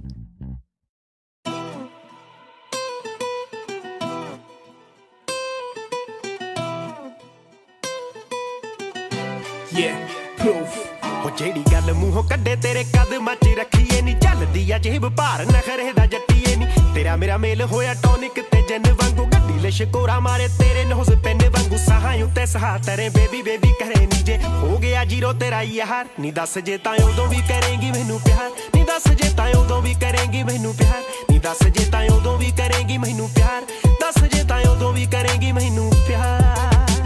Yeah, 9.77 9.97
proof. 10.39 10.77
ਉਹ 11.23 11.29
ਜਿਹੜੀ 11.37 11.63
ਗੱਲ 11.71 11.93
ਮੂੰਹੋਂ 11.93 12.23
ਕੱਢੇ 12.23 12.55
ਤੇਰੇ 12.55 12.83
ਕਦਮਾਂ 12.83 13.35
'ਚ 13.35 13.47
ਰੱਖੀਏ 13.57 14.01
ਨਹੀਂ 14.01 14.15
ਚੱਲਦੀ 14.42 14.70
ਆ 14.70 14.78
ਜੇਬ 14.78 15.04
ਭਾਰ, 15.16 15.44
ਨਖਰੇ 15.46 15.92
ਦਾ 15.92 16.04
ਜੱਟੀਏ 16.06 16.54
ਨਹੀਂ 16.56 16.94
ਤੇਰਾ 16.94 17.16
ਮੇਰਾ 17.16 17.36
ਮੇਲ 17.36 17.62
ਹੋਇਆ 17.62 17.94
ਟੌਨਿਕ 17.94 18.40
ਤੇ 18.50 18.62
ਜਨ 18.62 18.92
ਵਾਂਗੂ। 18.92 19.26
ਗੱਡੀ 19.26 19.58
ਲਿਸ਼ਕੋਰਾ 19.58 20.18
ਮਾਰੇ, 20.20 20.48
ਤੇਰੇ 20.48 20.84
ਨੋਜ਼ 20.84 21.10
ਪੈਨੇ 21.24 21.48
ਵਾਂਗੂ। 21.48 21.76
ਸਾਹਾਂ 21.76 22.14
ਉੱਤੇ 22.24 22.46
ਸਹਾ 22.46 22.76
ਤੇਰੇ, 22.78 23.08
ਬੇਬੀ 23.08 23.42
ਬੇਬੀ 23.42 23.72
ਕਰੇ 23.80 24.06
ਨੀ 24.06 24.22
ਜੇ। 24.22 24.38
ਹੋ 24.38 24.78
ਗਿਆ 24.78 25.04
ਜੀਰੋ 25.04 25.32
ਤੇਰਾ 25.32 25.62
ਯਾਰ 25.62 26.06
ਨਹੀਂ 26.20 26.32
ਦੱਸ 26.32 26.58
ਜੇ 26.58 26.76
ਤਾਂ 26.78 26.94
ਉਦੋਂ 27.04 27.28
ਵੀ 27.28 27.40
ਕਰੇਂਗੀ 27.48 27.90
ਮੈਨੂੰ 27.90 28.20
ਪਿਆਰ। 28.20 28.50
ਨਹੀਂ 28.74 28.84
ਦੱਸ 28.84 29.08
ਜੇ 29.12 29.30
ਤਾਂ 29.36 29.48
ਉਦੋਂ 29.54 29.82
ਵੀ 29.82 29.94
ਕਰੇਂਗੀ 29.94 30.42
ਮੈਨੂੰ 30.42 30.74
ਪਿਆਰ। 30.74 31.00
ਨਹੀਂ 31.30 31.40
ਦੱਸ 31.40 31.62
ਜੇ 31.66 31.90
ਤਾਂ 31.90 32.04
ਉਦੋਂ 32.08 32.38
ਵੀ 32.38 32.52
ਕਰੇਂਗੀ 32.58 32.98
ਮੈਨੂੰ 32.98 33.30
ਪਿਆਰ। 33.30 33.62
ਦੱਸ 34.00 34.22
ਜੇ 34.24 34.44
ਤਾਂ 34.44 34.60
ਉਦੋਂ 34.60 34.92
ਵੀ 34.92 35.06
ਕਰੇਂਗੀ 35.06 35.52
ਮੈਨੂੰ 35.52 35.90
ਪਿਆਰ। 36.08 36.41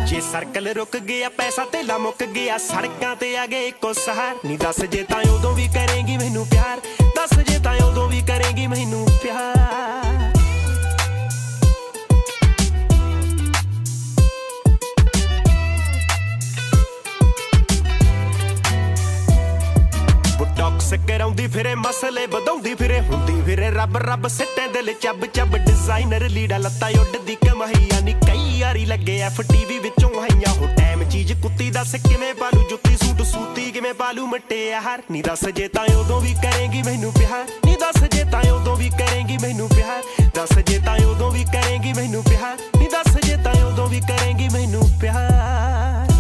ਜੇ 0.07 0.21
ਸਰਕਲ 0.21 0.69
ਰੁਕ 0.75 0.97
ਗਿਆ, 0.99 1.29
ਪੈਸਾ 1.29 1.65
ਤੇਲਾ 1.65 1.97
ਮੁੱਕ 1.99 2.23
ਗਿਆ, 2.25 2.57
ਸੜਕਾਂ 2.59 3.15
ਤੇ 3.17 3.37
ਆ 3.37 3.47
ਗਏ 3.47 3.67
ਇੱਕੋ 3.69 3.93
ਸਹਾਰ। 3.93 4.37
ਨਹੀਂ 4.45 4.59
ਦੱਸ 4.59 4.81
ਜੇ 4.83 5.03
ਤਾਂ 5.03 5.21
ਉਦੋਂ 5.31 5.53
ਵੀ 5.55 5.67
ਕਰੇਂਗੀ 5.75 6.17
ਮੈਨੂੰ 6.17 6.47
ਪਿਆਰ, 6.47 6.81
ਦੱਸ 7.17 7.39
ਜੇ 7.41 7.59
ਤਾਂ 7.59 7.75
ਉਦੋਂ 7.85 8.09
ਵੀ 8.09 8.21
ਕਰੇਂਗੀ 8.29 8.67
ਮੈਨੂੰ 8.67 9.07
ਪਿਆਰ। 9.23 10.33
ਬੁਟੌਕਸ 20.39 20.93
ਕਰਾਉਂਦੀ 21.09 21.47
ਫਿਰੇ, 21.47 21.75
ਮਸਲੇ 21.75 22.27
ਵਧਾਉਂਦੀ 22.27 22.75
ਫਿਰੇ, 22.75 23.01
ਹੁੰਦੀ 23.03 23.41
ਫਿਰੇ, 23.43 23.71
ਰੱਬ 23.71 23.97
ਰੱਬ 24.07 24.29
ਸਿੱਟੇ 24.29 24.69
ਦਿਲ, 24.73 24.93
ਚੱਬ 25.03 25.27
ਚੱਬ 25.27 25.57
ਡਿਜ਼ਾਈਨਰ 25.57 26.29
ਲੀੜਾ, 26.29 26.59
ਲੱਤਾ 26.59 26.89
ਉੱਡਦੀ 27.01 27.37
ਕਮਾਈਆ 27.47 28.01
ਨੀ 28.01 28.15
ਕਈ 28.27 28.46
ਯਾਰੀ 28.57 28.85
ਲੱਗੇ 28.87 29.19
ਐਫਟੀਵੀ 29.21 29.79
ਵਿੱਚੋਂ 29.79 30.11
ਆਈਆਂ 30.23 30.55
ਹੋ 30.55 30.67
ਟਾਈਮ 30.77 31.09
ਚੀਜ਼। 31.09 31.33
ਕੁੱਤੀ 31.43 31.71
ਦੱਸ 31.71 31.95
ਕਿਵੇਂ 32.09 32.35
ਪਾਲੂ 32.35 32.69
ਜੁੱਤੀ, 32.71 32.97
ਸੂਟ, 32.97 33.23
ਸੂਤੀ 33.23 33.71
ਕਿਵੇਂ 33.71 33.95
ਪਾਲੂ 33.95 34.27
ਮਟਿਆਰ 34.27 35.03
ਨੀ 35.11 35.23
ਦੱਸ 35.23 35.45
ਜੇ 35.49 35.69
ਤਾਂ 35.69 35.85
ਉਦੋਂ 35.97 36.21
ਵੀ 36.21 36.35
ਕਰੇਂਗੀ 36.35 36.83
ਮੈਨੂੰ 36.83 37.13
ਪਿਆਰ। 37.13 37.45
ਨੀ 37.67 37.77
ਦੱਸ 37.77 38.03
ਜੇ 38.05 38.25
ਤਾਂ 38.25 38.43
ਉਦੋਂ 38.53 38.77
ਵੀ 38.77 38.91
ਕਰੇਂਗੀ 38.91 39.39
ਮੈਨੂੰ 39.43 39.69
ਪਿਆਰ। 39.69 40.03
ਦੱਸ 40.35 40.59
ਜੇ 40.59 40.79
ਤਾਂ 40.79 40.97
ਉਦੋਂ 41.07 41.31
ਵੀ 41.31 41.45
ਕਰੇਂਗੀ 41.45 41.93
ਮੈਨੂੰ 41.93 42.23
ਪਿਆਰ। 42.23 42.57
ਨੀ 42.79 42.89
ਦੱਸ 42.89 43.17
ਜੇ 43.27 43.37
ਤਾਂ 43.37 43.55
ਉਦੋਂ 43.65 43.87
ਵੀ 43.87 44.01
ਕਰੇਂਗੀ 44.01 44.49
ਮੈਨੂੰ 44.49 44.83
ਪਿਆਰ। 45.01 46.16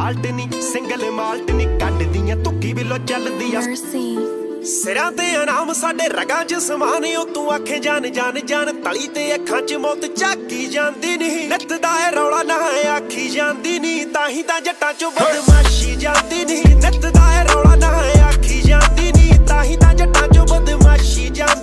ਹਾਲਟ 0.00 0.26
ਨਹੀਂ 0.26 0.60
ਸਿੰਗਲ 0.62 1.10
ਮਾਲਟ 1.10 1.50
ਨਹੀਂ 1.50 1.66
ਕੱਢਦੀਆਂ 1.78 2.36
ਤੁੱਕੀ 2.36 2.72
ਬਿਲੋ 2.74 2.96
ਚੱਲਦੀ 2.98 3.54
ਆ 3.54 3.60
ਸਿਰਾਂ 4.66 5.10
ਤੇ 5.12 5.34
ਆਰਾਮ 5.36 5.72
ਸਾਡੇ 5.72 6.08
ਰਗਾਂ 6.10 6.44
'ਚ 6.44 6.58
ਸਮਾਨਿਓ 6.60 7.24
ਤੂੰ 7.34 7.50
ਆਖੇ 7.52 7.78
ਜਾਨ 7.78 8.10
ਜਾਨ 8.12 8.38
ਜਾਨ 8.46 8.72
ਤਲੀ 8.82 9.08
ਤੇ 9.14 9.34
ਅੱਖਾਂ 9.34 9.60
'ਚ 9.62 9.74
ਮੌਤ 9.82 10.06
ਝਾਕੀ 10.16 10.66
ਜਾਂਦੀ 10.66 11.16
ਨਹੀਂ 11.16 11.48
ਨਿੱਤ 11.48 11.72
ਦਾ 11.74 11.94
ਇਹ 11.98 12.12
ਰੌਲਾ 12.12 12.42
ਨਾ 12.42 12.56
ਆਖੀ 12.94 13.28
ਜਾਂਦੀ 13.28 13.78
ਨਹੀਂ 13.78 14.06
ਤਾਂ 14.06 14.28
ਹੀ 14.28 14.42
ਤਾਂ 14.42 14.60
ਜੱਟਾਂ 14.60 14.92
'ਚੋਂ 14.94 15.10
ਬਦਮਾਸ਼ੀ 15.12 15.94
ਜਾਂਦੀ 15.96 16.44
ਨਹੀਂ 16.44 16.76
ਨਿੱਤ 16.76 17.06
ਦਾ 17.08 17.32
ਇਹ 17.34 17.44
ਰੌਲਾ 17.44 17.74
ਨਾ 17.76 17.92
ਆਖੀ 18.28 18.60
ਜਾਂਦੀ 18.62 19.12
ਨਹੀਂ 19.12 19.38
ਤਾਂ 19.48 19.62
ਹੀ 19.64 19.76
ਤਾਂ 19.76 19.94
ਜੱਟਾਂ 19.94 20.28
'ਚੋਂ 20.28 20.46
ਬਦਮਾਸ਼ੀ 20.48 21.28
ਜਾਂਦੀ 21.30 21.59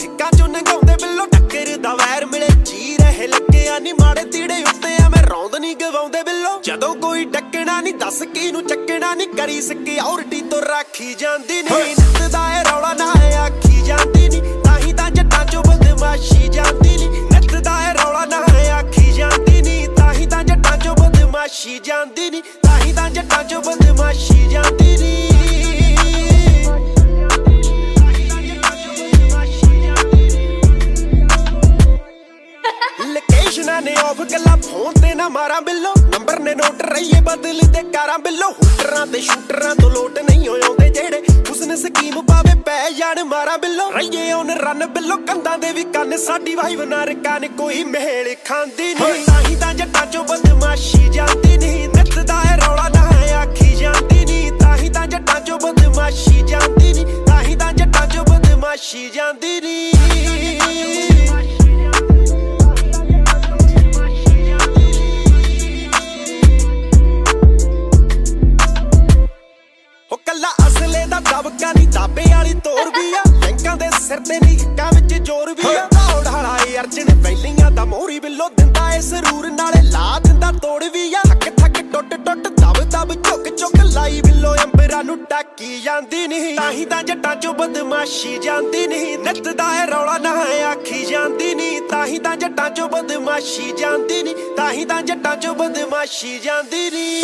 ਹਿੱਕਾਂ 0.00 0.30
'ਚੋਂ 0.32 0.48
ਨੰਗਾਉਂਦੇ 0.48 0.94
ਬਿੱਲੋ 1.02 1.26
ਟੱਕਰ 1.26 1.76
ਦਾ 1.82 1.94
ਵੈਰ 1.94 2.24
ਮਿਲੇ। 2.26 2.46
ਜੀ 2.64 2.96
ਰਹੇ 2.96 3.26
ਲੱਗਿਆ 3.26 3.78
ਨਹੀਂ 3.78 3.94
ਮਾੜੇ 4.00 4.24
ਤੀੜੇ 4.24 4.62
ਉੱਤੇ 4.62 4.94
ਆ 5.04 5.08
ਮੈਂ 5.08 5.22
ਰੌਂਦ 5.22 5.56
ਨਹੀਂ 5.56 5.76
ਗਵਾਉਂਦੇ 5.76 6.22
ਬਿੱਲੋ। 6.22 6.60
ਜਦੋਂ 6.64 6.94
ਕੋਈ 6.96 7.24
ਡੱਕਣਾ 7.34 7.80
ਨਹੀਂ 7.80 7.94
ਦੱਸ 7.94 8.22
ਕੀ 8.34 8.50
ਨੂੰ 8.52 8.62
ਚੱਕਣਾ 8.66 9.14
ਨਹੀਂ 9.14 9.28
ਕਰੀ 9.28 9.60
ਸਿਕਿਉਰਿਟੀ 9.62 10.40
ਤੋਂ 10.50 10.60
ਰਾਖੀ 10.62 11.14
ਜਾਂਦੀ 11.14 11.62
ਨਹੀਂ 11.62 11.94
ਨਿੱਤ 11.96 12.30
ਦਾ 12.32 12.44
ਏ 12.60 12.62
ਰੌਲਾ 12.70 12.92
ਨਾ 12.98 13.10
ਆਖੀ 13.44 13.82
ਜਾਂਦੀ 13.86 14.28
ਨਹੀਂ 14.28 14.42
ਤਾਂ 14.64 14.78
ਹੀ 14.78 14.92
ਤਾਂ 14.92 15.10
ਜੱਟਾਂ 15.10 15.44
'ਚੋਂ 15.46 15.62
ਬਦਮਾਸ਼ੀ 15.64 16.48
ਜਾਂਦੀ 16.48 16.96
ਨਹੀਂ 16.96 17.22
ਨਿੱਤ 17.22 17.54
ਦਾ 17.64 17.78
ਏ 17.90 17.92
ਰੌਲਾ 17.94 18.24
ਨਾ 18.26 18.42
ਆਖੀ 18.78 19.12
ਜਾਂਦੀ 19.12 19.60
ਨਹੀਂ 19.62 19.88
ਤਾਂ 19.96 20.12
ਹੀ 20.14 20.26
ਤਾਂ 20.26 20.42
ਜੱਟਾਂ 20.44 20.76
'ਚੋਂ 20.78 20.94
ਬਦਮਾਸ਼ੀ 20.96 21.78
ਜਾਂਦੀ 21.84 22.30
ਨਹੀਂ 22.30 22.42
ਤਾਂ 22.62 22.78
ਹੀ 22.84 22.92
ਤਾਂ 22.92 23.10
ਜੱਟਾਂ 23.10 23.42
'ਚੋਂ 23.44 23.60
ਬਦਮਾਸ਼ੀ 23.62 24.46
ਜਾਂਦੀ 24.48 24.96
ਨਹੀਂ 24.96 25.85
ਲੋਕੇਸ਼ਨਾਂ 32.94 33.80
ਨੇ 33.82 33.94
ਆਫ 34.00 34.20
ਗੱਲਾਂ 34.22 34.56
ਫੋਨ 34.58 34.94
ਤੇ 34.94 35.14
ਨਾ 35.14 35.28
ਮਾਰਾਂ 35.28 35.60
ਬਿੱਲੋ 35.62 35.92
ਨੰਬਰ 36.02 36.38
ਨੇ 36.38 36.54
ਨੋਟ 36.54 36.82
ਰਹੀਏ 36.82 37.20
ਬਦਲ 37.20 37.60
ਤੇ 37.74 37.82
ਕਾਰਾਂ 37.92 38.18
ਬਿੱਲੋ 38.18 38.48
ਹੁਟਰਾਂ 38.52 39.06
ਤੇ 39.06 39.20
ਸ਼ੂਟਰਾਂ 39.20 39.74
ਤੋਂ 39.74 39.90
ਲੋਟ 39.90 40.18
ਨਹੀਂ 40.20 40.48
ਹੋਉਂਦੇ 40.48 40.88
ਜਿਹੜੇ 40.90 41.22
ਉਸਨੇ 41.50 41.76
ਸਕੀਮ 41.76 42.20
ਪਾਵੇ 42.26 42.54
ਪੈ 42.66 42.78
ਜਾਣ 42.90 43.22
ਮਾਰਾਂ 43.24 43.56
ਬਿੱਲੋ 43.58 43.90
ਰਹੀਏ 43.90 44.32
ਉਹਨ 44.32 44.50
ਰਨ 44.58 44.86
ਬਿੱਲੋ 44.88 45.16
ਕੰਦਾਂ 45.26 45.56
ਦੇ 45.58 45.72
ਵੀ 45.72 45.84
ਕੰਨ 45.94 46.16
ਸਾਡੀ 46.16 46.54
ਵਾਈਵ 46.54 46.82
ਨਾ 46.84 47.04
ਰਕਾਨ 47.04 47.46
ਕੋਈ 47.56 47.82
ਮਹਿਲ 47.86 48.34
ਖਾਂਦੀ 48.44 48.94
ਨਹੀਂ 48.94 49.24
ਤਾਂ 49.26 49.40
ਹੀ 49.40 49.56
ਤਾਂ 49.56 49.72
ਜੱਟਾਂ 49.74 50.06
ਚੋਂ 50.06 50.24
ਬਦਮਾਸ਼ੀ 50.24 51.08
ਜਾਂਦੀ 51.08 51.56
ਨਹੀਂ 51.56 51.88
ਨਿੱਤ 51.88 52.18
ਦਾ 52.20 52.40
ਇਹ 52.42 52.56
ਰੌਲਾ 52.58 52.88
ਨਾ 52.94 53.08
ਆਖੀ 53.40 53.74
ਜਾਂਦੀ 53.76 54.24
ਨਹੀਂ 54.24 54.52
ਤਾਂ 54.60 54.76
ਹੀ 54.76 54.88
ਤਾਂ 54.88 55.06
ਜੱਟਾਂ 55.06 55.40
ਚੋਂ 55.40 55.58
ਬਦਮਾਸ਼ੀ 55.58 56.42
ਜਾਂਦੀ 56.42 56.92
ਨਹੀਂ 56.92 57.24
ਤਾਂ 57.26 57.42
ਹੀ 57.42 57.56
ਤਾਂ 57.56 57.72
ਜੱਟਾਂ 57.72 58.06
ਚੋਂ 58.06 58.24
ਬਦਮਾਸ਼ੀ 58.24 59.08
ਜਾਂਦੀ 59.10 59.60
ਨਹੀਂ 59.60 59.92
ਕੱਲਾ 70.26 70.48
ਅਸਲੇ 70.66 71.04
ਦਾ 71.06 71.18
ਦਬਕਾ 71.20 71.72
ਨਹੀਂ, 71.72 71.88
ਦਾਬੇ 71.88 72.22
ਵਾਲੀ 72.30 72.54
ਤੋਰ 72.64 72.88
ਵੀ 72.96 73.12
ਆ। 73.14 73.22
ਬੈਂਕਾਂ 73.42 73.76
ਦੇ 73.76 73.88
ਸਿਰ 73.98 74.20
ਤੇ 74.20 74.38
ਨਹੀਂ 74.40 74.58
ਹਿੱਕਾਂ 74.58 74.90
ਵਿੱਚ 74.94 75.14
ਜ਼ੋਰ 75.14 75.52
ਵੀ 75.54 75.74
ਆ। 75.74 75.86
ਦੌੜ 75.94 76.26
ਵਾਲਾ 76.26 76.56
ਏ 76.66 76.76
ਅਰਜਨ 76.78 77.14
ਵੈਲੀਆਂ 77.22 77.70
ਦਾ 77.70 77.84
ਮੋਹਰੀ 77.84 78.18
ਬਿੱਲੋ 78.20 78.48
ਦਿੰਦਾ 78.56 78.90
ਏ 78.94 79.00
ਸਰੂਰ, 79.00 79.50
ਨਾਲੇ 79.50 79.82
ਲਾ 79.82 80.18
ਦਿੰਦਾ 80.24 80.50
ਤੋੜ 80.62 80.82
ਵੀ 80.84 81.12
ਆ। 81.14 81.20
ਥੱਕ 81.28 81.48
ਥੱਕ 81.56 81.80
ਟੁੱਟ 81.92 82.14
ਟੁੱਟ, 82.14 82.48
ਦਬ 82.48 82.82
ਦਬ, 82.90 83.12
ਝੁਕ 83.22 83.48
ਝੁਕ 83.58 83.76
ਲਾਈ 83.84 84.20
ਬਿੱਲੋ 84.20 84.54
ਅੰਬਰਾਂ 84.64 85.02
ਨੂੰ 85.04 85.18
ਟਾਕੀ 85.24 85.80
ਜਾਂਦੀ 85.80 86.26
ਨਹੀਂ। 86.26 86.56
ਤਾਂ 86.56 86.70
ਹੀ 86.72 86.84
ਤਾਂ 86.84 87.02
ਜੱਟਾਂ 87.02 87.34
ਚੋਂ 87.36 87.54
ਬਦਮਾਸ਼ੀ 87.54 88.38
ਜਾਂਦੀ 88.38 88.86
ਨਹੀਂ। 88.86 89.18
ਨਿੱਤ 89.18 89.48
ਦਾ 89.48 89.68
ਏ 89.82 89.86
ਰੌਲਾ 89.86 90.18
ਨਾ 90.18 90.34
ਆਖੀ 90.70 91.04
ਜਾਂਦੀ 91.04 91.54
ਨਹੀਂ। 91.54 91.80
ਤਾਂ 91.90 92.06
ਹੀ 92.06 92.18
ਤਾਂ 92.18 92.36
ਜੱਟਾਂ 92.36 92.68
ਚੋਂ 92.70 92.88
ਬਦਮਾਸ਼ੀ 92.88 93.72
ਜਾਂਦੀ 93.78 94.22
ਨਹੀਂ। 94.22 94.34
ਤਾਂ 94.56 94.70
ਹੀ 94.72 94.84
ਤਾਂ 94.84 95.02
ਜੱਟਾਂ 95.02 95.36
ਚੋਂ 95.36 95.54
ਬਦਮਾਸ਼ੀ 95.54 96.38
ਜਾਂਦੀ 96.38 96.90
ਨਹੀਂ। 96.90 97.22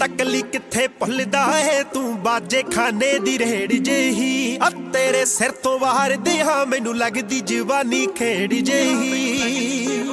ਤੱਕਲੀ 0.00 0.42
ਕਿੱਥੇ 0.42 0.86
ਭੁੱਲਦਾ 0.88 1.44
ਏ 1.60 1.82
ਤੂੰ? 1.82 2.22
ਬਾਜੇ 2.22 2.62
ਖਾਨੇ 2.62 3.18
ਦੀ 3.18 3.38
ਰੇੜ 3.38 3.72
ਜਿਹੀ। 3.72 4.58
ਆ 4.62 4.70
ਤੇਰੇ 4.92 5.24
ਸਿਰ 5.24 5.50
ਤੋਂ 5.50 5.78
ਬਾਹਰ 5.78 6.16
ਦੇ 6.16 6.38
ਹਾਂ 6.40 6.66
ਮੈਨੂੰ 6.66 6.96
ਲੱਗਦੀ 6.96 7.40
ਜਵਾਨੀ 7.40 8.06
ਖੇੜ 8.06 8.52
ਜਿਹੀ। 8.54 10.08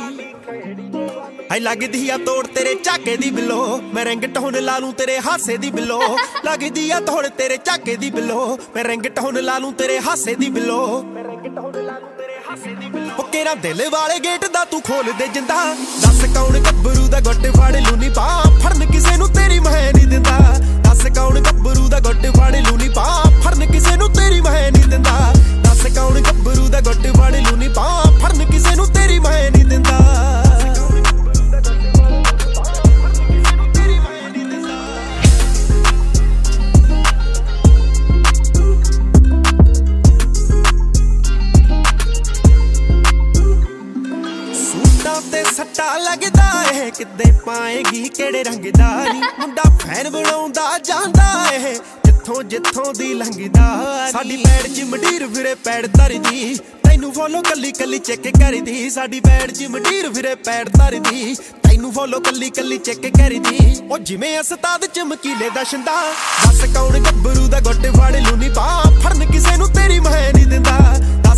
ਆਈ 1.51 1.59
ਲੱਗਦੀ 1.59 2.09
ਆ 2.09 2.17
ਤੋੜ 2.17 2.45
ਤੇਰੇ 2.47 2.75
ਝਾਕੇ 2.83 3.15
ਦੀ 3.17 3.29
ਬਿੱਲੋ। 3.31 3.81
ਮੈਂ 3.93 4.05
ਰਿੰਗ 4.05 4.23
ਟੋਨ 4.35 4.57
ਲਾ 4.63 4.77
ਲੂੰ 4.77 4.93
ਤੇਰੇ 4.93 5.19
ਹਾਸੇ 5.19 5.57
ਦੀ 5.57 5.71
ਬਿੱਲੋ। 5.71 6.01
ਲੱਗਦੀ 6.45 6.89
ਆ 6.91 6.99
ਤੋੜ 6.99 7.27
ਤੇਰੇ 7.27 7.57
ਝਾਕੇ 7.65 7.95
ਦੀ 7.95 8.09
ਬਿੱਲੋ। 8.09 8.57
ਮੈਂ 8.75 8.83
ਰਿੰਗ 8.83 9.03
ਟੋਨ 9.03 9.43
ਲਾ 9.43 9.57
ਲੂੰ 9.57 9.73
ਤੇਰੇ 9.73 9.99
ਹਾਸੇ 9.99 10.35
ਦੀ 10.35 10.49
ਬਿੱਲੋ। 10.49 11.03
ਉਹ 13.19 13.23
ਕਿਹੜਾ 13.23 13.53
ਦਿਲ 13.55 13.89
ਵਾਲੇ 13.89 14.19
ਗੇਟ 14.19 14.45
ਦਾ 14.53 14.65
ਤੂੰ 14.65 14.81
ਖੋਲ 14.81 15.11
ਦੇ 15.19 15.27
ਜਿੰਦਾ? 15.27 15.75
ਦੱਸ 16.01 16.25
ਕੌਣ 16.35 16.59
ਗੱਭਰੂ 16.59 17.07
ਦਾ 17.07 17.19
ਗੁੱਟ 17.19 17.57
ਫੜ 17.57 17.75
ਲੂਨੀ 17.75 18.09
ਪਾ? 18.09 18.43
ਫੜਨ 18.63 18.85
ਕਿਸੇ 18.85 19.17
ਨੂੰ 19.17 19.29
ਤੇਰੀ 19.29 19.59
ਮੈਂ 19.59 19.93
ਨਹੀਂ 19.93 20.07
ਦਿੰਦਾ। 20.07 20.37
ਦੱਸ 20.59 21.07
ਕੌਣ 21.15 21.39
ਗੱਭਰੂ 21.39 21.87
ਦਾ 21.87 21.99
ਗੁੱਟ 21.99 22.27
ਫੜ 22.37 22.55
ਲੂਨੀ 22.55 22.89
ਪਾ? 22.89 23.23
ਫੜਨ 23.41 23.71
ਕਿਸੇ 23.71 23.95
ਨੂੰ 23.95 24.09
ਤੇਰੀ 24.09 24.41
ਮੈਂ 24.41 24.71
ਨਹੀਂ 24.71 24.85
ਦਿੰਦਾ। 24.85 25.33
ਦੱਸ 25.63 25.87
ਕੌਣ 25.95 26.21
ਗੱਭਰੂ 26.21 26.67
ਦਾ 26.67 26.81
ਗੁੱਟ 26.81 27.07
ਫੜ 27.17 27.35
ਲੂਨੀ 27.35 27.67
ਪਾ? 27.67 28.03
ਫੜਨ 28.23 28.45
ਕਿਸੇ 28.45 28.75
ਨੂੰ 28.75 28.87
ਤੇਰੀ 28.87 29.19
ਮੈਂ 29.19 29.51
ਨਹੀਂ 29.51 29.65
ਦਿੰਦਾ। 29.65 29.97
ਇਹ। 46.73 46.91
ਕਿੱਦੇ 46.91 47.31
ਪਾਏਗੀ, 47.45 48.09
ਕਿਹੜੇ 48.09 48.43
ਰੰਗ 48.43 48.65
ਦਾ 48.77 49.05
ਨੀ। 49.13 49.21
ਮੁੰਡਾ 49.39 49.63
ਫੈਨ 49.79 50.09
ਬਣਾਉਂਦਾ 50.09 50.77
ਜਾਂਦਾ 50.77 51.45
ਇਹ। 51.53 51.75
ਜਿੱਥੋਂ 52.05 52.43
ਜਿੱਥੋਂ 52.43 52.93
ਦੀ 52.93 53.13
ਲੰਘਦਾ 53.13 54.05
ਨੀ। 54.05 54.11
ਸਾਡੀ 54.11 54.37
ਪੈੜ 54.37 54.67
'ਚ 54.67 54.81
ਮਡੀਰ 54.81 55.27
ਫਿਰੇ 55.27 55.55
ਪੈੜ 55.55 55.87
ਧਰਦੀ। 55.87 56.59
ਤੈਨੂੰ 56.83 57.13
ਫੋਲੋ 57.13 57.41
ਕੱਲੀ 57.41 57.71
ਕੱਲੀ 57.71 57.99
ਚੈੱਕ 57.99 58.23
ਕਰਦੀ। 58.23 58.89
ਸਾਡੀ 58.89 59.19
ਪੈੜ 59.19 59.51
'ਚ 59.51 59.63
ਮਡੀਰ 59.63 60.13
ਫਿਰੇ 60.13 60.35
ਪੈੜ 60.35 60.69
ਧਰਦੀ। 60.69 61.35
ਤੈਨੂੰ 61.35 61.93
ਫੋਲੋ 61.93 62.19
ਕੱਲੀ 62.19 62.49
ਕੱਲੀ 62.49 62.77
ਚੈੱਕ 62.77 63.01
ਕਰਦੀ। 63.01 63.75
ਉਹ 63.91 63.99
ਜਿਵੇਂ 63.99 64.39
ਉਸਤਾਦ 64.39 64.85
ਚਮਕੀਲੇ 64.85 65.49
ਦਾ 65.49 65.63
ਸ਼ੰਦਾ। 65.63 66.13
ਦੱਸ 66.45 66.75
ਕੌਣ 66.75 66.99
ਗੱਭਰੂ 66.99 67.47
ਦਾ 67.47 67.59
ਗੁੱਟ 67.59 67.87
ਫੜ 67.97 68.15
ਲੂਨੀ 68.15 68.49
ਪਾ। 68.49 68.83
ਫੜਨ 69.03 69.25
ਕਿਸੇ 69.25 69.57
ਨੂੰ 69.57 69.67
ਤੇਰੀ 69.67 69.99
ਮੈਂ 69.99 70.33
ਨਹੀਂ 70.33 70.47
ਦਿੰਦਾ। 70.47 70.77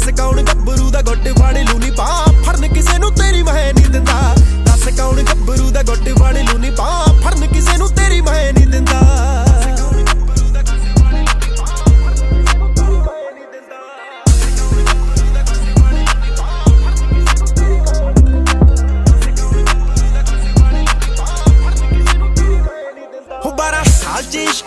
ਦੱਸ 0.01 0.09
ਕੌਣ 0.19 0.41
ਗੱਭਰੂ 0.41 0.89
ਦਾ 0.89 1.01
ਗੁੱਟ 1.01 1.27
ਫੜ 1.39 1.57
ਲੂਨੀ 1.57 1.91
ਪਾ? 1.91 2.25
ਫੜਨ 2.43 2.73
ਕਿਸੇ 2.73 2.97
ਨੂੰ 2.97 3.11
ਤੇਰੀ 3.11 3.43
ਮੈਂ 3.43 3.73
ਨਹੀਂ 3.73 3.89
ਦਿੰਦਾ। 3.89 4.35
ਦੱਸ 4.65 4.87
ਕੌਣ 4.97 5.23
ਗੱਭਰੂ 5.23 5.69
ਦਾ 5.69 5.83
ਗੁੱਟ 5.83 6.09
ਫੜ 6.19 6.37
ਲੂਨੀ 6.37 6.69
ਪਾ? 6.69 7.05
ਫੜਨ 7.21 7.47
ਕਿਸੇ 7.47 7.77
ਨੂੰ 7.77 7.89
ਤੇਰੀ 7.89 8.21
ਮੈਂ 8.21 8.53
ਨਹੀਂ 8.53 8.67
ਦਿੰਦਾ। 8.67 8.99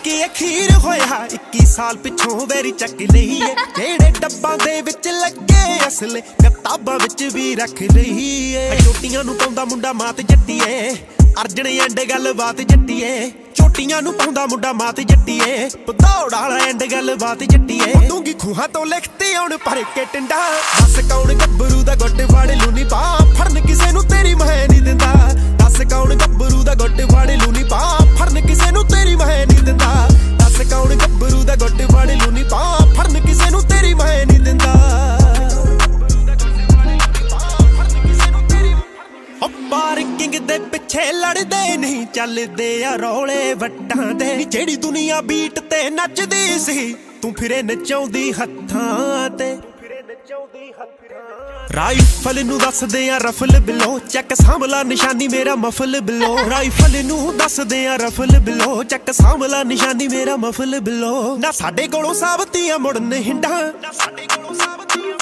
ਸਾਲ 0.05 0.13
ਚ 0.13 0.17
ਇਸ਼ਕ 0.17 0.33
ਅਖੀਰ 0.33 0.73
ਹੋਇਆ। 0.73 1.27
21 1.35 1.67
ਸਾਲ 1.67 1.97
ਪਿੱਛੋਂ 1.97 2.47
ਵੈਰੀ 2.47 2.71
ਚੱਕ 2.71 3.03
ਲਈ 3.13 3.41
ਏ। 3.41 3.55
ਜਿਹੜੇ 3.77 4.13
ਡੱਬਾਂ 4.21 4.59
ਦੇ 4.59 4.83
ਵਿੱਚ 4.83 5.09
ਲੱਗੇ 5.09 5.89
ਅਸਲੇ, 5.89 6.21
ਕਿਤਾਬਾਂ 6.21 6.99
ਵਿੱਚ 6.99 7.23
ਵੀ 7.23 7.55
ਰੱਖ 7.55 7.83
ਲਈ 7.83 8.53
ਏ। 8.55 8.79
ਛੋਟੀਆਂ 8.85 9.25
ਨੂੰ 9.25 9.35
ਪਾਉਂਦਾ 9.35 9.65
ਮੁੰਡਾ 9.65 9.93
ਮਾਤ 9.93 10.21
ਜੱਟੀਏ। 10.21 10.97
ਅਰਜਣ 11.43 11.67
ਐਂਡ 11.67 12.01
ਗੱਲਬਾਤ 12.11 12.61
ਜੱਟੀਏ। 12.61 13.31
ਛੋਟੀਆਂ 13.55 14.03
ਨੂੰ 14.03 14.15
ਪਾਉਂਦਾ 14.15 14.47
ਮੁੰਡਾ 14.47 14.73
ਮਾਤ 14.73 15.01
ਜੱਟੀਏ। 15.01 15.69
ਪਧੌੜ 15.87 16.35
ਵਾਲਾ 16.35 16.57
ਐਂਡ 16.57 16.85
ਗੱਲਬਾਤ 16.93 17.43
ਜੱਟੀਏ। 17.43 18.09
ਡੂੰਗੀ 18.09 18.33
ਖੂਹਾਂ 18.33 18.69
ਤੋਂ 18.69 18.87
ਲਿਖਤੇ 18.87 19.35
ਆਉਣ 19.35 19.57
ਭਰ 19.57 19.83
ਕੇ 19.95 20.05
ਟਿੰਡਾ। 20.13 20.51
ਦੱਸ 20.81 21.13
ਕੌਣ 21.13 21.35
ਗੱਭਰੂ 21.35 21.83
ਦਾ 21.83 21.95
ਗੁੱਟ 21.95 22.33
ਫੜ 22.33 22.51
ਲੂਨੀ 22.51 22.85
ਪਾ 22.85 23.19
ਫੜਨ 23.39 23.67
ਕਿਸੇ 23.67 23.93
ਨੂੰ 23.93 24.03
ਤੇਰੀ 24.03 24.35
ਮੈਂ 24.35 24.69
ਨਹੀਂ 24.69 24.83
ਦਿੰਦਾ। 24.83 25.13
ਦੱਸ 25.75 25.87
ਕੌਣ 25.93 26.15
ਗੱਭਰੂ 26.15 26.63
ਦਾ 26.63 26.75
ਗੁੱਟ 26.75 27.01
ਫੜ 27.13 27.31
ਲੂਨੀ 27.31 27.63
ਪਾ? 27.65 27.99
ਫੜਨ 28.17 28.41
ਕਿਸੇ 28.47 28.71
ਨੂੰ 28.71 28.85
ਤੇਰੀ 28.85 29.17
ਮੈਂ 29.17 29.47
ਨਹੀਂ 29.47 29.63
ਦਿੰਦਾ। 29.63 30.09
ਦੱਸ 30.37 30.61
ਕੌਣ 30.71 30.95
ਗੱਭਰੂ 30.95 31.43
ਦਾ 31.45 31.57
ਗੁੱਟ 31.57 31.83
ਫੜ 31.93 32.11
ਲੂਨੀ 32.11 32.43
ਪਾ? 32.43 32.79
ਫੜਨ 32.95 33.21
ਕਿਸੇ 33.21 33.51
ਨੂੰ 33.51 33.63
ਤੇਰੀ 33.63 33.95
ਮੈਂ 33.95 34.27
ਨਹੀਂ 34.27 34.41
ਦਿੰਦਾ। 34.41 34.73
ਉਹ 39.43 39.49
ਪਾਰਕਿੰਗ 39.71 40.35
ਦੇ 40.35 40.59
ਪਿੱਛੇ 40.59 41.13
ਲੜਦੇ 41.13 41.77
ਨਹੀਂ, 41.77 42.07
ਚੱਲਦੇ 42.07 42.85
ਆ 42.85 42.97
ਰੌਲੇ 42.97 43.55
ਵੱਟਾਂ 43.55 44.15
ਦੇ। 44.15 44.37
ਨੀ 44.37 44.45
ਜਿਹੜੀ 44.45 44.77
ਦੁਨੀਆ 44.77 45.21
ਬੀਟ 45.21 45.59
ਤੇ 45.61 45.91
ਨੱਚਦੀ 45.91 46.59
ਸੀ, 46.59 46.95
ਤੂੰ 47.23 47.35
ਫਿਰੇ 47.35 47.63
ਨਚਾਉਂਦੀ 47.63 48.33
ਹੱਥਾਂ 48.33 49.31
ਤੇ। 49.31 49.57
ਰਾਈਫਲ 51.77 52.45
ਨੂੰ 52.45 52.59
ਦੱਸਦੇ 52.59 53.09
ਆ 53.11 53.17
ਰਫਲ 53.19 53.59
ਬਿਲੋ, 53.61 53.99
ਚੱਕ 54.11 54.35
ਸਾਂਭਲਾ 54.35 54.83
ਨਿਸ਼ਾਨੀ 54.83 55.29
ਮੇਰਾ 55.29 55.55
ਮਫਲ 55.55 56.01
ਬਿਲੋ। 56.01 56.37
ਰਾਈਫਲ 56.51 57.05
ਨੂੰ 57.05 57.37
ਦੱਸਦੇ 57.37 57.87
ਆ 57.87 57.97
ਰਫਲ 57.97 58.39
ਬਿਲੋ, 58.39 58.83
ਚੱਕ 58.83 59.13
ਸਾਂਭਲਾ 59.13 59.63
ਨਿਸ਼ਾਨੀ 59.63 60.09
ਮੇਰਾ 60.09 60.37
ਮਫਲ 60.37 60.79
ਬਿਲੋ। 60.81 61.37
ਨਾ 61.37 61.51
ਸਾਡੇ 61.51 61.87
ਕੋਲੋਂ 61.89 62.15
ਸਾਬਤੀਆਂ 62.15 62.79
ਮੁੜਨ 62.79 63.13
ਹਿੰਡਾ। 63.13 63.49
ਨਾ 63.83 63.93
ਸਾਡੇ 63.93 64.27
ਕੋਲੋਂ 64.37 64.55
ਸਾਬਤੀਆਂ 64.55 65.15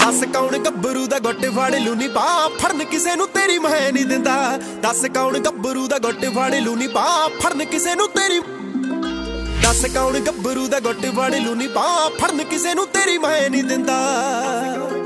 ਦੱਸ 0.00 0.24
ਕੌਣ 0.34 0.58
ਗੱਭਰੂ 0.58 1.06
ਦਾ 1.06 1.18
ਗੁੱਟ 1.18 1.46
ਫੜ 1.46 1.74
ਲੂਨੀ 1.74 2.08
ਪਾ, 2.08 2.50
ਫੜਨ 2.58 2.84
ਕਿਸੇ 2.84 3.16
ਨੂੰ 3.16 3.28
ਤੇਰੀ 3.28 3.58
ਮੈਂ 3.58 3.92
ਨਹੀਂ 3.92 4.06
ਦਿੰਦਾ। 4.06 4.58
ਦੱਸ 4.82 5.06
ਕੌਣ 5.14 5.38
ਗੱਭਰੂ 5.38 5.86
ਦਾ 5.86 5.98
ਗੁੱਟ 5.98 6.24
ਫੜ 6.24 6.54
ਲੂਨੀ 6.54 6.88
ਪਾ, 6.88 7.30
ਫੜਨ 7.40 7.64
ਕਿਸੇ 7.64 7.94
ਨੂੰ 7.94 8.08
ਤੇਰੀ 8.08 8.40
ਦੱਸ 9.62 9.86
ਕੌਣ 9.94 10.20
ਗੱਭਰੂ 10.20 10.68
ਦਾ 10.68 10.80
ਗੁੱਟ 10.80 11.06
ਫੜ 11.06 11.34
ਲੂਨੀ 11.34 11.66
ਪਾ, 11.66 12.10
ਫੜਨ 12.18 12.44
ਕਿਸੇ 12.44 12.74
ਨੂੰ 12.74 12.86
ਤੇਰੀ 12.86 13.18
ਮੈਂ 13.18 13.50
ਨਹੀਂ 13.50 13.64
ਦਿੰਦਾ। 13.64 13.98
ਹੋ 14.78 14.97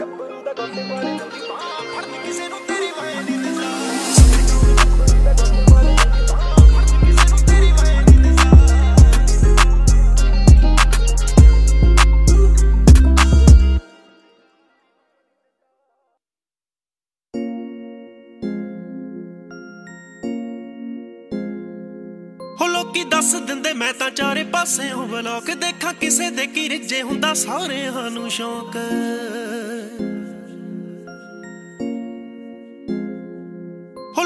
ਲੋਕੀ 22.69 23.05
ਦੱਸ 23.05 23.35
ਦਿੰਦੇ, 23.35 23.73
ਮੈਂ 23.73 23.93
ਤਾਂ 23.95 24.11
ਚਾਰੇ 24.11 24.43
ਪਾਸੇ 24.45 24.91
ਹੋ 24.93 25.07
ਬਲੌਕ 25.07 25.51
ਦੇਖਾਂ, 25.51 25.93
ਕਿਸੇ 25.95 26.31
ਦੇ 26.31 26.47
ਕੀ 26.47 26.69
ਰਿੱਜੇ 26.69 27.03
ਹੁੰਦਾ 27.03 27.35
ਸਾਰਿਆਂ 27.35 28.11
ਨੂੰ 28.11 28.31
ਸ਼ੌਂਕ। 28.31 28.77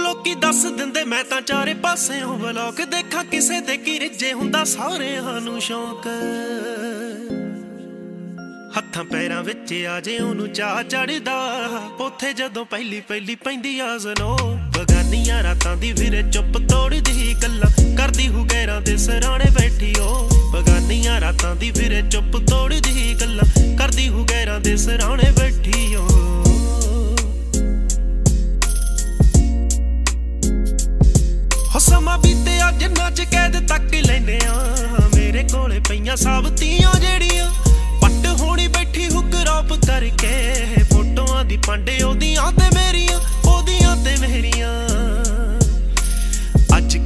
ਲੋਕੀ 0.07 0.35
ਦੱਸ 0.35 0.63
ਦਿੰਦੇ, 0.79 1.03
ਮੈਂ 1.05 1.23
ਤਾਂ 1.25 1.41
ਚਾਰੇ 1.41 1.73
ਪਾਸੇ 1.75 2.21
ਹੋ 2.23 2.37
ਬਲੌਕ 2.39 2.81
ਦੇਖਾਂ, 2.91 3.25
ਕਿਸੇ 3.25 3.61
ਦੇ 3.61 3.77
ਕੀ 3.77 3.99
ਰਿੱਜੇ 4.01 4.33
ਹੁੰਦਾ, 4.33 4.63
ਸਾਰਿਆਂ 4.65 5.41
ਨੂੰ 5.41 5.61
ਸ਼ੌਂਕ। 5.61 6.07
ਹੱਥਾਂ 8.77 9.05
ਪੈਰਾਂ 9.05 9.43
ਵਿੱਚ 9.43 9.73
ਆ 9.91 9.99
ਜੇ 10.01 10.19
ਉਹਨੂੰ 10.19 10.49
ਚਾਹ 10.49 10.83
ਚੜਦਾ 10.83 11.35
ਉੱਥੇ 12.01 12.33
ਜਦੋਂ 12.33 12.65
ਪਹਿਲੀ 12.65 13.01
ਪਹਿਲੀ 13.01 13.35
ਪੈਂਦੀ 13.35 13.79
ਆ 13.81 13.97
ਜ਼ਨੋ, 13.99 14.37
ਬਗਾਨੀਆਂ 14.77 15.43
ਰਾਤਾਂ 15.43 15.77
ਦੀ 15.77 15.93
ਵੀਰੇ 15.93 16.23
ਚੁੱਪ 16.31 16.59
ਤੋੜਦੀ 16.69 17.35
ਗੱਲਾਂ 17.43 17.71
ਕਰਦੀ 17.97 18.29
ਹੂ 18.29 18.47
ਗੈਰਾਂ 18.53 18.81
ਦੇ 18.81 18.97
ਸਰਾਣੇ 18.97 19.51
ਬੈਠੀ 19.51 19.93
ਓ 20.01 20.29
ਬਗਾਨੀਆਂ 20.53 21.21
ਰਾਤਾਂ 21.21 21.55
ਦੀ 21.57 21.71
ਵੀਰੇ 21.71 22.03
ਚੁੱਪ 22.11 22.37
ਤੋੜਦੀ 22.51 23.15
ਗੱਲਾਂ 23.21 23.77
ਕਰਦੀ 23.79 24.09
ਹੂ 24.09 24.27
ਗੈਰਾਂ 24.31 24.61
ਦੇ 24.61 24.77
ਸਰਾਣੇ 24.77 25.31
ਬੈਠੀ 25.39 25.95
ਓ 25.95 26.07
ਹੋ 31.77 31.81
ਸਮਾਂ 31.81 32.19
ਬੀਤਿਆ 32.19 32.71
ਜਿੰਨਾ 32.71 33.11
ਚ 33.11 33.21
ਕੈਦ 33.21 33.69
ਤੱਕ 33.69 33.95
ਲੈਨੇ 33.95 34.39
ਆ। 34.47 34.53
ਮੇਰੇ 35.15 35.43
ਕੋਲੇ 35.43 35.81
ਪਈਆਂ 35.89 36.17
ਸਾਬਤੀਆਂ 36.17 36.93
ਜਿਹੜੀਆਂ, 37.01 37.51
ਪੱਟ 38.03 38.27
ਹੋਣੀ 38.41 38.69
ਬੈਠੀ 38.69 39.09
ਹੁਕਰਾਪ 39.09 39.73
ਕਰਕੇ, 39.87 40.65
ਫੋਟੋਆਂ 40.95 41.45
ਦੀ 41.45 41.57
ਪਾਂਡੇ 41.57 42.03
ਉਹਦੀਆਂ 42.03 42.53
ਤੇ 42.53 42.71
ਮੇਰੀਆਂ, 42.75 43.21
ਉਹਦੀਆਂ 43.49 43.97
ਤੇ 43.97 44.17
ਮੇਰੀਆਂ। 44.17 44.73
ਅੱਜ 44.79 45.26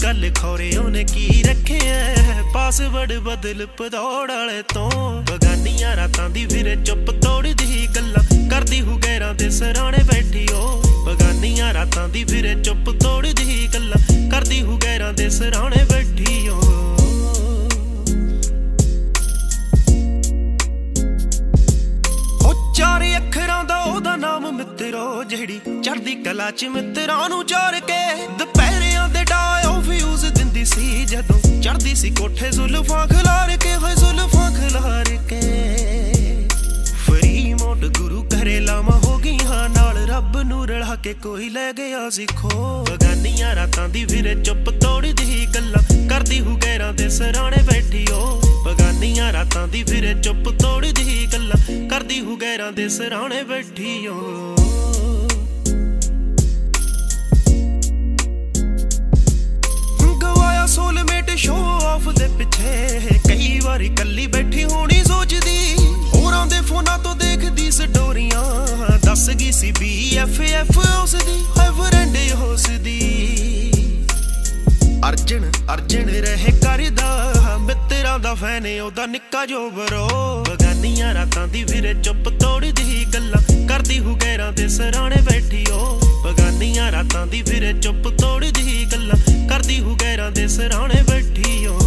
ਕੱਲ 0.02 0.30
ਖੋਰੇ 0.42 0.76
ਉਹਨੇ 0.76 1.04
ਕੀ 1.04 1.42
ਰੱਖਿਆ? 1.42 2.14
ਪਾਸਵਰਡ 2.54 3.12
ਬਦਲ 3.12 3.66
ਪਦੌੜ 3.66 4.30
ਵਾਲੇ 4.30 4.62
ਤੋਂ। 4.62 4.90
ਬਗਾਨੀਆਂ 5.22 5.96
ਰਾਤਾਂ 5.96 6.30
ਦੀ 6.30 6.44
ਵੀਰੇ 6.46 6.76
ਚੁੱਪ 6.76 7.10
ਤੋੜਦੀ 7.10 7.88
ਗੱਲਾਂ 7.96 8.48
ਕਰਦੀ 8.50 8.80
ਹੂ 8.80 9.00
ਗੈਰਾਂ 9.04 9.34
ਦੇ 9.34 9.50
ਸਰਾਣੇ 9.50 9.98
ਬੈਠੀ 10.04 10.46
ਓ। 10.52 10.82
ਬਗਾਨੀਆਂ 11.06 11.74
ਰਾਤਾਂ 11.74 12.08
ਦੀ 12.08 12.24
ਵੀਰੇ 12.24 12.54
ਚੁੱਪ 12.54 12.90
ਤੋੜਦੀ 12.90 13.68
ਗੱਲਾਂ 13.74 14.30
ਕਰਦੀ 14.30 14.62
ਹੂ 14.62 14.78
ਗੈਰਾਂ 14.84 15.12
ਦੇ 15.12 15.28
ਸਰਾਣੇ 15.30 15.84
ਬੈਠੀ 15.84 16.48
ਓ। 16.48 16.56
ਉਹ 22.48 22.74
ਚਾਰੇ 22.74 23.16
ਅੱਖਰਾਂ 23.16 23.64
ਦਾ 23.64 23.78
ਉਹਦਾ 23.78 24.16
ਨਾਮ 24.16 24.52
ਮਿੱਤਰੋ, 24.52 25.24
ਜਿਹੜੀ 25.24 25.60
ਚੜਦੀ 25.82 26.14
ਕਲਾ 26.14 26.50
ਚ 26.50 26.64
ਮਿੱਤਰਾਂ 26.64 27.28
ਨੂੰ 27.28 27.46
ਚਾਰ 27.46 27.80
ਕੇ। 27.80 28.26
ਦੁਪਹਿਰਿਆਂ 28.38 29.08
ਦੇ 29.08 29.24
ਡਾਇਓ 29.24 29.69
ਫਿਊਜ਼ 30.60 30.64
ਦਿੰਦੀ 30.64 30.64
ਸੀ 30.64 31.04
ਜਦੋਂ, 31.04 31.60
ਚੜਦੀ 31.62 31.94
ਸੀ 31.94 32.10
ਕੋਠੇ 32.10 32.50
ਜ਼ੁਲਫਾਂ 32.50 33.06
ਖਿਲਾਰ 33.06 33.56
ਕੇ, 33.56 33.74
ਹੋਏ 33.76 33.94
ਜ਼ੁਲਫਾਂ 33.94 34.50
ਖਿਲਾਰ 34.50 35.04
ਕੇ। 35.28 35.40
ਫਰੀ 37.06 37.54
ਮੋਟ 37.54 37.84
ਗੁਰੂ 37.98 38.22
ਘਰੇ 38.24 38.60
ਲਾਵਾਂ 38.60 38.98
ਹੋ 38.98 39.18
ਗਈਆਂ, 39.18 39.68
ਨਾਲ 39.68 39.98
ਰੱਬ 40.08 40.36
ਨੂੰ 40.36 40.66
ਰਲਾ 40.68 40.96
ਕੇ 40.96 41.14
ਕੋਈ 41.14 41.48
ਲੈ 41.48 41.72
ਗਿਆ 41.72 42.10
ਸੀ 42.10 42.26
ਖੋ 42.26 42.84
ਬਗਾਨੀਆਂ 42.90 43.54
ਰਾਤਾਂ 43.54 43.88
ਦੀ 43.88 44.04
ਵੀਰੇ 44.04 44.34
ਚੁੱਪ 44.34 44.70
ਤੋੜਦੀ 44.70 45.46
ਗੱਲਾਂ 45.54 46.08
ਕਰਦੀ 46.08 46.40
ਹੂ 46.40 46.56
ਗੈਰਾਂ 46.56 46.92
ਦੇ 46.92 47.08
ਸਰਾਣੇ 47.08 47.62
ਬੈਠੀ 47.62 48.06
ਓ। 48.12 48.40
ਬਗਾਨੀਆਂ 48.66 49.32
ਰਾਤਾਂ 49.32 49.68
ਦੀ 49.68 49.82
ਵੀਰੇ 49.82 50.14
ਚੁੱਪ 50.14 50.48
ਤੋੜਦੀ 50.50 51.26
ਗੱਲਾਂ 51.32 51.88
ਕਰਦੀ 51.88 52.20
ਹੂ 52.20 52.36
ਗੈਰਾਂ 52.36 52.72
ਦੇ 52.72 52.88
ਸਰਾਣੇ 52.88 53.42
ਬੈਠੀ 53.42 54.06
ਓ। 54.06 54.56
ਗਵਾਇਆ 60.90 61.06
ਸੋਲਮੇਟ 61.06 61.30
ਸ਼ੋ 61.36 61.54
ਆਫ 61.86 62.08
ਦੇ 62.08 62.28
ਪਿੱਛੇ। 62.38 62.98
ਕਈ 63.28 63.60
ਵਾਰੀ 63.60 63.88
ਕੱਲੀ 63.88 64.26
ਬੈਠੀ 64.26 64.64
ਹੋਣੀ 64.64 65.02
ਸੋਚਦੀ। 65.04 65.74
ਹੋਰਾਂ 66.14 66.46
ਦੇ 66.46 66.60
ਫੋਨਾਂ 66.60 66.98
ਤੋਂ 66.98 67.14
ਦੇਖਦੀ 67.16 67.70
ਸਟੋਰੀਆਂ। 67.70 68.98
ਦੱਸ 69.04 69.30
ਗਈ 69.30 69.52
ਸੀ 69.52 69.72
ਬੀਐਫਐਫ 69.72 70.78
ਉਸ 71.02 71.14
ਦੀ 71.14 71.44
ਐਵਰੈਂਡ 71.66 72.16
ਉਸ 72.32 72.62
ਦੀ 72.62 72.98
ਅਰਜਨ 75.08 75.50
ਅਰਜਨ 75.74 76.08
ਰਹੇ 76.08 76.52
ਕਰਦਾ। 76.52 77.34
ਮਿੱਤਰਾਂ 77.60 78.18
ਦਾ 78.18 78.34
ਫੈਨ 78.34 78.80
ਉਹਦਾ 78.80 79.06
ਨਿੱਕਾ 79.06 79.46
ਜੋ 79.46 79.70
ਬਰੋ। 79.70 80.08
ਬਗਾਨੀਆਂ 80.48 81.14
ਰਾਤਾਂ 81.14 81.48
ਦੀ 81.48 81.64
ਵੀਰੇ 81.64 81.94
ਚੁੱਪ 81.94 82.28
ਤੋੜਦੀ 82.28 83.06
ਗੱਲਾਂ 83.14 83.66
ਕਰਦੀ 83.66 83.98
ਹੂ 83.98 84.16
ਗੈਰਾਂ 84.22 84.52
ਦੇ 84.52 84.68
ਸਰਾਣੇ 84.68 85.16
ਬੈਠੀ 85.22 85.64
ਓ। 85.72 86.00
ਬਗਾਨੀਆਂ 86.24 86.92
ਰਾਤਾਂ 86.92 87.26
ਦੀ 87.26 87.42
ਫਿਰੇ 87.42 87.72
ਚੁੱਪ 87.72 88.08
ਤੋੜਦੀ 88.08 88.86
ਗੱਲਾਂ 88.92 89.39
ਕਰਦੀ 89.50 89.80
ਹੂ 89.80 89.96
ਗੈਰਾਂ 90.02 90.30
ਦੇ 90.30 90.48
ਸਰਾਣੇ 90.48 91.02
ਬੈਠੀ 91.02 91.66
ਓ। 91.66 91.78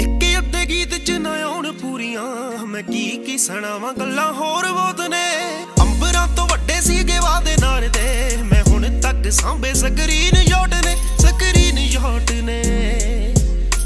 ਇੱਕੇ 0.00 0.38
ਅੱਧੇ 0.38 0.66
ਗੀਤ 0.68 1.04
ਚ 1.04 1.10
ਨਾ 1.10 1.30
ਆਉਣ 1.30 1.72
ਪੂਰੀਆਂ, 1.72 2.66
ਮੈਂ 2.66 2.82
ਕੀ 2.82 3.16
ਕੀ 3.26 3.38
ਸੁਣਾਵਾਂ 3.38 3.92
ਗੱਲਾਂ 3.92 4.32
ਹੋਰ 4.32 4.72
ਬਹੁਤ 4.72 5.00
ਨੇ। 5.00 5.26
ਅੰਬਰਾਂ 5.80 6.28
ਤੋਂ 6.36 6.46
ਵੱਡੇ 6.46 6.80
ਸੀਗੇ 6.80 7.18
ਵਾਦੇ 7.18 7.56
ਨਾਰ 7.60 7.88
ਦੇ, 7.88 8.36
ਮੈਂ 8.42 8.62
ਹੁਣ 8.68 9.00
ਤੱਕ 9.00 9.32
ਸਾਂਭੇ 9.32 9.74
ਸਕਰੀਨ 9.74 10.36
ਯੋਟ 10.36 10.74
ਨੇ, 10.84 10.96
ਸਕਰੀਨ 11.18 11.78
ਯੋਟ 11.78 12.32
ਨੇ। 12.32 12.62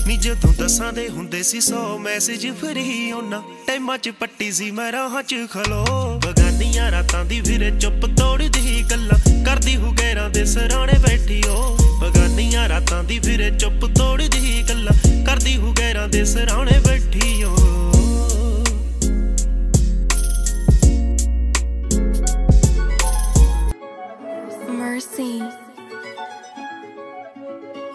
ਨੀ 0.07 0.17
ਜਦੋਂ 0.17 0.55
ਦਸਾਂ 0.55 0.93
ਦੇ 0.93 1.09
ਹੁੰਦੇ 1.09 1.43
ਸੀ 1.43 1.61
100 1.61 1.99
ਮੈਸੇਜ 1.99 2.47
ਫਰੀ, 2.51 3.13
ਉਹਨਾਂ 3.13 3.43
ਟਾਈਮਾਂ 3.67 3.99
ਚ 3.99 4.09
ਪੱਟੀ 4.09 4.53
ਸੀ 4.53 4.71
ਮੈਂ 4.71 4.93
ਰਾਹਾਂ 4.93 5.23
ਚ 5.23 5.35
ਖਲੋ। 5.51 6.18
ਬਗਾਨੀਆਂ 6.59 6.91
ਰਾਤਾਂ 6.91 7.25
ਦੀ 7.25 7.41
ਫਿਰੇ 7.41 7.71
ਚੁੱਪ 7.71 8.07
ਤੋੜਦੀ 8.19 8.85
ਗੱਲਾਂ 8.91 9.45
ਕਰਦੀ 9.45 9.77
ਹੂ 9.77 9.93
ਗੈਰਾਂ 9.93 10.31
ਦੇ 10.31 10.45
ਸਰਾਣੇ 10.45 10.93
ਬੈਠੀ 10.99 11.43
ਓ। 11.49 11.77
ਬਗਾਨੀਆਂ 12.01 12.69
ਰਾਤਾਂ 12.69 13.05
ਦੀ 13.05 13.19
ਫਿਰੇ 13.19 13.51
ਚੁੱਪ 13.51 13.87
ਤੋੜਦੀ 13.99 14.65
ਗੱਲਾਂ 14.69 15.25
ਕਰਦੀ 15.27 15.57
ਹੂ 15.57 15.75
ਗੈਰਾਂ 15.79 16.09
ਦੇ 16.09 16.25
ਸਰਾਣੇ 16.25 16.81
ਬੈਠੀ 16.87 17.45
ਓ। 17.45 17.57
Mercy. 24.81 25.45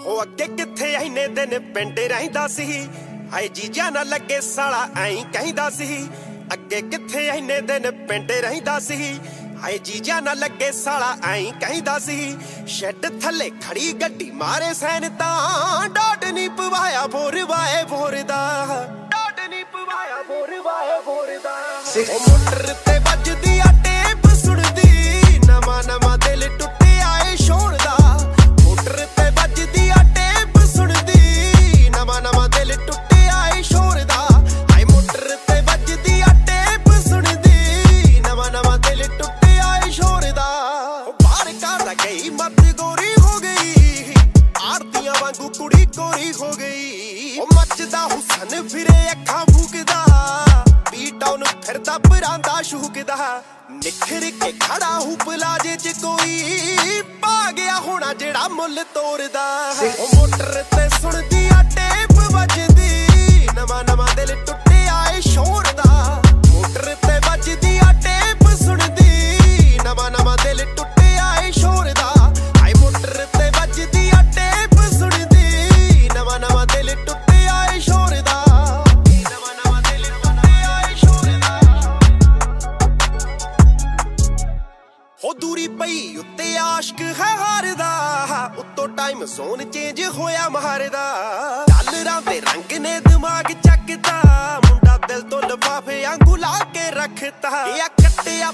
ਉਹ 0.05 0.23
ਅੱਗੇ 0.23 0.47
ਕਿੱਥੇ 0.47 0.93
ਐਨੇ 0.93 1.27
ਦਿਨ 1.27 1.59
ਪਿੰਡ 1.59 1.99
ਰਹਿੰਦਾ 1.99 2.47
ਸੀ? 2.47 2.87
ਹਾਏ 3.33 3.47
ਜੀਜਾ 3.47 3.89
ਨਾ 3.89 4.03
ਲੱਗੇ 4.03 4.41
ਸਾਲਾ 4.41 4.87
ਐਂ 4.99 5.23
ਕਹਿੰਦਾ 5.33 5.69
ਸੀ। 5.69 6.07
ਅੱਗੇ 6.53 6.81
ਕਿੱਥੇ 6.81 7.27
ਐਨੇ 7.27 7.59
ਦਿਨ 7.61 7.91
ਪਿੰਡ 8.07 8.31
ਰਹਿੰਦਾ 8.31 8.79
ਸੀ? 8.79 9.19
ਹਾਏ 9.63 9.77
ਜੀਜਾ 9.77 10.19
ਨਾ 10.19 10.33
ਲੱਗੇ 10.33 10.71
ਸਾਲਾ, 10.71 11.15
ਐਂ 11.23 11.51
ਕਹਿੰਦਾ 11.59 11.97
ਸੀ। 11.99 12.37
ਸ਼ੈੱਡ 12.67 13.05
ਥੱਲੇ 13.21 13.49
ਖੜੀ 13.49 13.93
ਗੱਡੀ 13.93 14.31
ਮਾਰੇ 14.31 14.73
ਸੈਨ 14.73 15.09
ਤਾਂ। 15.09 15.89
ਡਾਟ 15.89 16.25
ਨਹੀਂ 16.25 16.49
ਪਵਾਇਆ 16.49 17.05
ਬੋਰ 17.07 17.43
ਵਾਏ 17.43 17.83
ਬੋਰ 17.83 18.21
ਦਾ। 18.23 18.43
ਡਾਟ 19.11 19.39
ਨਹੀਂ 19.49 19.65
ਪਵਾਇਆ 19.65 20.21
ਬੋਰ 20.27 20.61
ਵਾਏ 20.61 20.99
ਬੋਰ 21.05 21.37
ਦਾ। 21.43 21.55
ਉਹ 22.13 22.19
ਮੋਟਰ 22.29 22.73
ਤੇ 22.85 22.99
ਵੱਜਦੀ 22.99 23.59
ਆ 23.59 23.71
ਟੇਪ 23.85 24.27
ਸੁਣਦੀ। 24.35 25.39
ਨਵਾਂ 25.47 25.83
ਨਵਾਂ 25.83 26.17
ਦਿਲ 26.17 26.49
ਟੁੱਟਿਆ 26.57 27.29
ਏ 27.29 27.35
ਸ਼ੋਰ 27.35 27.77
ਦਾ। 27.85 27.97
ਵਾਂਗੂ 45.97 46.11
ਕੁੜੀ 46.11 46.31
ਕੋਰੀ 46.31 46.33
ਹੋ 46.41 46.51
ਗਈ। 46.51 47.39
ਉਹ 47.39 47.47
ਮੱਚਦਾ 47.55 48.05
ਹੁਸਨ 48.05 48.67
ਫਿਰੇ 48.67 49.11
ਅੱਖਾਂ 49.11 49.45
ਫੂਕਦਾ। 49.53 50.05
ਬੀਟ 50.91 51.23
ਆਨ 51.23 51.43
ਫਿਰਦਾ, 51.43 51.97
ਪਰਾਂਦਾ 51.97 52.61
ਸ਼ੂਕਦਾ। 52.61 53.43
ਨਿਖਰ 53.71 54.31
ਕੇ 54.31 54.51
ਖੜਾ 54.51 54.99
ਹੂ 54.99 55.15
ਪਲਾਜੇ 55.25 55.75
ਚ 55.75 55.93
ਕੋਈ 56.01 57.01
ਪਾ 57.21 57.51
ਗਿਆ 57.51 57.75
ਹੋਣਾ 57.79 58.13
ਜਿਹੜਾ 58.13 58.47
ਮੁੱਲ 58.47 58.83
ਤੋੜਦਾ 58.93 59.73
ਉਹ 59.99 60.15
ਮੋਟਰ 60.15 60.63
ਤੇ 60.75 60.89
ਸੁਣਦੀ 61.01 61.47
ਆ 61.47 61.63
ਟੇਪ 61.75 62.19
ਵੱਜਦੀ। 62.31 63.47
ਨਵਾਂ 63.55 63.83
ਨਵਾਂ 63.83 64.07
ਦਿਲ 64.15 64.35
ਟੁੱਟਿਆ 64.45 65.03
ਏ 65.11 65.21
ਸ਼ੋਰ 65.21 65.67
ਦਾ। 65.73 66.21
ਮੋਟਰ 66.47 66.95
ਤੇ 67.07 67.19
ਵੱਜਦੀ 67.29 67.77
ਪਈ 85.83 86.15
ਉੱਤੇ 86.17 86.57
ਆਸ਼ਕ 86.57 87.01
ਹੈ 87.01 87.29
ਹਾਰਦਾ। 87.37 87.87
ਉੱਤੋਂ 88.57 88.87
ਟਾਈਮ 88.87 89.23
ਜ਼ੋਨ 89.25 89.63
ਚੇਂਜ 89.71 90.01
ਹੋਇਆ 90.17 90.47
ਮਾਰਦਾ 90.49 91.01
ਡਾਲਰਾਂ 91.69 92.21
ਦੇ 92.21 92.39
ਰੰਗ 92.41 92.71
ਨੇ 92.77 92.99
ਦਿਮਾਗ 92.99 93.51
ਚੱਕਦਾ। 93.65 94.21
ਮੁੰਡਾ 94.67 94.97
ਦਿਲ 95.07 95.21
ਤੋਂ 95.21 95.41
ਲਫਾਫੇ 95.41 96.01
ਵਾਂਗੂ 96.03 96.35
ਲਾ 96.35 96.53
ਕੇ 96.73 96.89
ਰੱਖਤਾ। 96.91 97.65
ਇਹ 97.65 97.89
ਕੱਟਿਆ 98.03 98.51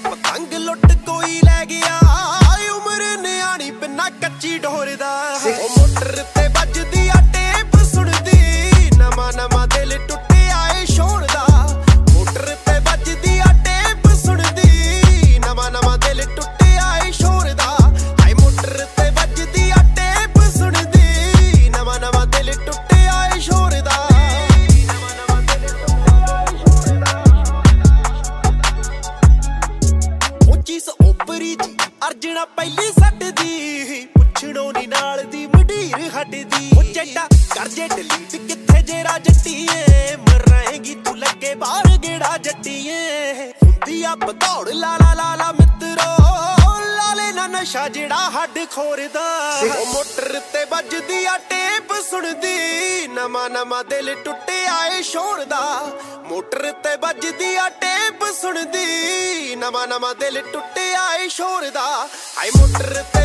ਨਵਾਂ 53.80 53.88
ਨਵਾਂ 53.88 54.02
ਦਿਲ 54.02 54.14
ਟੁੱਟਿਆ 54.24 54.86
ਏ 54.86 55.02
ਸ਼ੋਰ 55.02 55.44
ਦਾ। 55.44 55.92
ਮੋਟਰ 56.24 56.72
ਤੇ 56.72 56.96
ਵੱਜਦੀ 56.96 57.56
ਆ 57.56 57.68
ਟੇਪ 57.68 58.24
ਸੁਣਦੀ। 58.40 59.54
ਨਵਾਂ 59.56 59.86
ਨਵਾਂ 59.86 60.14
ਦਿਲ 60.14 60.40
ਟੁੱਟਿਆ 60.52 61.16
ਏ 61.16 61.28
ਸ਼ੋਰ 61.28 61.70
ਦਾ। 61.70 62.08
ਹਾਏ 62.38 62.50
ਮੋਟਰ 62.56 63.04
ਤੇ 63.12 63.19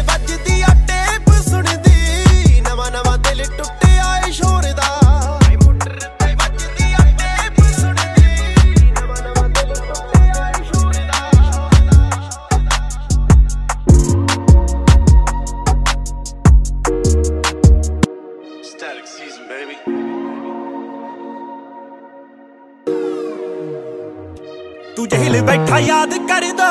ਕਰਦਾ। 26.35 26.69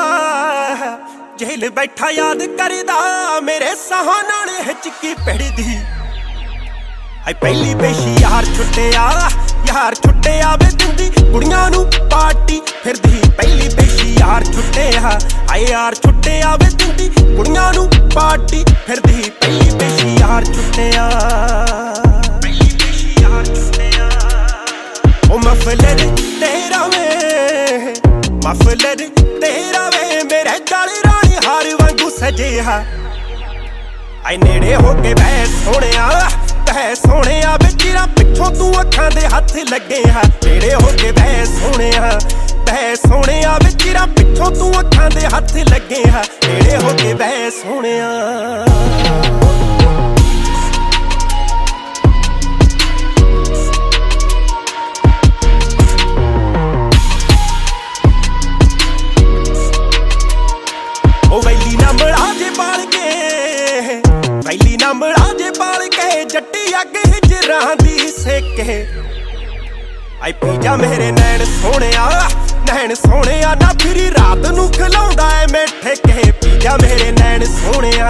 ਜੇਲ੍ਹ 1.37 1.69
ਬੈਠਾ 1.69 2.09
ਯਾਦ 2.09 2.43
ਕਰਦਾ। 2.43 3.39
ਮੇਰੇ 3.39 3.75
ਸਾਹਾਂ 3.89 4.23
ਨਾਲ 4.23 4.49
ਹਿਚਕੀ 4.67 5.13
ਪੜਦੀ 5.13 5.75
ਹਾਈ 7.25 7.33
ਪਹਿਲੀ 7.33 7.75
ਬੇਸ਼ੀ 7.75 8.15
ਯਾਰ 8.21 8.45
ਛੁੱਟਿਆ। 8.45 9.29
ਯਾਰ 9.67 9.95
ਛੁੱਟਿਆ 9.95 10.55
ਵੇ 10.55 10.69
ਦਿੰਦੀ। 10.71 11.31
ਕੁੜੀਆਂ 11.31 11.69
ਨੂੰ 11.69 11.91
ਪਾਰਟੀ 12.11 12.61
ਫਿਰਦੀ। 12.83 13.21
ਪਹਿਲੀ 13.37 13.69
ਬੇਸ਼ੀ 13.75 14.17
ਯਾਰ 14.19 14.43
ਛੁੱਟਿਆ। 14.43 15.19
ਹਾਏ, 15.51 15.65
ਯਾਰ 15.67 15.95
ਛੁੱਟਿਆ 15.95 16.55
ਵੇ 16.55 16.69
ਦਿੰਦੀ। 16.69 17.35
ਕੁੜੀਆਂ 17.35 17.73
ਨੂੰ 17.73 17.89
ਪਾਰਟੀ 18.15 18.65
ਫਿਰਦੀ। 18.87 19.31
ਪਹਿਲੀ 19.41 19.69
ਬੇਸ਼ੀ 19.71 20.17
ਯਾਰ 20.19 20.45
ਛੁੱਟਿਆ। 20.45 21.09
ਪਹਿਲੀ 22.41 22.73
ਬੇਸ਼ੀ 22.73 23.15
ਯਾਰ 23.21 23.45
ਛੁੱਟਿਆ। 23.45 24.09
ਉਹ 25.31 25.39
ਮਫਲਰ 25.39 26.15
ਤੇਰਾ 26.39 26.87
ਵੇ। 26.87 27.95
ਮਫਲਰ 28.45 28.95
ਤੇਰਾ 29.41 29.89
ਵੇ 29.89 30.21
ਮੇਰੇ 30.23 30.57
ਗਲ 30.71 30.89
ਰਾਣੀ 31.05 31.35
ਹਾਰ 31.45 31.65
ਵਾਂਗੂ 31.81 32.09
ਸਜਿਆ। 32.09 32.83
ਆਈ 34.25 34.37
ਨੇੜੇ 34.37 34.75
ਹੋ 34.75 34.93
ਕੇ 35.03 35.13
ਬੈ 35.13 35.45
ਸੋਹਣਿਆ 35.53 36.07
ਬੈ 36.67 36.93
ਸੋਹਣਿਆ 36.95 37.55
ਵਿਚਰਾ 37.63 38.05
ਪਿੱਛੋਂ 38.17 38.49
ਤੂੰ 38.51 38.71
ਅੱਖਾਂ 38.81 39.09
ਦੇ 39.11 39.25
ਹੱਥ 39.27 39.55
ਲੱਗੇ 39.71 40.01
ਆ 40.11 40.21
ਨੇੜੇ 40.45 40.73
ਹੋ 40.73 40.91
ਕੇ 41.01 41.11
ਬੈ 41.11 41.43
ਸੋਹਣਿਆ 41.45 42.19
ਬੈ 42.67 42.93
ਸੋਹਣਿਆ 42.95 43.57
ਵਿਚਰਾ 43.65 44.05
ਪਿੱਛੋਂ 44.17 44.51
ਤੂੰ 44.51 44.71
ਅੱਖਾਂ 44.79 45.09
ਦੇ 45.09 45.25
ਹੱਥ 45.35 45.55
ਲੱਗੇ 45.71 46.03
ਆ 46.09 46.23
ਨੇੜੇ 46.47 46.77
ਹੋ 46.77 46.95
ਕੇ 47.01 47.13
ਬੈ 47.13 47.31
ਸੋਹਣਿਆ। 47.61 48.09
ਪਾਲ 66.35 66.41
ਕੇ 66.41 66.41
ਜੱਟੀ 66.41 66.73
ਅੱਗ 66.81 66.95
ਹਿਜਰਾਂ 66.95 67.75
ਦੀ 67.75 68.07
ਸੇਕੇ 68.11 68.85
ਆਈ 70.21 70.33
ਪੀਜਾ 70.33 70.75
ਮੇਰੇ 70.75 71.11
ਨੈਣ 71.11 71.43
ਸੋਹਣਿਆ 71.45 72.29
ਨੈਣ 72.67 72.93
ਸੋਹਣਿਆ 72.93 73.53
ਨਾ 73.55 73.69
ਫਿਰੀ 73.83 74.09
ਰਾਤ 74.09 74.47
ਨੂੰ 74.51 74.71
ਖਲਾਉਂਦਾ 74.71 75.29
ਐ 75.41 75.45
ਮਿੱਠੇ 75.51 75.95
ਕੇ 75.95 76.31
ਪੀਜਾ 76.31 76.77
ਮੇਰੇ 76.81 77.11
ਨੈਣ 77.11 77.45
ਸੋਹਣਿਆ 77.45 78.09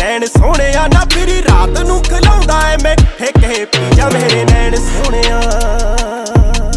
ਨੈਣ 0.00 0.26
ਸੋਹਣਿਆ 0.26 0.86
ਨਾ 0.86 1.04
ਫਿਰੀ 1.14 1.42
ਰਾਤ 1.42 1.78
ਨੂੰ 1.78 2.02
ਖਲਾਉਂਦਾ 2.02 2.60
ਐ 2.68 2.76
ਮਿੱਠੇ 2.82 3.32
ਕੇ 3.40 3.64
ਪੀਜਾ 3.64 4.08
ਮੇਰੇ 4.08 4.44
ਨੈਣ 4.44 4.76
ਸੋਹਣਿਆ, 4.76 5.40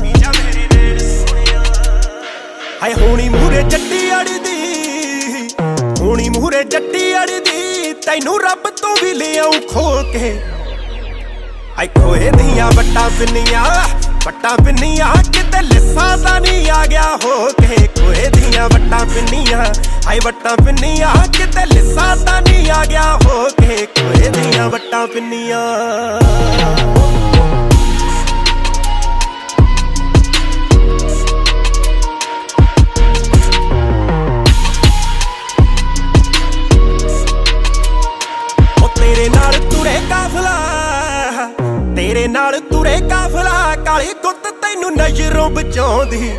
ਪੀਜਾ 0.01 0.31
ਮੇਰੇ 0.31 0.67
ਨੈਣ 0.75 0.97
ਸੋਹਣਿਆ। 0.99 1.63
ਹਾਏ 2.83 2.93
ਹੋਣੀ 2.93 3.29
ਮੂਰੇ 3.29 3.63
ਜੱਟੀ 3.63 4.11
ਅੜਦੀ, 4.11 5.49
ਹੋਣੀ 6.01 6.29
ਮੂਰੇ 6.29 6.63
ਜੱਟੀ 6.63 7.13
ਅੜਦੀ, 7.13 7.93
ਤੈਨੂੰ 7.93 8.39
ਰੱਬ 8.41 8.69
ਤੋਂ 8.81 8.95
ਵੀ 9.03 9.13
ਲਿਆਉਂ 9.13 9.53
ਖੋ 9.73 10.03
ਕੇ। 10.13 10.59
ਆਈ 11.80 11.88
ਖੋਏ 11.88 12.31
ਦੀਆਂ 12.31 12.72
ਵੱਟਾਂ 12.72 13.10
ਪਿੰਨੀਆਂ 13.10 13.64
ਵੱਟਾਂ 14.26 14.57
ਪਿੰਨੀਆਂ, 14.65 15.14
ਕਿਤੇ 15.23 15.61
ਲਿੱਸਾ 15.61 16.15
ਦਾ 16.18 16.39
ਨਹੀਂ 16.39 16.69
ਆ 16.72 16.85
ਗਿਆ 16.85 17.03
ਹੋ 17.26 17.47
ਕੇ। 17.61 17.88
ਖੋਏ 17.88 18.30
ਦੀਆਂ 18.30 18.68
ਵੱਟਾਂ 18.69 19.06
ਪਿੰਨੀਆਂ, 19.06 19.64
ਆਈ 20.07 20.19
ਵੱਟਾਂ 20.26 20.57
ਪਿੰਨੀਆਂ, 20.57 21.14
ਕਿਤੇ 21.38 21.65
ਲਿੱਸਾ 21.73 22.15
ਦਾ 22.15 22.39
ਨਹੀਂ 22.39 22.69
ਆ 22.72 22.85
ਗਿਆ 22.85 23.18
ਹੋ 23.26 23.47
ਕੇ। 23.61 23.88
ਖੋਏ 23.95 24.30
ਦੀਆਂ 24.30 24.69
ਵੱਟਾਂ 24.69 25.07
ਪਿੰਨੀਆਂ। 25.07 25.64
ਉਹ 38.84 38.89
ਤੇਰੇ 38.89 39.30
ਨਾਲ 39.30 39.38
ਤੁਰੇ 39.38 39.38
ਕਾਫਲਾ 39.38 39.38
ਤੇਰੇ 39.38 39.38
ਨਾਲ 42.30 42.60
ਤੁਰੇ 42.61 42.95
ਕਾਫਲਾ, 43.10 43.76
ਕਾਲੀ 43.85 44.14
ਗੁੱਤ 44.23 44.47
ਤੈਨੂੰ 44.61 44.91
ਨਜ਼ਰੋਂ 44.93 45.49
ਬਚਾਉਂਦੀ। 45.49 46.30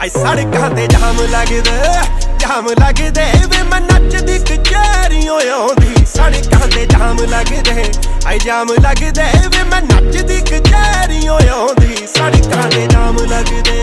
ਆਈ 0.00 0.08
ਸੜਕਾਂ 0.08 0.70
ਤੇ 0.70 0.86
ਜਾਮ 0.86 1.20
ਲੱਗਦਾ, 1.30 2.04
ਜਾਮ 2.40 2.68
ਲੱਗਦੇ, 2.80 3.24
ਵੇ 3.50 3.62
ਮੈਂ 3.70 3.80
ਨੱਚਦੀ 3.80 4.38
ਕਚਹਿਰੀਆਂ 4.38 5.40
ਆਉਂਦੀ। 5.52 6.04
ਸੜਕਾਂ 6.06 6.68
ਤੇ 6.68 6.86
ਜਾਮ 6.86 7.18
ਲੱਗਦੇ 7.30 7.84
ਆਈ 8.26 8.38
ਜਾਮ 8.38 8.72
ਲੱਗਦੇ, 8.82 9.24
ਵੇ 9.48 9.62
ਮੈਂ 9.70 9.82
ਨੱਚਦੀ 9.82 10.40
ਕਚਹਿਰੀਆਂ 10.40 11.40
ਆਉਂਦੀ। 11.52 12.06
ਸੜਕਾਂ 12.06 12.70
ਤੇ 12.70 12.86
ਜਾਮ 12.86 13.16
ਲੱਗਦੇ, 13.24 13.82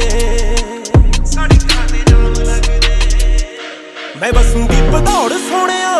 ਸੜਕਾਂ 1.25 1.87
ਤੇ 1.87 2.03
ਜਾਮ 2.09 2.33
ਲੱਗਦੇ। 2.33 2.93
ਮੈਂ 4.21 4.31
ਵਸੂੰਗੀ 4.33 4.81
ਭਦੌੜ 4.91 5.31
ਸੋਹਣਿਆ 5.31 5.93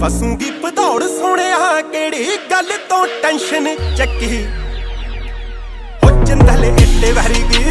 ਵਸੂੰਗੀ 0.00 0.50
ਭਦੌੜ 0.62 1.02
ਸੋਹਣਿਆ, 1.02 1.80
ਕਿਹੜੀ 1.82 2.36
ਗੱਲ 2.50 2.70
ਤੋਂ 2.88 3.06
ਟੈਨਸ਼ਨ 3.22 3.66
ਚੱਕੀ। 3.96 4.44
ਹੋ 6.04 6.10
ਚੰਦਲ 6.24 6.64
ਇੱਟੇ 6.64 7.12
ਵਰਗੀ 7.12 7.62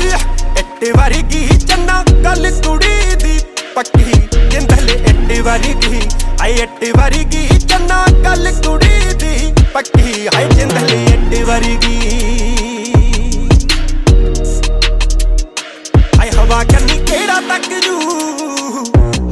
ਇੱਟੇ 0.60 0.92
ਵਰਗੀ, 0.92 1.48
ਚੰਨਾ 1.68 2.04
ਗੱਲ 2.24 2.50
ਕੁੜੀ 2.66 3.16
ਦੀ 3.24 3.40
ਪੱਕੀ। 3.76 4.12
ਚੰਦਲ 4.52 4.90
ਇੱਟੇ 4.90 5.40
ਵਰਗੀ 5.42 6.02
ਆਈ 6.42 6.54
ਇੱਟੇ 6.54 6.92
ਵਰਗੀ, 6.92 7.48
ਚੰਨਾ 7.60 8.06
ਗੱਲ 8.26 8.52
ਕੁੜੀ 8.66 9.14
ਦੀ 9.14 9.54
ਪੱਕੀ। 9.74 10.28
ਆਈ 10.36 10.50
ਚੰਦਲ 10.50 10.94
ਇੱਟੇ 10.94 11.44
ਵਰਗੀ। 11.44 11.98
ਆਈ 16.20 16.30
ਹਵਾ 16.30 16.64
ਕੰਨੀ 16.64 17.00
ਕਿਹੜਾ 17.06 17.42
ਤੱਕ 17.50 17.70
ਜੂ? 17.86 18.35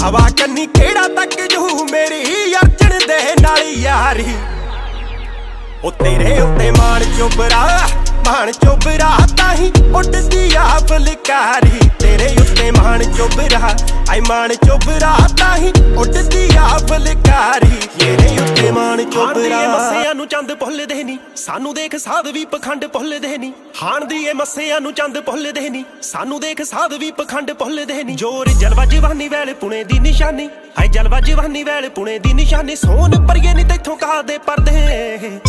ਹਵਾ 0.03 0.29
ਕੰਨੀ 0.39 0.65
ਕਿਹੜਾ 0.67 1.07
ਤੱਕ 1.07 1.35
ਜੂ 1.51 1.85
ਮੇਰੀ 1.91 2.23
ਅਰਜਣ 2.55 2.97
ਦੇ 3.07 3.35
ਨਾਲ 3.41 3.61
ਯਾਰੀ। 3.63 4.33
ਉਹ 5.83 5.91
ਤੇਰੇ 5.91 6.39
ਉੱਤੇ 6.41 6.69
ਮਾਣ 6.71 7.03
ਚੋਬਰਾ 7.17 7.79
ਮਾਣ 8.25 8.51
ਚੋਬਰਾ 8.51 9.09
ਤਾਂ 9.37 9.53
ਹੀ 9.55 9.71
ਉੱਡਦੀ 9.95 10.53
ਆ 10.57 10.63
ਫਲਕਾਰੀ। 10.89 11.89
ਤੇਰੇ 11.99 12.27
ਉੱਤੇ 12.41 12.69
ਮਾਣ 12.71 13.03
ਚੋਬਰਾ 13.17 13.69
ਆਈ 14.11 14.21
ਮਾਣ 14.29 14.53
ਚੋਬਰਾ 14.65 15.15
ਤਾਂ 15.39 15.55
ਹੀ 15.57 15.71
ਉੱਡਦੀ 15.97 16.47
ਆ 16.57 16.67
ਫਲਕਾਰੀ। 16.89 17.79
ਤੇਰੇ 17.99 18.37
ਉੱਤੇ 18.43 18.71
ਮਾਣ 18.71 19.03
ਚੋਬਰਾ 19.03 19.59
ਮੱਸਿਆਂ 19.67 20.13
ਨੂੰ 20.15 20.27
ਚੰਦ 20.27 20.53
ਭੁੱਲਦੇ 20.59 21.03
ਨਹੀਂ 21.03 21.17
ਸਾਨੂੰ 21.35 21.73
ਦੇਖ 21.75 21.95
ਸਾਧ 21.95 22.27
ਵੀ 22.27 22.45
ਪਖੰਡ 22.51 22.85
ਭੁੱਲਦੇ 22.93 23.37
ਨਹੀਂ 23.37 23.51
ਹਾਣ 23.81 24.05
ਦੀ 24.05 24.23
ਇਹ 24.25 24.33
ਮੱਸਿਆਂ 24.35 24.79
ਨੂੰ 24.81 24.93
ਚੰਦ 24.93 25.19
ਭੁੱਲਦੇ 25.25 25.69
ਨਹੀਂ 25.69 25.83
ਸਾਨੂੰ 26.03 26.39
ਦੇਖ 26.39 26.61
ਸਾਧ 26.65 26.93
ਵੀ 26.99 27.11
ਪਖੰਡ 27.11 27.51
ਭੁੱਲਦੇ 27.59 28.03
ਨਹੀਂ 28.03 28.15
ਜੋਰ 28.17 28.49
ਜਲਵਾ 28.61 28.85
ਜਵਾਨੀ 28.85 29.27
ਵੇਲੇ 29.29 29.53
ਪੁਣੇ 29.53 29.83
ਦੀ 29.83 29.99
ਨਿਸ਼ਾਨੀ, 29.99 30.49
ਹਾਏ 30.79 30.87
ਜਲਵਾ 30.87 31.19
ਜਵਾਨੀ 31.19 31.63
ਵੇਲੇ 31.63 31.89
ਪੁਣੇ 31.89 32.17
ਦੀ 32.19 32.33
ਨਿਸ਼ਾਨੀ। 32.33 32.75
ਸੋਨ 32.75 33.25
ਪਰਗੇ 33.27 33.53
ਨਹੀਂ 33.53 33.65
ਤੈਥੋਂ 33.65 33.97
ਕਾਦੇ 33.97 34.37
ਪਰਦੇ? 34.37 35.39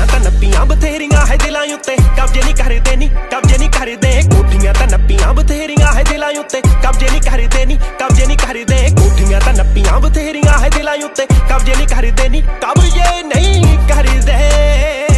ਕੋਠੀਆਂ 0.00 0.20
ਤਾਂ 0.20 0.30
ਨੱਪੀਆਂ 0.30 0.64
ਬਥੇਰੀਆਂ 0.66 1.26
ਹੈ 1.26 1.36
ਦਿਲਾਂ 1.36 1.62
ਉੱਤੇ। 1.74 1.96
ਕਬਜ਼ੇ 2.16 2.40
ਨਹੀਂ 2.42 2.54
ਕਰਦੇ 2.54 2.96
ਨਹੀਂ 2.96 3.08
ਕਬਜ਼ੇ 3.30 3.58
ਨਹੀਂ 3.58 3.70
ਕਰਦੇ। 3.70 4.12
ਕੋਠੀਆਂ 4.30 4.74
ਤਾਂ 4.74 4.86
ਨੱਪੀਆਂ 4.86 5.34
ਬਥੇਰੀਆਂ 5.34 5.92
ਹੈ 5.92 6.02
ਦਿਲਾਂ 6.02 6.30
ਉੱਤੇ। 6.40 6.60
ਕਬਜ਼ੇ 6.60 7.10
ਨਹੀਂ 7.10 7.20
ਕਰਦੇ 7.20 7.64
ਨਹੀਂ 7.66 7.78
ਕਬਜ਼ੇ 7.98 8.26
ਨਹੀਂ 8.26 8.38
ਕਰਦੇ। 8.38 8.88
ਕੋਠੀਆਂ 8.96 9.40
ਤਾਂ 9.40 9.52
ਨੱਪੀਆਂ 9.52 10.00
ਬਥੇਰੀਆਂ 10.00 10.58
ਹੈ 10.58 10.68
ਦਿਲਾਂ 10.68 10.96
ਉੱਤੇ। 11.04 11.26
ਕਬਜ਼ੇ 11.26 11.74
ਨਹੀਂ 11.76 11.88
ਕਰਦੇ 11.88 12.28
ਨਹੀਂ 12.28 12.42
ਕਬਜ਼ੇ 12.42 13.22
ਨਹੀਂ 13.22 13.78
ਕਰਦੇ। 13.88 15.09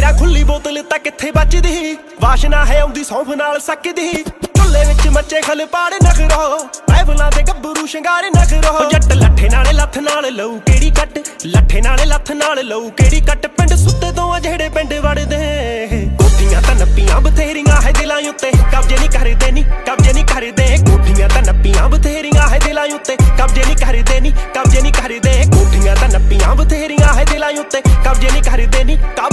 ਤੇਰਾ 0.00 0.12
ਖੁੱਲੀ 0.12 0.42
ਬੋਤਲ 0.44 0.82
ਤਾਂ 0.82 0.98
ਕਿੱਥੇ 0.98 1.30
ਬਚਦੀ। 1.30 1.96
ਵਾਸ਼ਨਾ 2.20 2.64
ਹੈ 2.64 2.78
ਆਉਂਦੀ 2.80 3.02
ਸੌਂਫ 3.04 3.28
ਨਾਲ 3.28 3.58
ਸਕਦੀ। 3.60 4.12
ਚੁੱਲੇ 4.56 4.84
ਵਿੱਚ 4.84 5.08
ਮੱਚੇ 5.08 5.40
ਖਲ 5.40 5.64
ਪਾੜ 5.66 5.92
ਨਖਰੋ 6.04 6.68
ਰਾਈਫਲਾਂ 6.90 7.30
ਦੇ 7.36 7.42
ਗੱਭਰੂ 7.42 7.86
ਸ਼ਿੰਗਾਰੇ 7.86 8.30
ਨਖਰੋ 8.30 8.88
ਜੱਟ 8.90 9.12
ਲੱਠੇ 9.12 9.48
ਨਾਲੇ 9.48 9.72
ਲੱਥ 9.72 9.98
ਨਾਲ 9.98 10.30
ਲਊ 10.30 10.58
ਕਿਹੜੀ 10.58 10.90
ਕੱਟ? 10.90 11.18
ਲੱਠੇ 11.46 11.80
ਨਾਲੇ 11.80 12.04
ਲੱਥ 12.04 12.32
ਨਾਲ 12.32 12.64
ਲਊ 12.66 12.88
ਕਿਹੜੀ 12.90 13.20
ਕੱਟ? 13.20 13.46
ਪਿੰਡ 13.46 13.74
ਸੁੱਤੇ 13.74 14.12
ਤੋਂ 14.12 14.32
ਆ 14.32 14.38
ਜਿਹੜੇ 14.38 14.68
ਪਿੰਡ 14.68 14.94
ਵੜਦੇ। 14.94 16.08
ਕੋਠੀਆਂ 16.18 16.62
ਤਾਂ 16.62 16.74
ਨੱਪੀਆਂ 16.74 17.20
ਬਥੇਰੀਆਂ 17.20 17.80
ਹੈ 17.82 17.92
ਦਿਲਾਂ 17.92 18.18
ਉੱਤੇ। 18.28 18.50
ਕਬਜ਼ੇ 18.72 18.96
ਨਹੀਂ 18.98 19.10
ਕਰਦੇ 19.10 19.50
ਨਹੀਂ 19.50 19.64
ਕਬਜ਼ੇ 19.86 20.12
ਨਹੀਂ 20.12 20.24
ਕਰਦੇ। 20.24 20.76
ਕੋਠੀਆਂ 20.86 21.28
ਤਾਂ 21.28 21.42
ਨੱਪੀਆਂ 21.42 21.88
ਬਥੇਰੀਆਂ 21.88 22.48
ਹੈ 22.48 22.58
ਦਿਲਾਂ 22.58 22.86
ਉੱਤੇ। 22.94 23.16
ਕਬਜ਼ੇ 23.16 23.64
ਨਹੀਂ 23.64 23.76
ਕਰਦੇ 23.76 24.20
ਨਹੀਂ 24.20 24.32
ਕਬਜ਼ੇ 24.54 24.80
ਨਹੀਂ 24.80 24.92
ਕਰਦੇ। 24.92 25.44
ਕੋਠੀਆਂ 25.54 25.96
ਤਾਂ 25.96 26.08
ਨੱਪੀਆਂ 26.08 26.54
ਬਥੇਰੀਆਂ 26.54 27.12
ਹੈ 27.14 27.24
ਦਿਲਾਂ 27.24 27.50
ਉੱਤੇ। 27.60 27.80
ਕਬਜ਼ੇ 27.80 28.30
ਨਹੀਂ 28.30 28.42
ਕਰਦੇ 28.42 28.84
ਨਹੀਂ 28.84 28.98
ਕਬਜ਼ੇ 28.98 29.24
ਨਹੀਂ 29.24 29.29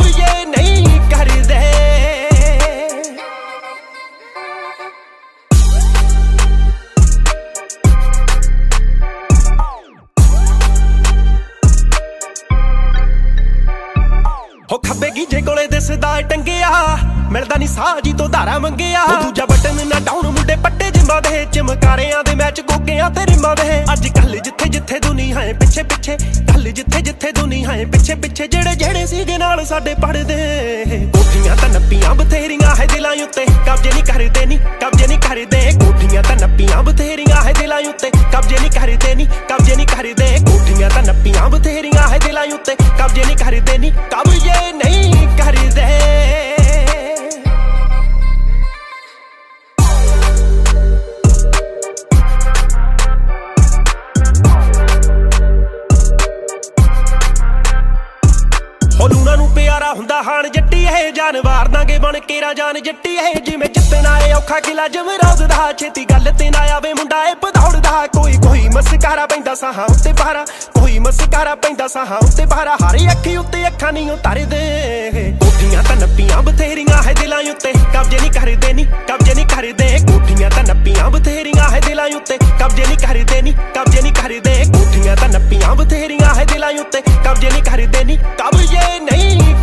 ਮਿਲਦਾ 17.32 17.56
ਨਹੀਂ 17.56 17.68
ਸਾਹ 17.68 17.99
ਜੀ 18.02 18.12
ਤੋਂ 18.14 18.28
ਧਾਰਾ 18.30 18.58
ਮੰਗਿਆ। 18.60 19.04
ਉਹ 19.04 19.24
ਦੂਜਾ 19.24 19.45
ਬਟਨ 19.45 19.88
ਨਾ 19.88 19.99
ਡਾਊਨ 19.99 20.26
ਮੁੰਡੇ 20.28 20.56
ਪੱਟੇ 20.56 20.90
ਜਿੰਮਾਂ 20.91 21.22
ਦੇ, 21.22 21.45
ਚਮਕਾਰਿਆਂ 21.52 22.24
ਦੇ 22.24 22.36
ਮੈਚ 22.36 22.62
ਗੋਗਿਆਂ 22.62 23.10
ਤੇ 23.12 23.26
ਰਿਮਾਂ 23.26 23.56
ਦੇ। 23.56 23.84
ਅੱਜ 23.94 24.08
ਕੱਲ 24.10 24.38
ਜਿੱਥੇ 24.38 24.70
ਜਿੱਥੇ 24.70 24.99
ਦੁਨੀਆ 24.99 25.40
ਹੈ, 25.40 25.54
ਪਿੱਛੇ 25.54 25.84
ਪਿੱਛੇ 25.84 26.18
ਕੱਲ 26.48 26.72
ਜਿੱਥੇ 26.72 27.02
ਜਿੱਥੇ 27.02 27.32
ਦੁਨੀਆ 27.32 27.72
ਹੈ, 27.72 27.86
ਪਿੱਛੇ 27.86 28.16
ਪਿੱਛੇ 28.16 28.48
ਜਿਹੜੇ 28.48 28.76
ਜਿਹੜੇ 28.76 29.06
ਸੀਗੇ 29.06 29.38
ਨਾਲ 29.38 29.66
ਸਾਡੇ 29.66 29.94
ਪੜਦੇ 30.02 31.10
ਕੋਠੀਆਂ 31.14 31.56
ਤਾਂ 31.56 31.70
ਨੱਪੀਆਂ 31.70 32.16
ਬਥੇਰੀਆਂ 32.16 32.76
ਹੈ 32.76 32.86
ਦਿਲਾਂ 32.94 33.12
ਉੱਤੇ, 33.24 33.45
ਕਬਜ਼ੇ 33.68 33.90
ਨਹੀਂ 33.90 34.04
ਕਰਦੇ 34.04 34.45
ਨਹੀਂ 34.45 34.60
ਕਬਜ਼ੇ 34.82 35.08
ਨਹੀਂ 35.08 35.20
ਕਰਦੇ। 35.20 35.72
ਕੋਠੀਆਂ 35.80 36.24
ਤਾਂ 36.24 36.36
ਨੱਪੀਆਂ 36.38 36.84
ਬਥੇਰੀਆਂ 36.84 37.41
ਹੈ 37.44 37.54
ਦਿਲਾਂ 37.54 37.80
ਉੱਤੇ, 37.90 38.12
ਕਬਜ਼ੇ 38.34 38.58
ਨਹੀਂ 38.60 38.72
ਕਰਦੇ 38.72 39.16
ਨਹੀਂ 39.16 39.28
ਕਬਜ਼ੇ 39.49 39.76
ਨਹੀਂ 39.76 39.88
ਕਰਦੇ। 39.88 40.38
ਕੋਠੀਆਂ 40.48 40.90
ਤਾਂ 40.90 41.04
ਨੱਪੀਆਂ 41.04 41.49
ਬਥੇਰੀਆਂ 41.49 42.08
ਹੈ 42.08 42.18
ਦਿਲਾਂ 42.26 42.45
ਉੱਤੇ, 42.54 42.76
ਕਬਜ਼ੇ 42.76 43.26
ਨਹੀਂ 43.26 43.38
ਕਰਦੇ 43.38 43.78
ਨਹੀਂ 43.78 43.91
ਕਬਜ਼ੇ 44.12 44.72
ਨਹੀਂ 44.74 45.28
ਕਰਦੇ। 45.38 46.56
ਲੂਣਾ 59.80 59.94
ਨੂੰ 59.94 59.94
ਪਿਆਰਾ 59.94 59.94
ਹੁੰਦਾ 59.94 60.22
ਹਾਣ 60.24 60.48
ਜੱਟੀ, 60.49 60.84
ਇਹ 60.84 61.12
ਜਾਨਵਾਰ 61.12 61.68
ਦਾਂਗੇ 61.68 61.98
ਬਣ 61.98 62.20
ਕੇ 62.20 62.41
ਰਾਜਾਨ 62.41 62.82
ਜੱਟੀ, 62.84 63.16
ਇਹ 63.16 63.41
ਜਿਵੇਂ 63.41 63.68
ਜਿੱਤਣਾ 63.68 64.20
ਏ 64.20 64.34
ਔਖਾ 64.34 64.60
ਕਿਲਾ 64.60 64.88
ਜਮਰੋਜ਼ 64.88 65.44
ਦਾ, 65.44 65.74
ਛੇਤੀ 65.74 66.06
ਗੱਲ 66.06 66.34
ਤੇ 66.40 66.49
ਨਾ 66.49 66.60
ਆਵੇ 66.76 66.94
ਮੁੰਡਾ 66.94 67.24
ਏ 67.30 67.34
ਪਧੌੜਦਾ 67.36 68.08
ਕੋਈ 68.08 68.34
ਕੋਈ 68.38 68.68
ਮਸਕਾਰਾ 68.76 69.26
ਪੈਂਦਾ 69.26 69.56
ਸਾਹਾਂ 69.56 69.86
ਉੱਤੇ 69.86 70.14
ਬਾਰਾ 70.14 70.45
ਕੋਈ 70.80 70.99
ਮਸਕਾਰਾ 70.99 71.56
ਪੈਂਦਾ 71.56 71.88
ਸਾਹਾਂ 71.88 72.18
ਉੱਤੇ 72.18 72.45
ਬਾਰਾ 72.45 72.76
ਹਾਰੀ 72.84 73.08
ਅੱਖੀ 73.12 73.38
ਉੱਤੇ 73.38 73.68
ਅੱਖਾਂ 73.68 73.91
ਨਹੀਂ 73.94 74.12
ਉਤਾਰਦੇ 74.12 75.34
ਕੋਠੀਆਂ 75.40 75.84
ਤਾਂ 75.84 75.95
ਨੱਪੀਆਂ 75.95 76.41
ਬਥੇਰੀਆਂ 76.41 77.04
ਹੈ 77.04 77.14
ਦਿਲਾਂ 77.14 77.40
ਉੱਤੇ। 77.52 77.74
ਕਬਜ਼ੇ 77.94 78.20
ਨਹੀਂ 78.20 78.32
ਕਰਦੇ 78.32 78.74
ਨਹੀਂ 78.74 78.86
ਕਬਜ਼ੇ 79.08 79.34
ਨਹੀਂ 79.34 79.45
ਕਰਦੇ। 79.45 79.99
ਕੋਠੀਆਂ 80.08 80.49
ਤਾਂ 80.49 80.64
ਨੱਪੀਆਂ 80.64 81.10
ਬਥੇਰੀਆਂ 81.10 81.70
ਹੈ 81.70 81.80
ਦਿਲਾਂ 81.80 82.08
ਉੱਤੇ। 82.16 82.38
ਕਬਜ਼ੇ 82.38 82.86
ਨਹੀਂ 82.86 82.98
ਕਰਦੇ 82.98 83.41
ਨਹੀਂ 83.41 83.54
ਕਬਜ਼ੇ 83.76 84.02
ਨਹੀਂ 84.02 84.14
ਕਰਦੇ। 84.14 84.64
ਕੋਠੀਆਂ 84.74 85.16
ਤਾਂ 85.16 85.30
ਨੱਪੀਆਂ 85.30 85.76
ਬਥੇਰੀਆਂ 85.76 86.36
ਹੈ 86.36 86.45
ਦਿਲਾਂ 86.45 86.72
ਉੱਤੇ। 86.80 87.02
ਕਬਜ਼ੇ 87.02 87.49
ਨਹੀਂ 87.49 87.64
ਕਰਦੇ 87.64 88.04
ਨਹੀਂ 88.04 88.18
ਕਬਜ਼ੇ 88.18 88.99
ਨਹੀਂ 89.12 89.56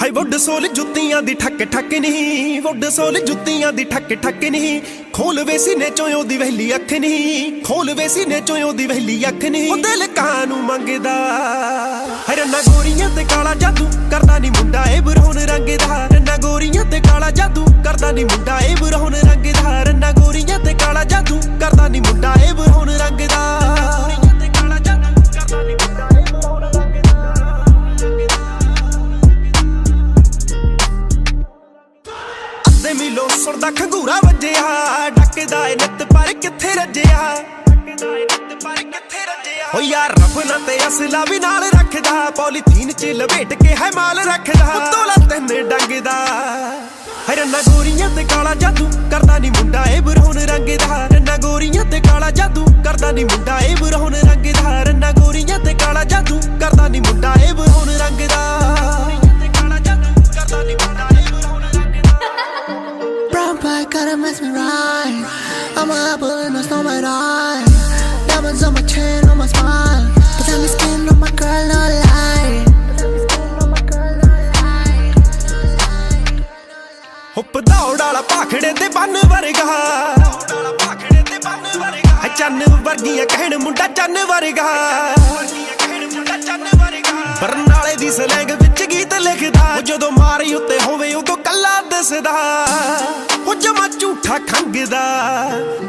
ਹਾਈ 0.00 0.10
ਵੁੱਡ 0.10 0.36
ਸੋਲ 0.36 0.66
ਜੁੱਤੀਆਂ 0.68 1.22
ਦੀ 1.22 1.34
ਠੱਕ 1.34 1.62
ਠੱਕ 1.64 1.92
ਨਹੀਂ 1.94 2.60
ਵੁੱਡ 2.62 2.84
ਸੋਲ 2.88 3.18
ਜੁੱਤੀਆਂ 3.20 3.72
ਦੀ 3.72 3.84
ਠੱਕ 3.84 4.14
ਠੱਕ 4.14 4.44
ਨਹੀਂ 4.44 4.80
ਖੋਲ 5.12 5.42
ਵੇ 5.44 5.58
ਸੀਨੇ 5.58 5.90
ਚੋਂ 5.90 6.08
ਉਹਦੀ 6.08 6.36
ਵਹਿਲੀ 6.36 6.74
ਅੱਖ 6.74 6.92
ਨਹੀਂ 6.92 7.62
ਖੋਲ 7.62 7.92
ਵੇ 7.94 8.08
ਸੀਨੇ 8.08 8.40
ਚੋਂ 8.40 8.56
ਉਹਦੀ 8.56 8.86
ਵਹਿਲੀ 8.86 9.24
ਅੱਖ 9.28 9.44
ਨਹੀਂ 9.44 9.70
ਉਹ 9.70 9.76
ਦਿਲ 9.76 10.06
ਕਾਂ 10.06 10.46
ਨੂੰ 10.46 10.62
ਮੰਗਦਾ 10.64 11.14
ਹਰਨਾ 12.30 12.60
ਗੋਰੀਆਂ 12.62 13.10
ਤੇ 13.10 13.24
ਕਾਲਾ 13.24 13.54
ਜਾਦੂ 13.54 13.86
ਕਰਦਾ 14.10 14.38
ਨਹੀਂ 14.38 14.50
ਮੁੰਡਾ, 14.50 14.84
ਇਹ 14.84 15.02
ਬਰਹੁਣ 15.02 15.38
ਰੰਗ 15.38 15.68
ਦਾ। 15.78 16.06
ਰੰਨਾ 16.06 16.36
ਗੋਰੀਆਂ 16.36 16.84
ਤੇ 16.84 17.00
ਕਾਲਾ 17.00 17.30
ਜਾਦੂ 17.30 17.64
ਕਰਦਾ 17.84 18.10
ਨਹੀਂ 18.12 18.24
ਮੁੰਡਾ, 18.24 18.58
ਇਹ 18.58 18.76
ਬਰਹੁਣ 18.76 19.14
ਰੰਗ 19.14 19.46
ਦਾ। 19.52 19.82
ਰੰਨਾ 19.82 20.12
ਗੋਰੀਆਂ 20.12 20.58
ਤੇ 20.58 20.74
ਕਾਲਾ 20.74 21.04
ਜਾਦੂ 21.04 21.40
ਕਰਦਾ 21.60 21.88
ਨਹੀਂ 21.88 22.02
ਮੁੰਡਾ, 22.02 22.34
ਇਹ 22.48 22.54
ਬਰਹੁਣ 22.54 22.90
ਰੰਗ 22.90 23.18
ਦਾ। 23.18 24.23
ਮਿਲੋ 33.24 33.42
ਸੁਣਦਾ 33.44 33.70
ਖੰਗੂਰਾ 33.70 34.18
ਵੱਜਿਆ 34.24 35.08
ਡੱਕਦਾ 35.10 35.66
ਏ 35.68 35.74
ਨਿੱਤ 35.74 36.02
ਪਰ 36.12 36.32
ਕਿੱਥੇ 36.32 36.74
ਰੱਜਿਆ? 36.74 37.18
ਓ 39.74 39.80
ਯਾਰ 39.80 40.10
ਰੱਬ 40.10 40.38
ਨਾ 40.48 40.58
ਤੇ 40.66 40.76
ਅਸਲਾ 40.88 41.24
ਵੀ 41.30 41.38
ਨਾਲ 41.38 41.62
ਰੱਖਦਾ 41.74 42.12
ਪੋਲੀਥੀਨ 42.36 42.92
ਚ 42.92 43.04
ਲਪੇਟ 43.14 43.52
ਕੇ 43.54 43.74
ਹੈ 43.74 43.90
ਮਾਲ 43.96 44.18
ਰੱਖਦਾ। 44.18 44.66
ਤੋਲਾ 44.92 45.14
ਤਿੰਨ 45.28 45.46
ਡੰਗਦਾ। 45.68 46.14
ਹਰਨਾ 47.30 47.60
ਗੋਰੀਆਂ 47.68 48.08
ਤੇ 48.16 48.24
ਕਾਲਾ 48.24 48.54
ਜਾਦੂ 48.54 48.86
ਕਰਦਾ 49.10 49.38
ਨਹੀਂ 49.38 49.50
ਮੁੰਡਾ 49.50 49.84
ਇਹ 49.84 50.00
ਬਰਹੁਣ 50.02 50.38
ਰੰਗ 50.40 50.68
ਦਾ 50.78 51.06
ਰੰਨਾ 51.06 51.36
ਗੋਰੀਆਂ 51.36 51.84
ਤੇ 51.84 52.00
ਕਾਲਾ 52.00 52.30
ਜਾਦੂ 52.30 52.64
ਕਰਦਾ 52.84 53.10
ਨਹੀਂ 53.12 53.24
ਮੁੰਡਾ 53.26 53.58
ਇਹ 53.58 53.76
ਬਰਹੁਣ 53.76 54.14
ਰੰਗ 54.14 54.46
ਦਾ 54.54 54.82
ਰੰਨਾ 54.82 55.10
ਗੋਰੀਆਂ 55.12 55.58
ਤੇ 55.58 55.74
ਕਾਲਾ 55.74 56.04
ਜਾਦੂ 56.04 56.40
ਕਰਦਾ 56.60 56.88
ਨਹੀਂ 56.88 57.02
ਮੁੰਡਾ 57.02 57.34
ਇਹ 57.44 57.54
ਬਰਹੁਣ 57.54 57.90
ਰੰਗ 57.96 58.26
ਦਾ 58.28 58.44
black, 64.40 64.40
gotta 64.40 64.40
mess 64.40 64.40
me 64.40 64.48
right. 64.48 65.24
I'm 65.76 65.90
a 65.90 66.14
apple 66.14 66.38
in 66.40 66.56
a 66.56 66.62
snow 66.62 66.82
my 66.82 67.00
eye. 67.04 67.64
Diamonds 68.26 68.62
on 68.62 68.74
my 68.74 68.82
chin, 68.82 69.28
on 69.28 69.38
my 69.38 69.46
spine. 69.46 70.10
But 70.14 70.46
then 70.46 70.60
the 70.62 70.68
skin 70.68 71.08
on 71.08 71.18
my 71.18 71.30
girl, 71.30 71.68
no 71.68 71.74
lie. 71.74 72.64
ਹੁੱਪ 77.36 77.58
ਦੌੜ 77.58 78.00
ਵਾਲਾ 78.00 78.20
ਪਾਖੜੇ 78.22 78.72
ਤੇ 78.72 78.88
ਬੰਨ 78.88 79.16
ਵਰਗਾ 79.28 79.64
ਹੈ 82.22 82.28
ਚੰਨ 82.38 82.62
ਵਰਗੀਆਂ 82.84 83.26
ਕਹਿਣ 83.26 83.56
ਮੁੰਡਾ 83.58 83.86
ਚੰਨ 83.86 84.18
ਵਰਗਾ 84.26 84.64
ਬਰਨਾਲੇ 87.40 87.96
ਦੀ 87.96 88.10
ਸਲੈਂਗ 88.10 88.50
ਵਿੱਚ 88.50 88.82
ਗੀਤ 88.82 89.14
ਲਿਖਦਾ 89.14 89.74
ਉਹ 89.76 89.82
ਜਦੋਂ 89.82 90.10
ਮਾਰੀ 90.12 90.54
ਉੱਤੇ 90.54 90.78
ਹੋਵੇ 90.80 91.14
ਉਦੋਂ 91.14 91.36
ਕੱਲਾ 91.36 91.80
ਦਿਸਦਾ 91.90 92.30
ਉਹ 92.30 93.33
ਜਮਾ 93.33 93.33
ਝੂਠਾ 94.34 94.60
ਖੰਗਦਾ। 94.60 95.00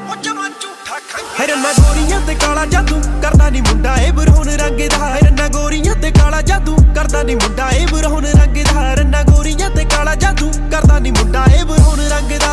ਉਹ 0.10 0.16
ਜਮਾ 0.16 0.48
ਝੂਠਾ 0.62 1.00
ਖੰਗਦਾ। 1.12 1.44
ਹਰਨਾ 1.44 1.72
ਗੋਰੀਆਂ 1.74 2.20
ਤੇ 2.28 2.36
ਕਾਲਾ 2.36 2.66
ਜਾਦੂ 2.66 3.00
ਕਰਦਾ 3.22 3.50
ਨਹੀਂ 3.50 3.62
ਮੁੰਡਾ 3.62 3.96
ਇਹ 3.96 4.12
ਬਰਹੁਣ 4.14 4.50
ਰੰਗ 4.50 4.82
ਦਾ 4.90 4.98
ਹਰਨਾ 4.98 5.48
ਗੋਰੀਆਂ 5.48 5.96
ਤੇ 5.96 6.12
ਕਾਲਾ 6.12 6.42
ਜਾਦੂ 6.42 6.76
ਕਰਦਾ 6.96 7.24
ਨਹੀਂ 7.24 7.36
ਮੁੰਡਾ 7.36 7.70
ਇਹ 7.70 7.88
ਬਰਹੁਣ 7.88 8.26
ਰੰਗ 8.26 8.58
ਦਾ 8.66 8.82
ਹਰਨਾ 8.82 9.24
ਗੋਰੀਆਂ 9.24 9.70
ਤੇ 9.70 9.86
ਕਾਲਾ 9.86 10.16
ਜਾਦੂ 10.16 10.52
ਕਰਦਾ 10.72 11.00
ਨਹੀਂ 11.00 11.14
ਮੁੰਡਾ 11.14 11.46
ਇਹ 11.56 11.66
ਬਰਹੁਣ 11.66 12.00
ਰੰਗ 12.00 12.32
ਦਾ 12.40 12.45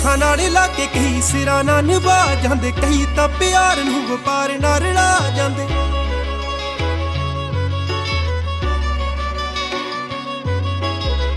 ਉਹ 0.00 0.06
ਅੱਖਾਂ 0.06 0.18
ਨਾਲ 0.18 0.52
ਲਾ 0.52 0.66
ਕੇ 0.66 0.86
ਕਈ 0.86 1.20
ਸਿਰਾਂ 1.22 1.64
ਨਾਲ 1.64 1.84
ਨਿਭਾ 1.84 2.34
ਜਾਂਦੇ। 2.34 2.72
ਕਈ 2.72 3.06
ਤਾਂ 3.16 3.28
ਪਿਆਰ 3.28 3.76
ਨੂੰ 3.76 4.06
ਵਪਾਰ 4.08 4.58
ਨਾਲ 4.60 4.80
ਰਲਾ 4.80 5.20
ਜਾਂਦੇ। 5.36 5.64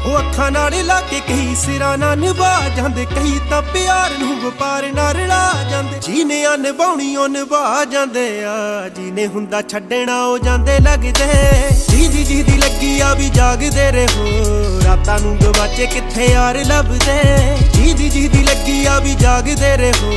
ਉਹ 0.06 0.20
ਅੱਖਾਂ 0.20 0.52
ਨਾਲ 0.52 0.86
ਲਾ 0.86 1.02
ਕੇ 1.02 1.20
ਕਈ 1.20 1.56
ਸਿਰਾਂ 1.56 1.98
ਨਾਲ 1.98 2.18
ਨਿਭਾ 2.18 2.62
ਜਾਂਦੇ। 2.78 3.06
ਕਈ 3.06 3.40
ਤਾਂ 3.50 3.62
ਪਿਆਰ 3.62 4.12
ਨੂੰ 4.20 4.40
ਵਪਾਰ 4.40 4.92
ਨਾਲ 4.92 5.14
ਰਲਾ 5.14 5.54
ਜਾਂਦੇ। 5.72 6.00
ਜੀਨੇ 6.00 6.46
ਆ 6.46 6.56
ਨਿਭਾਉਣੀ 6.56 7.16
ਉਹ 7.16 7.30
ਨਿਭਾ 7.30 7.86
ਜਾਂਦੇ 7.86 8.44
ਆ। 8.44 8.90
ਜੀਨੇ 8.90 9.28
ਹੁੰਦਾ 9.28 9.62
ਛੱਡਣਾ, 9.62 10.26
ਉਹ 10.26 10.40
ਜਾਂਦੇ 10.40 10.80
ਲੱਗਦੇ। 10.80 11.52
ਜੀ 11.90 12.08
ਜੀ 12.08 12.24
ਜੀ 12.24 12.44
ਦੀ 12.44 12.58
ਲੱਗੀ 12.58 13.00
ਆ 13.00 13.14
ਵੀ 13.14 13.30
ਜਾਗਦੇ 13.30 13.92
ਰਹੋ। 13.92 14.73
ਰਾਤਾਂ 14.86 15.20
ਨੂੰ 15.20 15.38
ਗਵਾਚੇ 15.38 15.86
ਕਿੱਥੇ 15.86 16.26
ਯਾਰ 16.26 16.66
ਲੱਭਦੇ? 16.66 17.58
ਜੀ 17.74 17.94
ਜੀ 17.94 18.10
ਜੀ 18.10 18.28
ਦੀ 18.28 18.44
ਲੱਗੀ 18.44 18.86
ਆ 18.86 19.00
ਵੀ 19.00 19.16
ਜਾਗਦੇ 19.16 19.78
ਰਹੋ। 19.78 20.12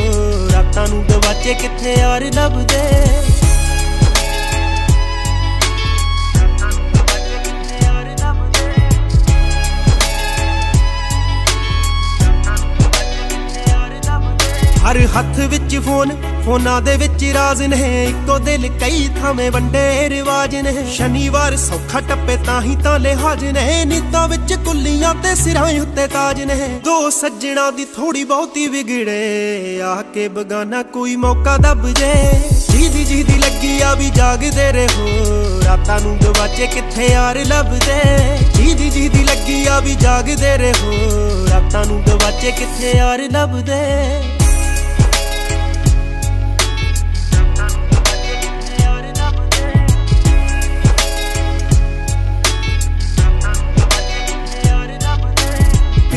ਰਾਤਾਂ 0.53 0.87
ਨੂੰ 0.89 1.05
ਗਵਾਚੇ 1.05 1.55
ਕਿੱਥੇ 1.55 1.95
ਯਾਰ 1.95 2.23
ਲੱਭਦੇ? 2.35 2.83
ਹਰ 14.87 14.99
ਹੱਥ 15.17 15.39
ਵਿੱਚ 15.41 15.75
ਫੋਨ, 15.77 16.11
ਫੋਨਾਂ 16.45 16.81
ਦੇ 16.83 16.97
ਵਿੱਚ 16.97 17.25
ਰਾਜ਼ 17.35 17.63
ਨੇ। 17.63 18.05
ਇੱਕੋ 18.05 18.39
ਦਿਲ 18.39 18.69
ਕਈ 18.81 19.09
ਥਾਵੇਂ 19.17 19.51
ਵੰਡੇ 19.51 20.09
ਰਿਵਾਜ 20.09 20.55
ਨੇ। 20.57 20.75
ਸ਼ਨੀਵਾਰ 20.93 21.57
ਸੌਖਾ 21.57 22.01
ਟੱਪੇ 22.01 22.37
ਤਾਂ 22.47 22.61
ਹੀ 22.63 22.77
ਤਾਂ 22.85 22.99
ਲਿਹਾਜ਼ 22.99 23.45
ਨੇ। 23.45 23.85
ਨੀਤਾਂ 23.85 24.27
ਵਿੱਚ 24.29 24.55
ਕੁੱਲੀਆਂ 24.65 25.15
ਤੇ 25.15 25.35
ਸਿਰਾਂ 25.35 25.65
ਉੱਤੇ 25.81 26.07
ਤਾਜ 26.07 26.43
ਨੇ। 26.43 26.69
ਦੋ 26.85 26.99
ਸੱਜਣਾ 27.11 27.71
ਦੀ 27.71 27.85
ਥੋੜੀ 27.97 28.23
ਬਹੁਤੀ 28.25 28.67
ਵਿਗੜੇ 28.67 29.81
ਆ 29.85 29.95
ਕੇ 30.15 30.29
ਬਗਾਨਾ 30.29 30.83
ਕੋਈ 30.93 31.17
ਮੌਕਾ 31.17 31.57
ਦੱਬ 31.57 31.89
ਜੇ। 31.89 32.13
ਜੀ 32.71 32.89
ਦੀ 32.89 33.05
ਜੀ 33.05 33.23
ਦੀ 33.23 33.39
ਲੱਗੀ 33.39 33.81
ਆ 33.81 33.93
ਵੀ 33.95 34.11
ਜਾਗਦੇ 34.11 34.71
ਰਹੋ, 34.73 35.61
ਰਾਤਾਂ 35.65 36.01
ਨੂੰ 36.01 36.17
ਗਵਾਚੇ 36.19 36.67
ਕਿੱਥੇ 36.67 37.07
ਯਾਰ 37.07 37.45
ਲੱਭਦੇ। 37.47 38.01
ਜੀ 38.55 38.75
ਦੀ 38.75 38.91
ਜੀ 38.91 39.09
ਦੀ 39.09 39.25
ਲੱਗੀ 39.25 39.65
ਆ 39.67 39.81
ਵੀ 39.81 39.95
ਜਾਗਦੇ 39.97 40.57
ਰਹੋ, 40.57 40.93
ਰਾਤਾਂ 41.51 41.85
ਨੂੰ 41.85 42.03
ਗਵਾਚੇ 42.03 42.53
ਕਿੱਥੇ 42.53 42.97
ਯਾਰ 42.97 43.29
ਲੱਭਦੇ। 43.33 43.85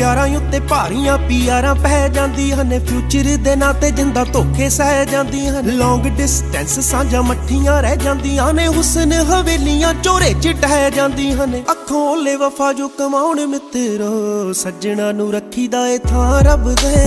ਪਿਆਰਾਂ 0.00 0.26
ਉੱਤੇ 0.36 0.58
ਭਾਰੀਆਂ 0.60 1.16
ਪਿਆਰਾਂ 1.18 1.74
ਪੈ 1.74 2.08
ਜਾਂਦੀਆਂ 2.08 2.64
ਨੇ। 2.64 2.78
ਫਿਊਚਰ 2.78 3.24
ਦੇ 3.36 3.54
ਨਾਂ 3.56 3.72
ਤੇ 3.74 3.90
ਜਿੰਦਾ 3.90 4.22
ਧੋਖੇ 4.24 4.68
ਸਹਿ 4.68 5.04
ਜਾਂਦੀਆਂ 5.06 5.62
ਨੇ। 5.62 5.72
ਲੌਂਗ 5.72 6.06
ਡਿਸਟੈਂਸ 6.16 6.78
ਸਾਂਝਾਂ 6.80 7.22
ਮੱਠੀਆਂ 7.22 7.80
ਰਹਿ 7.82 7.96
ਜਾਂਦੀਆਂ 7.96 8.52
ਨੇ। 8.52 8.66
ਹੁਸਨ 8.66 9.12
ਹਵੇਲੀਆਂ 9.12 9.92
ਚੋਰੇ 9.94 10.32
ਚ 10.42 10.52
ਟਹਿ 10.62 10.90
ਜਾਂਦੀਆਂ 10.90 11.46
ਨੇ। 11.46 11.62
ਅੱਖੋਂ 11.70 12.16
ਲੈ 12.16 12.36
ਵਫਾ 12.36 12.72
ਜੋ 12.72 12.88
ਕਮਾਉਣ 12.88 13.46
ਮਿੱਤਰੋ, 13.46 14.52
ਸੱਜਣਾ 14.52 15.10
ਨੂੰ 15.12 15.32
ਰੱਖੀਦਾ 15.32 15.86
ਏ 15.88 15.98
ਥਾਂ 15.98 16.40
ਰੱਬ 16.42 16.64
ਦੇ। 16.74 17.04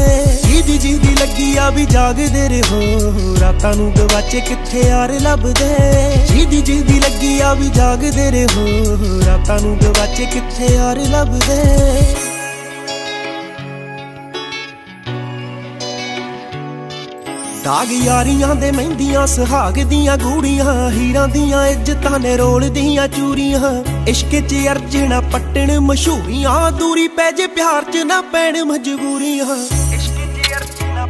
ਜੀ 0.61 0.77
ਜੀ 0.77 0.93
ਦੀ 0.97 1.15
ਲੱਗੀ 1.15 1.55
ਆ 1.57 1.69
ਵੀ 1.69 1.85
ਜਾਗਦੇ 1.85 2.47
ਰਹੋ, 2.49 3.35
ਰਾਤਾਂ 3.41 3.73
ਨੂੰ 3.73 3.91
ਗਵਾਚੇ 3.97 4.39
ਕਿੱਥੇ 4.39 4.87
ਯਾਰ 4.87 5.13
ਲੱਭਦੇ। 5.21 5.73
ਜੀ 6.29 6.61
ਜੀ 6.61 6.79
ਦੀ 6.81 6.99
ਲੱਗੀ 6.99 7.39
ਆ 7.39 7.53
ਵੀ 7.53 7.69
ਜਾਗਦੇ 7.69 8.29
ਰਹੋ, 8.31 8.67
ਰਾਤਾਂ 9.27 9.59
ਨੂੰ 9.59 9.77
ਗਵਾਚੇ 9.77 10.25
ਕਿੱਥੇ 10.25 10.73
ਯਾਰ 10.75 10.99
ਲੱਭਦੇ। 11.09 12.31
ਦਾਗ 17.63 17.91
ਯਾਰੀਆਂ 17.91 18.55
ਦੇ 18.55 18.71
ਮਹਿੰਦੀਆਂ, 18.71 19.25
ਸੁਹਾਗ 19.27 19.77
ਦੀਆਂ 19.83 20.17
ਗੂੜੀਆਂ, 20.17 20.89
ਹੀਰਾਂ 20.91 21.27
ਦੀਆਂ 21.27 21.65
ਇੱਜ਼ਤਾਂ 21.67 22.19
ਨੇ 22.19 22.35
ਰੋਲਦੀਆਂ 22.37 23.07
ਚੂਰੀਆਂ। 23.07 23.71
ਇਸ਼ਕ 24.07 24.35
'ਚ 24.39 24.55
ਅਰਜਣਾ 24.71 25.19
ਪੱਟਣ, 25.21 25.79
ਮਸ਼ਹੂਰੀਆਂ, 25.79 26.71
ਦੂਰੀ 26.71 27.07
ਪੈ 27.07 27.31
ਜੇ 27.31 27.47
ਪਿਆਰ 27.47 27.83
'ਚ 27.83 27.97
ਨਾ 27.97 28.21
ਪੈਣ 28.21 28.63
ਮਜਬੂਰੀਆਂ। 28.63 29.55
ਇਸ਼ਕ 29.95 30.13
'ਚ 30.13 30.53
ਅਰਜਣਾ 30.53 31.05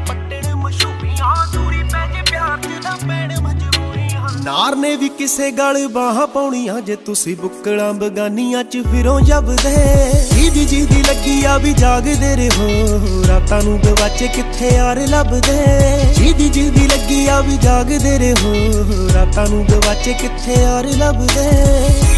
ਮਜਬੂਰੀਆਂ 4.43 4.53
ਨਾਰ 4.53 4.75
ਨੇ 4.75 4.95
ਵੀ 4.95 5.09
ਕਿਸੇ 5.09 5.51
ਗਲ 5.51 5.87
ਬਾਹਾਂ 5.87 6.27
ਪਾਉਣੀਆਂ, 6.27 6.79
ਜੇ 6.81 6.95
ਤੁਸੀਂ 6.95 7.35
ਬੁੱਕਲਾਂ 7.37 7.93
ਬਗਾਨੀਆਂ 7.93 8.63
'ਚ 8.63 8.81
ਫਿਰੋਂ 8.91 9.19
ਜਬਦੇ। 9.21 9.75
ਜੀ 10.33 10.65
ਜੀ 10.65 10.85
ਦੀ 10.85 11.01
ਲੱਗੀ 11.01 11.43
ਆ 11.45 11.57
ਵੀ 11.57 11.73
ਜਾਗਦੇ 11.73 12.35
ਰਹੋ, 12.35 13.23
ਰਾਤਾਂ 13.27 13.61
ਨੂੰ 13.63 13.79
ਗਵਾਚੇ 13.79 14.27
ਕਿੱਥੇ 14.27 14.69
ਯਾਰ 14.75 14.99
ਲੱਭਦੇ। 15.07 15.57
ਜੀ 16.17 16.49
ਜੀ 16.49 16.69
ਦੀ 16.69 16.87
ਲੱਗੀ 16.87 17.25
ਆ 17.27 17.39
ਵੀ 17.41 17.57
ਜਾਗਦੇ 17.57 18.17
ਰਹੋ, 18.17 18.53
ਰਾਤਾਂ 19.15 19.47
ਨੂੰ 19.49 19.65
ਗਵਾਚੇ 19.65 20.13
ਕਿੱਥੇ 20.13 20.61
ਯਾਰ 20.61 20.87
ਲੱਭਦੇ। 20.97 22.12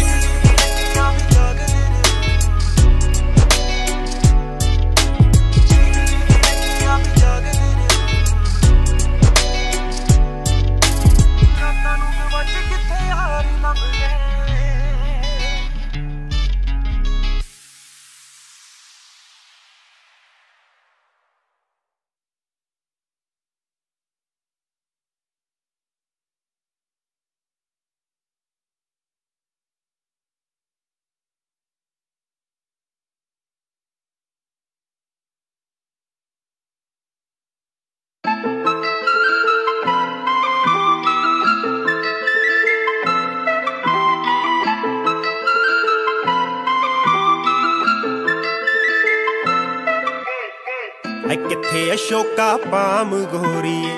ਅਸ਼ੋਕਾ 52.36 52.56
ਪਾਮ 52.70 53.10
ਗੋਰੀਏ 53.24 53.92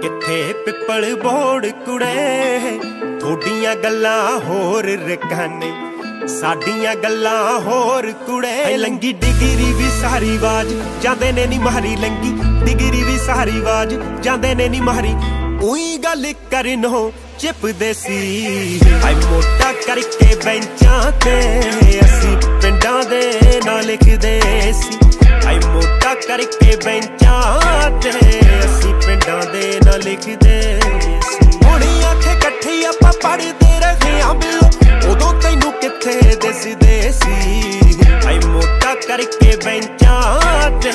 ਕਿੱਥੇ 0.00 0.52
ਪਿੱਪਲ 0.64 1.04
ਬੋੜ 1.22 1.66
ਕੁੜੇ? 1.86 2.78
ਥੋਡੀਆਂ 3.20 3.74
ਗੱਲਾਂ 3.76 4.38
ਹੋਰ 4.40 4.84
ਰਕਾਨੇ 5.08 5.70
ਸਾਡੀਆਂ 6.28 6.94
ਗੱਲਾਂ 7.04 7.58
ਹੋਰ 7.60 8.10
ਕੁੜੇ। 8.26 8.76
ਲੰਗੀ 8.76 9.12
ਡਿਗਰੀ 9.12 9.72
ਵੀ 9.72 9.88
ਸਾਰੀ 10.00 10.36
ਆਵਾਜ਼ 10.36 10.72
ਜਾਂਦੇ 11.02 11.32
ਨੇ 11.32 11.46
ਨੀ 11.46 11.58
ਮਾਰੀ 11.58 11.96
ਲੰਗੀ। 11.96 12.32
ਡਿਗਰੀ 12.64 13.02
ਵੀ 13.02 13.18
ਸਾਰੀ 13.26 13.58
ਆਵਾਜ਼ 13.58 13.94
ਜਾਂਦੇ 14.22 14.54
ਨੇ 14.54 14.68
ਨੀ 14.68 14.80
ਮਾਰੀ। 14.80 15.14
ਉਹੀ 15.62 15.96
ਗੱਲ 16.04 16.32
ਕਰਨੋ 16.50 17.10
ਚਿਪਦੇ 17.38 17.92
ਸੀ 17.94 18.80
ਹਾਈ 19.04 19.14
ਮੋਟਾ 19.14 19.72
ਕਰਕੇ 19.86 20.34
ਬੈਂਚਾਂ 20.44 21.10
ਤੇ 21.24 21.38
ਅਸੀਂ 22.04 22.36
ਪਿੰਡਾਂ 22.62 23.02
ਦੇ 23.10 23.60
ਨਾਂ 23.66 23.82
ਲਿਖਦੇ 23.82 24.40
ਸੀ 24.82 24.98
ਹਾਈ 25.46 25.58
ਮੋਟਾ 25.58 26.14
ਕਰਕੇ 26.14 26.76
ਬੈਂਚਾਂ 26.84 27.90
ਤੇ। 27.90 28.10
ਅਸੀਂ 28.60 28.94
ਪਿੰਡਾਂ 28.94 29.52
ਦੇ 29.52 29.80
ਨਾਂ 29.84 29.98
ਲਿਖਦੇ 29.98 30.80
ਸੀ। 30.80 31.38
ਹੁਣੀ 31.64 32.02
ਆਖੇ 32.04 32.32
ਇਕੱਠੇ 32.32 32.86
ਆਪਾਂ 32.86 33.12
ਪੜਦੇ 33.12 33.80
ਰਹੇ 33.80 34.20
ਆਂ 34.20 34.34
ਬਿਲੋ। 34.34 34.70
ਉਦੋਂ 35.12 35.40
ਤੈਨੂੰ 35.40 35.72
ਕਿੱਥੇ 35.72 36.36
ਦਿਸਦੇ 36.36 37.12
ਸੀ? 37.12 37.80
ਹਾਈ 38.26 38.38
ਮੋਟਾ 38.38 38.94
ਕਰਕੇ 38.94 39.56
ਬੈਂਚਾਂ 39.64 40.70
ਤੇ। 40.70 40.90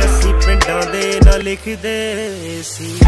ਅਸੀਂ 0.00 0.34
ਪਿੰਡਾਂ 0.34 0.86
ਦੇ 0.92 1.20
ਨਾਂ 1.24 1.38
ਲਿਖਦੇ 1.38 2.26
ਸੀ। 2.64 2.98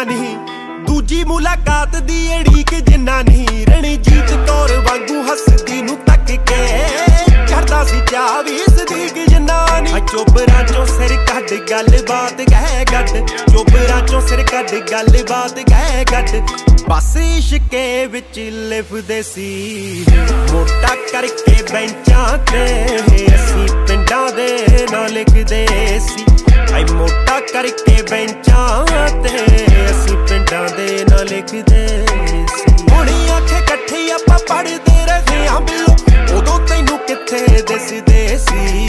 ਜਿੰਨਾ 0.00 0.14
ਨਹੀਂ। 0.14 0.36
ਦੂਜੀ 0.86 1.24
ਮੁਲਾਕਾਤ 1.24 1.96
ਦੀ 1.96 2.26
ਏੜੀਕ 2.32 2.74
ਜਿੰਨਾ 2.74 3.20
ਨਹੀਂ। 3.22 3.66
ਰਣਜੀਤ 3.66 4.30
ਕੌਰ 4.48 4.72
ਵਾਂਗੂ 4.76 5.22
ਹੱਸਦੀ 5.22 5.82
ਨੂੰ 5.82 5.96
ਤੱਕ 5.96 6.26
ਕੇ 6.26 6.66
ਚੜਦਾ 7.48 7.84
ਸੀ 7.84 8.00
ਚਾਹ 8.10 8.42
ਵੀ 8.42 8.58
ਸਦੀਕ 8.58 9.28
ਜਿੰਨਾ 9.28 9.80
ਨਹੀਂ। 9.80 10.00
ਚੋਬਰਾਂ 10.02 10.64
ਚੋਂ 10.64 10.86
ਸਿਰ 10.86 11.16
ਕੱਢ 11.26 11.52
ਗੱਲਬਾਤ 11.70 12.42
ਗਹਿ 12.50 12.84
ਗੱਡ। 12.92 13.08
ਚੋਬਰਾਂ 13.52 14.00
ਚੋਂ 14.06 14.20
ਸਿਰ 14.20 14.42
ਕੱਢ 14.42 14.74
ਗੱਲਬਾਤ 14.92 15.60
ਗਹਿ 15.70 16.04
ਗੱਡ। 16.12 16.30
ਬਸ 16.90 17.16
ਇਸ਼ਕੇ 17.16 18.06
ਵਿੱਚ 18.06 18.38
ਲਿਫਦੇ 18.52 19.22
ਸੀ। 19.22 20.04
ਮੋਟਾ 20.52 20.94
ਕਰਕੇ 21.12 21.62
ਬੈਂਚਾਂ 21.72 22.38
ਤੇ 22.52 22.64
ਅਸੀਂ 23.34 23.68
ਪਿੰਡਾਂ 23.86 24.32
ਦੇ 24.32 24.86
ਨਾਂ 24.92 25.08
ਲਿਖਦੇ 25.08 25.66
ਸੀ। 26.00 26.24
ਆਈ 26.74 26.84
ਮੋਟਾ 26.84 27.40
ਕਰਕੇ 27.52 28.02
ਬੈਂਚਾਂ 28.10 28.86
ਤੇ 29.22 29.36
ਅਸੀਂ 29.90 30.16
ਪਿੰਡਾਂ 30.16 30.68
ਦੇ 30.76 31.04
ਨਾਂ 31.10 31.24
ਲਿਖਦੇ 31.24 31.86
ਸੀ। 32.54 32.72
ਹੁਣੀ 32.90 33.28
ਆਖੇ 33.28 33.58
ਇਕੱਠੇ 33.58 34.10
ਆਪਾਂ 34.10 34.38
ਪੜਦੇ 34.48 35.04
ਰਹੇ 35.06 35.46
ਆਂ 35.46 35.60
ਬਿਲੋ। 35.60 35.96
ਉਦੋਂ 36.38 36.58
ਤੈਨੂੰ 36.60 36.98
ਕਿੱਥੇ 36.98 37.62
ਦਿਸਦੇ 37.62 38.38
ਸੀ? 38.38 38.88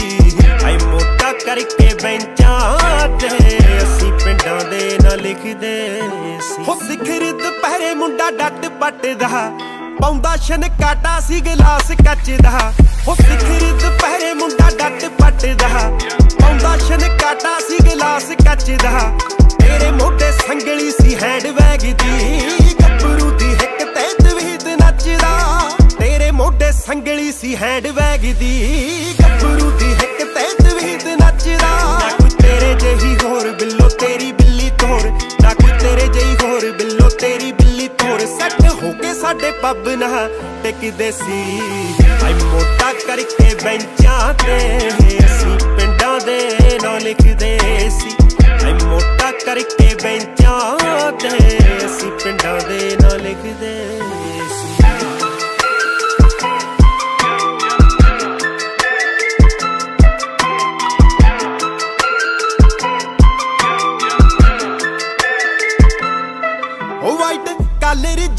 ਆਈ 0.64 0.78
ਮੋਟਾ 0.86 1.32
ਕਰਕੇ 1.32 1.88
ਬੈਂਚਾਂ 2.02 2.78
ਤੇ 3.18 3.28
ਅਸੀਂ 3.78 4.12
ਪਿੰਡਾਂ 4.12 4.64
ਦੇ 4.70 4.98
ਨਾਂ 5.02 5.16
ਲਿਖਦੇ 5.16 6.00
ਸੀ। 6.42 6.64
ਹੋ 6.68 6.74
ਸਿਖਰ 6.74 7.30
ਦੁਪਹਿਰੇ 7.32 7.94
ਮੁੰਡਾ 7.94 8.30
ਡੱਟ 8.30 8.66
ਪੱਟਦਾ। 8.80 9.28
ਪਾਉਂਦਾ 10.00 10.36
ਸ਼ਨ 10.36 10.62
ਕਾਟਾ 10.80 11.18
ਸੀ 11.20 11.40
ਗਲਾਸ 11.40 11.90
ਕੱਚ 12.06 12.30
ਦਾ। 12.42 12.72
ਹੋ 13.06 13.14
ਸਿਖਰ 13.14 13.60
ਦੁਪਹਿਰੇ 13.82 14.32
ਮੁੰਡਾ 14.34 14.70
ਡੱਟ 14.78 15.04
ਪੱਟਦਾ 15.20 15.68
ਪਾਉਂਦਾ 16.40 16.76
ਸ਼ਨ 16.78 17.16
ਕਾਟਾ 17.18 17.58
ਸੀ 17.68 17.78
ਗਲਾਸ 17.88 18.24
ਕੱਚ 18.44 18.70
ਦਾ। 18.82 19.12
ਤੇਰੇ 19.60 19.90
ਮੋਢੇ 19.90 20.32
ਸੰਗਲੀ 20.32 20.90
ਸੀ 20.90 21.14
ਹੈਂਡ 21.22 21.46
ਬੈਗ 21.46 21.80
ਦੀ। 21.80 22.40
ਗੱਭਰੂ 22.82 23.30
ਦੀ 23.30 23.50
ਹਿੱਕ 23.50 23.94
ਤੇ 23.94 24.06
ਤਵੀਤ 24.22 24.66
ਨੱਚਦਾ 24.82 25.60
ਤੇਰੇ 25.98 26.30
ਮੋਢੇ 26.30 26.72
ਸੰਗਲੀ 26.72 27.32
ਸੀ 27.32 27.56
ਹੈਂਡ 27.56 27.88
ਬੈਗ 27.88 28.20
ਦੀ। 28.20 29.14
ਗੱਭਰੂ 29.22 29.70
ਦੀ 29.70 29.92
ਹਿੱਕ 29.92 30.34
ਤੇ 30.34 30.48
ਤਵੀਤ 30.64 31.06
ਨੱਚਦਾ 31.22 31.98
ਨਾ 31.98 32.10
ਕੋਈ 32.18 32.30
ਤੇਰੇ 32.30 32.74
ਜਿਹੀ 32.74 33.16
ਹੋਰ 33.24 33.50
ਬਿੱਲੋ 33.50 33.88
ਤੇਰੀ 33.88 34.32
ਬਿੱਲੀ 34.32 34.70
ਤੋਰ। 34.70 35.10
ਨਾ 35.42 35.54
ਕੋਈ 35.54 35.78
ਤੇਰੇ 35.78 36.06
ਜਿਹੀ 36.08 36.36
ਹੋਰ 36.42 36.70
ਬਿੱਲੋ 36.72 37.08
ਤੇਰੀ 37.08 37.52
ਬਿੱਲੀ 37.52 37.60
ਤੋਰ 37.60 37.60
ਸੱਟ 37.60 37.61
ਹੋ 38.82 38.92
ਕੇ 38.92 39.12
ਸਾਡੇ 39.14 39.50
ਪੱਬ 39.62 39.88
ਨਾ 39.98 40.28
ਟਿਕਦੇ 40.62 41.10
ਸੀ। 41.12 41.40
ਆਈ 42.24 42.32
ਮੋਟਾ 42.34 42.92
ਕਰਕੇ 43.06 43.54
ਬੈਂਚਾਂ 43.64 44.32
ਤੇ 44.44 44.56
ਅਸੀਂ 45.18 45.56
ਪਿੰਡਾਂ 45.76 46.18
ਦੇ 46.26 46.38
ਨਾਂ 46.82 46.98
ਲਿਖਦੇ 47.00 47.58
ਸੀ। 47.90 48.14
ਆਈ 48.64 48.72
ਮੋਟਾ 48.84 49.30
ਕਰਕੇ 49.44 49.94
ਬੈਂਚਾਂ 50.02 50.60
ਤੇ 51.22 51.28
ਅਸੀਂ 51.86 52.10
ਪਿੰਡਾਂ 52.24 52.58
ਦੇ 52.68 52.96
ਨਾਂ 53.02 53.18
ਲਿਖਦੇ 53.18 53.74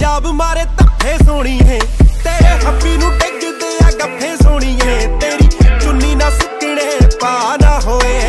ਕਾਲਰ 0.04 0.20
ਜਾਬ 0.20 0.26
ਮਾਰੇ 0.36 0.64
ਧੱਫੇ 0.78 1.18
ਸੋਣੀਏ 1.26 1.80
ਤੇਰੇ 2.24 2.50
ਹੱਪੀ 2.66 2.96
ਨੂੰ 2.98 3.12
ਡਿੱਗਦੇ 3.20 3.68
ਆ 3.84 3.92
ਗੱਫੇ 4.00 4.36
ਸੋਣੀਏ 4.44 5.08
ਤੇਰੀ 5.20 5.48
ਚੁੰਨੀ 5.84 6.16
ਨਾ 6.16 6.30
ਸੁੱਕਣੇ 6.30 6.86
ਪਾ 7.22 7.56
ਨਾ 7.62 7.80
ਹੋਏ 7.80 8.20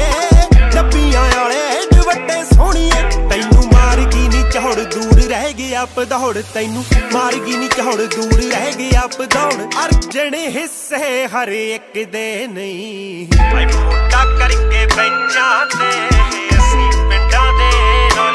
ਡੱਬੀਆਂ 0.75 1.25
ਵਾਲੇ 1.31 1.87
ਦੁੱਟੇ 1.93 2.43
ਸੋਣੀਏ 2.55 3.03
ਤੈਨੂੰ 3.31 3.65
ਮਾਰ 3.73 4.01
ਗਈ 4.05 4.29
ਨੀ 4.29 4.43
ਚੌੜ 4.53 4.75
ਦੂਰ 4.75 5.21
ਰਹਿ 5.23 5.53
ਗਿਆ 5.53 5.85
ਪਦੌੜ 5.97 6.37
ਤੈਨੂੰ 6.55 6.85
ਮਾਰ 7.13 7.35
ਗਈ 7.37 7.57
ਨੀ 7.57 7.69
ਚੌੜ 7.77 7.97
ਦੂਰ 7.97 8.41
ਰਹਿ 8.43 8.73
ਗਿਆ 8.73 9.07
ਪਦੌੜ 9.19 9.55
ਅਰਜਣ 9.85 10.35
ਹਿੱਸੇ 10.57 11.27
ਹਰ 11.35 11.49
ਇੱਕ 11.49 11.99
ਦੇ 12.13 12.47
ਨਹੀਂ 12.47 13.27
ਆਈ 13.55 13.67
ਮੋਟਾ 13.67 14.25
ਕਰਕੇ 14.39 14.87
ਬੈਂਚਾਂ 14.97 15.67
ਤੇ 15.69 15.91
ਅਸੀਂ 16.51 16.91
ਪਿੰਡਾਂ 17.11 17.53
ਦੇ 17.53 17.71
ਨਾਂ 18.17 18.33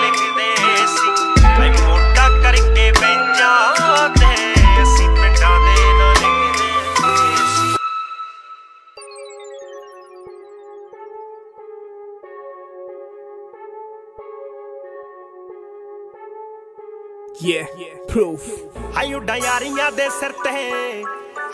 Yeah, 17.42 17.68
proof. 18.08 18.48
ਹਾਈ 18.96 19.14
ਉੱਡਾਂ 19.14 19.36
ਯਾਰੀਆਂ 19.38 19.92
ਦੇ 19.92 20.08
ਸਿਰ 20.10 20.32
ਤੇ 20.32 21.04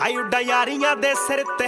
ਹਾਈ 0.00 0.16
ਉੱਡਾਂ 0.16 0.40
ਯਾਰੀਆਂ 0.40 0.94
ਦੇ 0.96 1.12
ਸਿਰ 1.16 1.42
ਤੇ, 1.58 1.66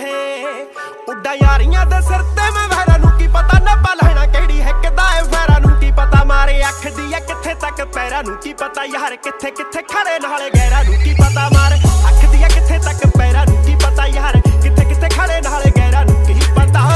ਉੱਡਾਂ 1.09 1.35
ਯਾਰੀਆਂ 1.35 1.85
ਦੇ 1.87 2.01
ਸਿਰ 2.09 2.23
ਤੇ। 2.37 2.51
ਮੈਂ 2.55 2.67
ਵਹਿਰਾ 2.69 2.97
ਨੂੰ 2.97 3.11
ਕੀ 3.19 3.27
ਪਤਾ 3.27 3.59
ਨੱਬਾ 3.59 3.95
ਲੈਣਾ 4.03 4.27
ਕਿਹੜੀ 4.33 4.61
ਹੈ, 4.63 4.73
ਕਿਦਾ 4.83 5.09
ਏ 5.19 5.23
ਵਹਿਰਾ 5.23 5.59
ਨੂੰ 5.59 5.79
ਕੀ 5.81 5.91
ਪਤਾ। 5.99 6.23
ਮਾਰੇ 6.25 6.61
ਅੱਖ 6.69 6.87
ਦੀ 6.97 7.13
ਐ 7.15 7.21
ਕਿੱਥੇ 7.21 7.55
ਤੱਕ, 7.63 7.85
ਪੈਰਾਂ 7.95 8.23
ਨੂੰ 8.25 8.37
ਕੀ 8.43 8.53
ਪਤਾ। 8.55 8.85
ਯਾਰ 8.85 9.17
ਕਿੱਥੇ 9.17 9.51
ਕਿੱਥੇ 9.51 9.83
ਖੜੇ 9.83 10.19
ਨਾਲੇ 10.19 10.51
ਗਹਿਰਾ 10.51 10.83
ਨੂੰ 10.83 11.03
ਕੀ 11.05 11.15
ਪਤਾ। 11.21 11.49
ਮਾਰੇ 11.55 11.81
ਅੱਖ 12.09 12.31
ਦੀ 12.33 12.43
ਐ 12.43 12.49
ਕਿੱਥੇ 12.49 12.79
ਤੱਕ, 12.79 13.07
ਪੈਰਾਂ 13.19 13.47
ਨੂੰ 13.47 13.65
ਕੀ 13.65 13.75
ਪਤਾ। 13.85 14.07
ਯਾਰ 14.07 14.41
ਕਿੱਥੇ 14.41 14.85
ਕਿੱਥੇ 14.85 15.09
ਖੜੇ 15.17 15.41
ਨਾਲੇ 15.41 15.71
ਗਹਿਰਾ 15.77 16.05
ਨੂੰ 16.05 16.27
ਕੀ 16.27 16.41
ਪਤਾ। 16.57 16.87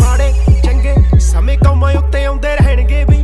ਮਾੜੇ, 0.00 0.32
ਚੰਗੇ 0.64 1.18
ਸਮੇਂ 1.30 1.58
ਕੌਮਾਂ 1.58 1.94
ਉੱਤੇ 1.94 2.24
ਆਉਂਦੇ 2.24 2.56
ਰਹਿਣਗੇ 2.56 3.04
ਵੀ। 3.04 3.17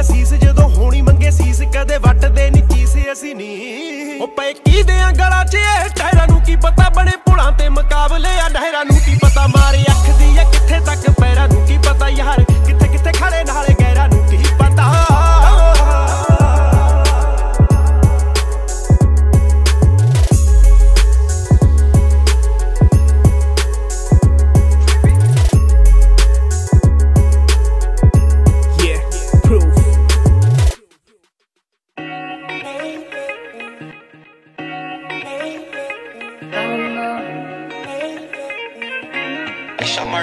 ਬਾਬੇ 0.00 0.12
ਦੀ 0.12 0.22
ਅਸੀਸ 0.22 0.32
ਜਦੋਂ 0.40 0.68
ਹੋਣੀ 0.70 1.00
ਮੰਗੇ 1.02 1.30
ਸੀਸ, 1.30 1.60
ਕਦੇ 1.74 1.96
ਵੱਟਦੇ 1.98 2.48
ਨਹੀਂ 2.50 2.62
ਚੀਸ, 2.68 2.94
ਅਸੀਂ 3.12 3.34
ਨਹੀਂ 3.34 4.20
ਉਹ 4.20 4.28
ਪਏ 4.28 4.52
ਕੀ 4.52 4.82
ਦਿਆਂ 4.82 5.12
ਗਲਾਂ 5.12 5.44
'ਚ 5.44 5.54
ਇਹ 5.54 5.88
ਟਾਇਰਾਂ 5.96 6.26
ਨੂੰ 6.28 6.40
ਕੀ 6.40 6.56
ਪਤਾ, 6.56 6.88
ਬਣੇ 6.96 7.16
ਪੁਲਾਂ 7.26 7.50
ਤੇ 7.52 7.68
ਮੁਕਾਬਲੇ 7.68 8.38
ਆ 8.40 8.48
ਨਹਿਰਾਂ 8.48 8.84
ਨੂੰ 8.84 8.98
ਕੀ 9.06 9.14
ਪਤਾ, 9.22 9.46
ਮਾਰੇ 9.46 9.82
ਅੱਖ 9.90 10.10
ਦੀ 10.18 10.36
ਆ, 10.38 10.44
ਕਿੱਥੇ 10.44 10.80
ਤੱਕ 10.80 11.10
ਪੈਰਾਂ 11.20 11.48
ਨੂੰ 11.48 11.66
ਕੀ 11.66 11.78
ਪਤਾ, 11.78 12.08
ਯਾਰ 12.08 12.44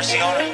On 0.07 0.41
it. 0.41 0.53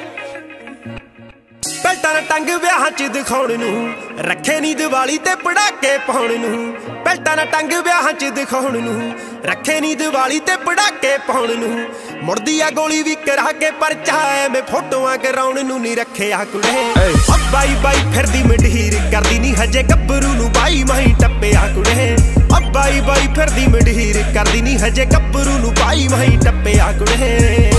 ਪੈਲਟਾਂ 1.82 2.22
ਟੰਗ 2.28 2.48
ਵਿਆਹਾਂ 2.62 2.90
'ਚ 2.90 3.02
ਦਿਖਾਉਣ 3.12 3.52
ਨੂੰ 3.58 3.94
ਰੱਖੇ 4.20 4.58
ਨਹੀਂ 4.60 4.74
ਦੀਵਾਲੀ 4.76 5.18
ਤੇ 5.18 5.34
ਪੜਾਕੇ 5.34 5.96
ਪਾਉਣ 5.98 6.32
ਨੂੰ। 6.40 6.74
ਪੈਲਟਾਂ 7.04 7.36
ਟੰਗ 7.52 7.72
ਵਿਆਹਾਂ 7.84 8.12
'ਚ 8.12 8.30
ਦਿਖਾਉਣ 8.34 8.78
ਨੂੰ 8.82 9.14
ਰੱਖੇ 9.44 9.78
ਨਹੀਂ 9.80 9.96
ਦੀਵਾਲੀ 9.96 10.40
ਤੇ 10.40 10.56
ਪੜਾਕੇ 10.56 11.16
ਪਾਉਣ 11.18 11.54
ਨੂੰ। 11.58 11.86
ਮੁੜਦੀ 12.22 12.60
ਆ 12.60 12.70
ਗੋਲੀ 12.70 13.02
ਵੀ 13.02 13.14
ਕਰਾ 13.26 13.52
ਕੇ 13.52 13.70
ਪਰਚਾ 13.80 14.18
ਐਵੇਂ 14.34 14.62
ਫੋਟੋਆਂ 14.62 15.16
ਕਰਾਉਣ 15.18 15.64
ਨੂੰ 15.64 15.80
ਨਹੀਂ 15.80 15.96
ਰੱਖਿਆ 15.96 16.44
ਕੁੜੇ। 16.44 16.74
ਓ 17.30 17.38
ਬਾਈ 17.52 17.74
ਬਾਈ 17.82 18.02
ਫਿਰਦੀ 18.14 18.42
ਮਢੀਰ 18.42 18.98
ਕਰਦੀ 19.12 19.38
ਨਹੀਂ 19.38 19.54
ਹਜੇ 19.54 19.82
ਗੱਭਰੂ 19.82 20.32
ਨੂੰ 20.34 20.52
ਬਾਈ 20.52 20.84
ਮਾਈ 20.84 21.14
ਟੱਪਿਆ 21.20 21.68
ਕੁੜੇ। 21.74 22.16
ਓ 22.56 22.70
ਬਾਈ 22.70 23.00
ਬਾਈ 23.00 23.28
ਫਿਰਦੀ 23.36 23.66
ਮਢੀਰ 23.66 24.22
ਕਰਦੀ 24.34 24.60
ਨਹੀਂ 24.62 24.78
ਹਜੇ 24.78 25.04
ਗੱਭਰੂ 25.04 25.58
ਨੂੰ 25.58 25.74
ਬਾਈ 25.74 26.08
ਮਾਈ 26.08 26.38
ਟੱਪਿਆ 26.44 26.92
ਕੁੜੇ। 26.92 27.70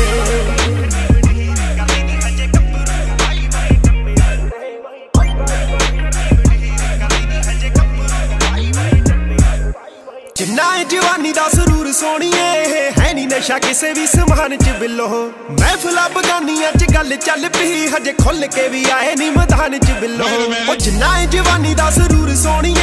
ਜਿੰਨਾ 10.45 10.63
ਇਹ 10.75 10.85
ਜਵਾਨੀ 10.85 11.31
ਦਾ 11.33 11.47
ਸਰੂਰ 11.49 11.91
ਸੋਣੀਏ 11.91 12.41
ਹੈ 12.97 13.13
ਨਹੀਂ 13.13 13.27
ਨਸ਼ਾ 13.27 13.57
ਕਿਸੇ 13.59 13.91
ਵੀ 13.93 14.05
ਸਮਾਨ 14.07 14.55
ਚ 14.57 14.69
ਬਿੱਲੋ 14.79 15.07
ਮਹਿਫਲਾਂ 15.51 16.09
ਬਗਾਨੀਆਂ 16.09 16.71
ਚ 16.71 16.85
ਗੱਲ 16.93 17.15
ਚੱਲ 17.15 17.47
ਪਈ 17.49 17.87
ਹਜੇ 17.87 18.11
ਖੁੱਲ 18.13 18.45
ਕੇ 18.47 18.67
ਵੀ 18.67 18.83
ਆਏ 18.91 19.15
ਨਹੀਂ 19.15 19.31
ਮੈਦਾਨ 19.31 19.77
ਚ 19.79 19.91
ਬਿੱਲੋ 20.01 20.25
ਉਹ। 20.69 20.75
ਜਿੰਨਾ 20.75 21.17
ਇਹ 21.19 21.27
ਜਵਾਨੀ 21.27 21.73
ਦਾ 21.75 21.89
ਸਰੂਰ 21.89 22.35
ਸੋਣੀਏ 22.35 22.81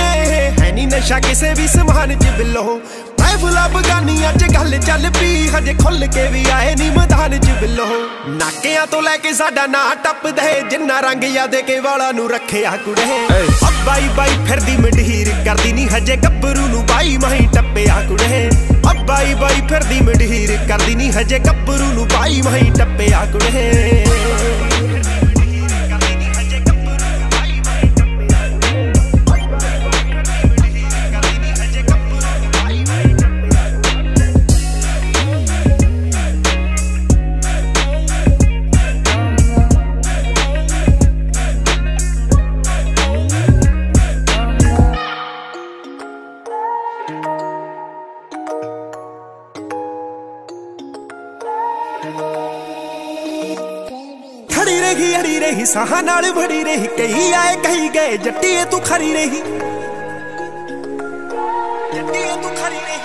ਹੈ 0.60 0.72
ਨਹੀਂ 0.72 0.86
ਨਸ਼ਾ 0.86 1.20
ਕਿਸੇ 1.20 1.52
ਵੀ 1.55 1.66
ਸਮਾਨ 1.68 2.18
ਚ 2.18 2.30
ਬਿੱਲੋ 2.39 2.80
ਮਹਿਫਲਾਂ 3.20 3.68
ਬਗਾਨੀਆਂ 3.68 4.32
ਚ 4.32 4.52
ਗੱਲ 4.55 4.78
ਚੱਲ 4.78 5.10
ਪਈ 5.20 5.47
ਹਜੇ 5.48 5.74
ਖੁੱਲ 5.74 6.06
ਕੇ 6.06 6.26
ਵੀ 6.28 6.44
ਆਏ 6.52 6.74
ਨਹੀਂ 6.74 6.90
ਮੈਦਾਨ 6.90 7.39
ਚ 7.40 7.51
ਬਿੱਲੋ 7.60 7.86
ਨਾਕਿਆਂ 8.28 8.86
ਤੋਂ 8.86 9.02
ਲੈ 9.02 9.16
ਕੇ 9.16 9.32
ਸਾਡਾ 9.32 9.66
ਨਾਂ 9.66 9.94
ਟੱਪਦੇ 10.05 10.60
ਜਿੰਨਾ 10.70 11.01
ਰੰਗ 11.01 11.24
ਯਾਦ 11.24 11.55
ਕੇ 11.56 11.78
ਵਾਲਾ 11.80 12.10
ਨੂੰ 12.12 12.28
ਰੱਖਿਆ 12.30 12.76
ਕੁੜੇ। 12.84 13.05
ਓ 13.62 13.70
ਬਾਈ 13.86 14.09
ਬਾਈ 14.16 14.36
ਫਿਰਦੀ 14.48 14.76
ਮਢੀਰ 14.76 15.32
ਕਰਦੀ 15.44 15.72
ਨਹੀਂ 15.72 15.89
ਹਜੇ 15.89 16.16
ਗੱਭਰੂ 16.16 16.66
ਨੂੰ 16.66 16.81
ਬਾਈ 16.93 17.16
ਮਾਈ 17.16 17.47
ਟੱਪਿਆ 17.55 18.02
ਕੁੜੇ। 18.09 18.51
ਓ 18.86 19.05
ਬਾਈ 19.05 19.35
ਬਾਈ 19.35 19.60
ਫਿਰਦੀ 19.69 20.01
ਮਢੀਰ 20.01 20.59
ਕਰਦੀ 20.69 20.94
ਨਹੀਂ 20.94 21.12
ਹਜੇ 21.12 21.39
ਗੱਭਰੂ 21.39 21.93
ਨੂੰ। 21.93 22.06
ਬਾਈ 22.09 22.43
ਮਾਈ 22.43 22.70
ਟੱਪਿਆ 22.78 23.27
ਕੁੜੇ। 23.32 24.05
ਰਹੀ 55.02 55.16
ਅੜੀ 55.20 55.38
ਰਹੀ, 55.40 55.64
ਸਾਹਾਂ 55.66 56.02
ਨਾਲ 56.02 56.24
ਭੜੀ 56.32 56.62
ਰਹੀ 56.64 56.86
ਕਈ 56.98 57.32
ਆਏ, 57.32 57.56
ਕਹੀ 57.56 57.88
ਗਏ, 57.88 58.16
ਜੱਟੀਏ 58.16 58.64
ਤੂੰ 58.64 58.80
ਖਰੀ 58.80 59.12
ਰਹੀ। 59.12 59.40
ਜੱਟੀਏ 61.94 62.34
ਤੂੰ 62.42 62.50
ਖਰੀ 62.50 62.78
ਰਹੀ। 62.78 62.98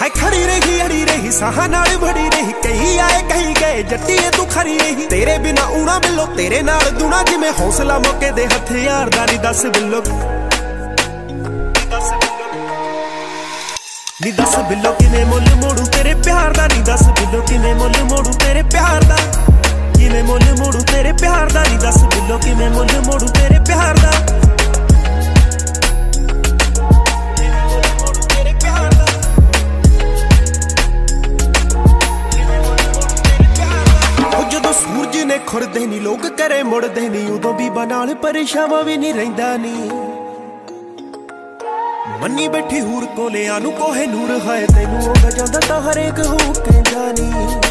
ਹਾਏ, 0.00 0.10
ਖੜੀ 0.10 0.44
ਰਹੀ, 0.46 0.80
ਅੜੀ 0.82 1.04
ਰਹੀ, 1.04 1.30
ਸਾਹਾਂ 1.30 1.68
ਨਾਲ 1.68 1.96
ਭੜੀ 1.98 2.28
ਰਹੀ 2.28 2.52
ਕਈ 2.64 2.98
ਆਏ, 2.98 3.22
ਕਹੀ 3.30 3.54
ਗਏ, 3.60 3.82
ਜੱਟੀਏ 3.82 4.30
ਤੂੰ 4.36 4.46
ਖਰੀ 4.46 4.78
ਰਹੀ। 4.78 5.06
ਤੇਰੇ 5.06 5.36
ਬਿਨਾ 5.38 5.66
ਊਣਾ 5.70 5.98
ਬਿੱਲੋ, 5.98 6.26
ਤੇਰੇ 6.36 6.62
ਨਾਲ 6.62 6.90
ਦੁਨਾ 6.90 7.22
ਜਿਵੇਂ 7.22 7.52
ਹੌਸਲਾ 7.60 7.98
ਮੌਕੇ 7.98 8.30
ਦੇ 8.30 8.46
ਹਥਿਆਰ 8.46 9.10
ਦਾ 9.10 9.26
ਨਹੀਂ 9.26 9.38
ਦੱਸ 9.38 9.64
ਬਿੱਲੋ। 9.66 10.02
ਨੀ 14.22 14.30
ਦੱਸ 14.32 14.56
ਬਿੱਲੋ 14.68 14.92
ਕਿਵੇਂ 14.92 15.24
ਮੁੱਲ 15.26 15.54
ਮੋੜੂ 15.56 15.84
ਤੇਰੇ 15.86 16.14
ਪਿਆਰ 16.14 16.52
ਦਾ, 16.52 16.66
ਨੀ 16.66 16.82
ਦੱਸ 16.82 17.08
ਬਿੱਲੋ 17.10 17.42
ਕਿਵੇਂ 17.48 17.74
ਮੁੱਲ 17.74 18.02
ਮੋੜੂ 18.04 18.32
ਤੇਰੇ 18.38 18.62
ਪਿਆਰ 18.62 19.04
ਦਾ। 19.04 19.16
ਕਿਵੇਂ 19.98 20.22
ਮੁੱਲ 20.24 20.44
ਮੋੜੂ 20.58 20.78
ਤੇਰੇ 20.82 21.12
ਪਿਆਰ 21.12 21.50
ਦਾ? 21.52 21.62
ਨੀ 21.62 21.76
ਦੱਸ 21.76 22.02
ਬਿੱਲੋ, 22.04 22.38
ਕਿਵੇਂ 22.38 22.70
ਮੁੱਲ 22.70 23.00
ਮੋੜੂ 23.06 23.26
ਤੇਰੇ 23.28 23.58
ਪਿਆਰ 23.66 23.96
ਦਾ? 23.96 24.10
ਉਹ 34.30 34.42
ਜਦੋਂ 34.50 34.72
ਸੂਰਜ 34.72 35.16
ਨੇ 35.24 35.38
ਖੁਰਦੇ 35.46 35.86
ਨਹੀਂ 35.86 36.00
ਲੋਕ 36.00 36.26
ਕਰੇ 36.38 36.62
ਮੁੜਦੇ 36.62 37.08
ਨਹੀਂ 37.08 37.28
ਉਦੋਂ 37.30 37.52
ਵੀ 37.54 37.68
ਬਨਾਲ 37.70 38.14
ਪਰੇਸ਼ਾਵਾ 38.14 38.80
ਵੀ 38.82 38.96
ਨਹੀਂ 38.96 39.14
ਰਹਿੰਦਾ 39.14 39.56
ਨਹੀਂ 39.56 39.90
ਮੰਨੀ 42.20 42.48
ਬੈਠੀ 42.48 42.80
ਹੂਰ 42.80 43.04
ਕੋਲਿਆਂ 43.16 43.60
ਨੂੰ 43.60 43.72
ਕੋਹੇ 43.72 44.06
ਨੂਰ 44.06 44.30
ਹੈ 44.46 44.64
ਤੈਨੂੰ 44.66 45.02
ਉਹ 45.04 45.30
ਜਾਂਦਾ 45.30 45.60
ਤਾਂ 45.60 45.80
ਹਰੇਕ 45.82 46.18
ਹੋ 46.20 46.36
ਕਹਿੰਦਾ 46.54 47.10
ਨਹੀਂ 47.12 47.67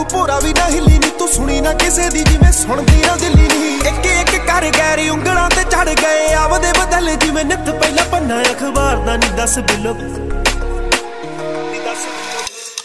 ਵਾਂਗੂ 0.00 0.04
ਪੂਰਾ 0.10 0.38
ਵੀ 0.40 0.52
ਨਾ 0.52 0.64
ਹਿੱਲੀ 0.66 0.98
ਨੀ, 0.98 1.08
ਤੂੰ 1.18 1.28
ਸੁਣੀ 1.28 1.60
ਨਾ 1.60 1.72
ਕਿਸੇ 1.80 2.08
ਦੀ, 2.10 2.22
ਜਿਵੇਂ 2.24 2.52
ਸੁਣਦੀ 2.52 3.02
ਨਾ 3.06 3.16
ਦਿੱਲੀ 3.16 3.46
ਨਹੀਂ 3.48 3.72
ਇੱਕ 3.88 4.06
ਇੱਕ 4.06 4.46
ਕਰ 4.46 4.66
ਗੈਰੀ 4.78 5.08
ਉਂਗਲਾਂ 5.08 5.48
ਤੇ 5.50 5.64
ਚੜ 5.64 5.88
ਗਏ 5.90 6.32
ਆਵਦੇ 6.34 6.72
ਬਦਲ 6.78 7.10
ਜਿਵੇਂ 7.16 7.44
ਨਿੱਤ 7.44 7.70
ਪਹਿਲਾਂ 7.70 8.04
ਪੰਨਾ 8.12 8.40
ਅਖਬਾਰ 8.42 8.96
ਦਾ 8.96 9.16
ਨਹੀਂ 9.16 9.32
ਦੱਸ 9.36 9.58
ਬਿੱਲੋ। 9.58 9.94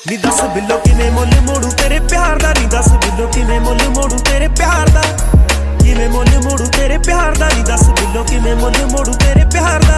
ਨੀ 0.08 0.18
ਦੱਸ 0.18 0.42
ਬਿੱਲੋ 0.56 0.78
ਕਿਵੇਂ 0.78 1.12
ਮੁੱਲ 1.12 1.40
ਮੋੜੂ 1.42 1.70
ਤੇਰੇ 1.72 2.00
ਪਿਆਰ 2.00 2.38
ਦਾ, 2.40 2.54
ਨੀ 2.60 2.66
ਦੱਸ 2.68 2.90
ਬਿੱਲੋ 2.90 3.28
ਕਿਵੇਂ 3.28 3.60
ਮੁੱਲ 3.60 3.88
ਮੋੜੂ 3.90 4.18
ਤੇਰੇ 4.26 4.48
ਪਿਆਰ 4.48 4.90
ਦਾ। 4.90 5.02
ਕਿਵੇਂ 5.84 6.10
ਮੁੱਲ 6.10 6.30
ਮੋੜੂ 6.44 6.66
ਤੇਰੇ 6.78 6.98
ਪਿਆਰ 6.98 7.38
ਦਾ, 7.38 7.50
ਨੀ 7.56 7.64
ਦੱਸ 7.64 7.90
ਬਿੱਲੋ 7.90 8.24
ਕਿਵੇਂ 8.24 8.56
ਮੁੱਲ 8.56 8.86
ਮੋੜੂ 8.92 9.14
ਤੇਰੇ 9.14 9.46
ਪਿਆਰ 9.54 9.84
ਦਾ। 9.84 9.98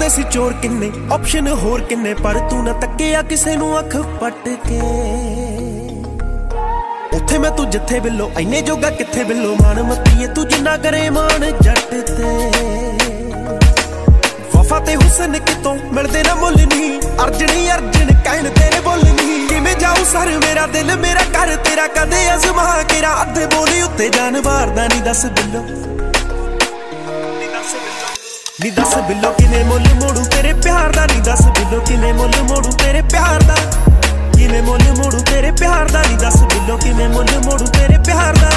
ਦਿਲਾਂ 0.00 0.08
ਦੇ 0.08 0.08
ਸੀ 0.08 0.22
ਚੋਰ 0.32 0.52
ਕਿੰਨੇ 0.62 0.90
ਆਪਸ਼ਨ 1.12 1.48
ਹੋਰ 1.62 1.80
ਕਿੰਨੇ, 1.80 2.12
ਪਰ 2.14 2.38
ਤੂੰ 2.50 2.62
ਨਾ 2.64 2.72
ਤੱਕਿਆ 2.80 3.22
ਕਿਸੇ 3.22 3.56
ਨੂੰ 3.56 3.78
ਅੱਖ 3.78 3.96
ਪੱਟ 4.20 4.48
ਕੇ। 4.66 4.78
ਉੱਥੇ 7.16 7.38
ਮੈਂ 7.38 7.50
ਤੂੰ 7.50 7.68
ਜਿੱਥੇ 7.70 8.00
ਬਿੱਲੋ 8.00 8.30
ਐਨੇ 8.38 8.60
ਜੋਗਾ 8.62 8.90
ਕਿੱਥੇ 8.90 9.24
ਬਿੱਲੋ 9.24 9.54
ਮਾਨ 9.60 9.82
ਮੱਤੀਏ 9.82 10.26
ਤੂੰ 10.26 10.46
ਜਿੰਨਾ 10.48 10.76
ਕਰੇ 10.76 11.08
ਮਾਨ 11.10 11.44
ਜੱਟ 11.60 11.94
ਤੇ। 12.10 12.30
ਵਫਾ 14.54 14.78
ਤੇ 14.78 14.96
ਹੁਸਨ 14.96 15.38
ਕਿਤੋਂ 15.40 15.74
ਮਿਲਦੇ 15.92 16.22
ਨਾ 16.22 16.34
ਮੁੱਲ 16.34 16.56
ਨਹੀਂ, 16.56 17.00
ਅਰਜਣੀ 17.24 17.70
ਅਰਜਣ, 17.70 18.14
ਕਹਿਣ 18.24 18.48
ਤੇਰੇ 18.50 18.80
ਬੋਲ 18.80 19.04
ਨਹੀਂ। 19.04 19.46
ਕਿਵੇਂ 19.48 19.74
ਜਾਊ 19.76 20.04
ਸਰ 20.12 20.28
ਮੇਰਾ 20.38 20.66
ਦਿਲ, 20.66 20.96
ਮੇਰਾ 20.96 21.24
ਘਰ 21.36 21.56
ਤੇਰਾ 21.64 21.86
ਕਦੇ 21.96 22.26
ਅਜ਼ਮਾ 22.34 22.82
ਕੇਰਾ 22.88 23.20
ਅੱਧੇ 23.22 23.46
ਬੋਲੀ 23.46 23.82
ਉੱਤੇ 23.82 24.08
ਜਾਨ 24.08 24.40
ਵਾਰਦਾ 24.40 24.86
ਨਹੀਂ 24.86 25.02
ਦੱਸ 25.02 25.26
ਬਿੱਲੋ। 25.28 25.64
ਨੀ 28.64 28.70
ਦੱਸ 28.70 28.94
ਬਿੱਲੋ 29.08 29.30
ਕਿਵੇਂ 29.32 29.64
ਮੁੱਲ 29.64 29.84
ਮੋੜੂ? 29.94 30.24
ਤੇਰੇ 30.24 30.52
ਪਿਆਰ 30.52 30.92
ਦਾ 30.92 31.06
ਨੀ 31.06 31.20
ਦੱਸ 31.20 31.42
ਬਿੱਲੋ 31.42 31.80
ਕਿਵੇਂ 31.80 32.14
ਮੁੱਲ 32.14 32.32
ਮੋੜੂ? 32.42 32.70
ਤੇਰੇ 32.70 33.02
ਪਿਆਰ 33.02 33.42
ਦਾ 33.42 33.54
ਕਿਵੇਂ 34.36 34.62
ਮੁੱਲ 34.62 34.82
ਮੋੜੂ? 34.98 35.18
ਤੇਰੇ 35.18 35.50
ਪਿਆਰ 35.50 35.88
ਦਾ 35.88 36.02
ਨੀ 36.02 36.16
ਦੱਸ 36.16 36.36
ਬਿੱਲੋ 36.36 36.76
ਕਿਵੇਂ 36.76 37.08
ਮੁੱਲ 37.08 37.26
ਮੋੜੂ? 37.44 37.66
ਤੇਰੇ 37.66 37.98
ਪਿਆਰ 37.98 38.36
ਦਾ 38.36 38.50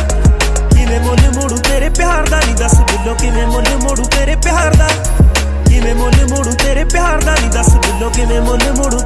ਕਿਵੇਂ 0.75 0.99
ਮੁੱਲ 0.99 1.21
ਮੋੜੂ? 1.35 1.57
ਤੇਰੇ 1.57 1.89
ਪਿਆਰ 1.89 2.29
ਦਾ 2.29 2.39
ਨੀ 2.47 2.53
ਦੱਸ 2.53 2.75
ਬਿੱਲੋ 2.75 3.13
ਕਿਵੇਂ 3.13 3.47
ਮੁੱਲ 3.47 3.77
ਮੋੜੂ? 3.83 4.03
ਤੇਰੇ 4.03 4.35
ਪਿਆਰ 4.35 4.75
ਦਾ 4.75 4.87
ਕਿਵੇਂ 5.69 5.95
ਮੁੱਲ 5.95 6.27
ਮੋੜੂ? 6.29 6.51
ਤੇਰੇ 6.51 6.83
ਪਿਆਰ 6.83 7.21
ਦਾ 7.21 7.35
ਨੀ 7.41 7.49
ਦੱਸ 7.49 7.69
ਬਿੱਲੋ 7.69 8.09
ਕਿਵੇਂ 8.09 8.41
ਮੁੱਲ 8.41 8.71
ਮੋੜੂ? 8.77 8.99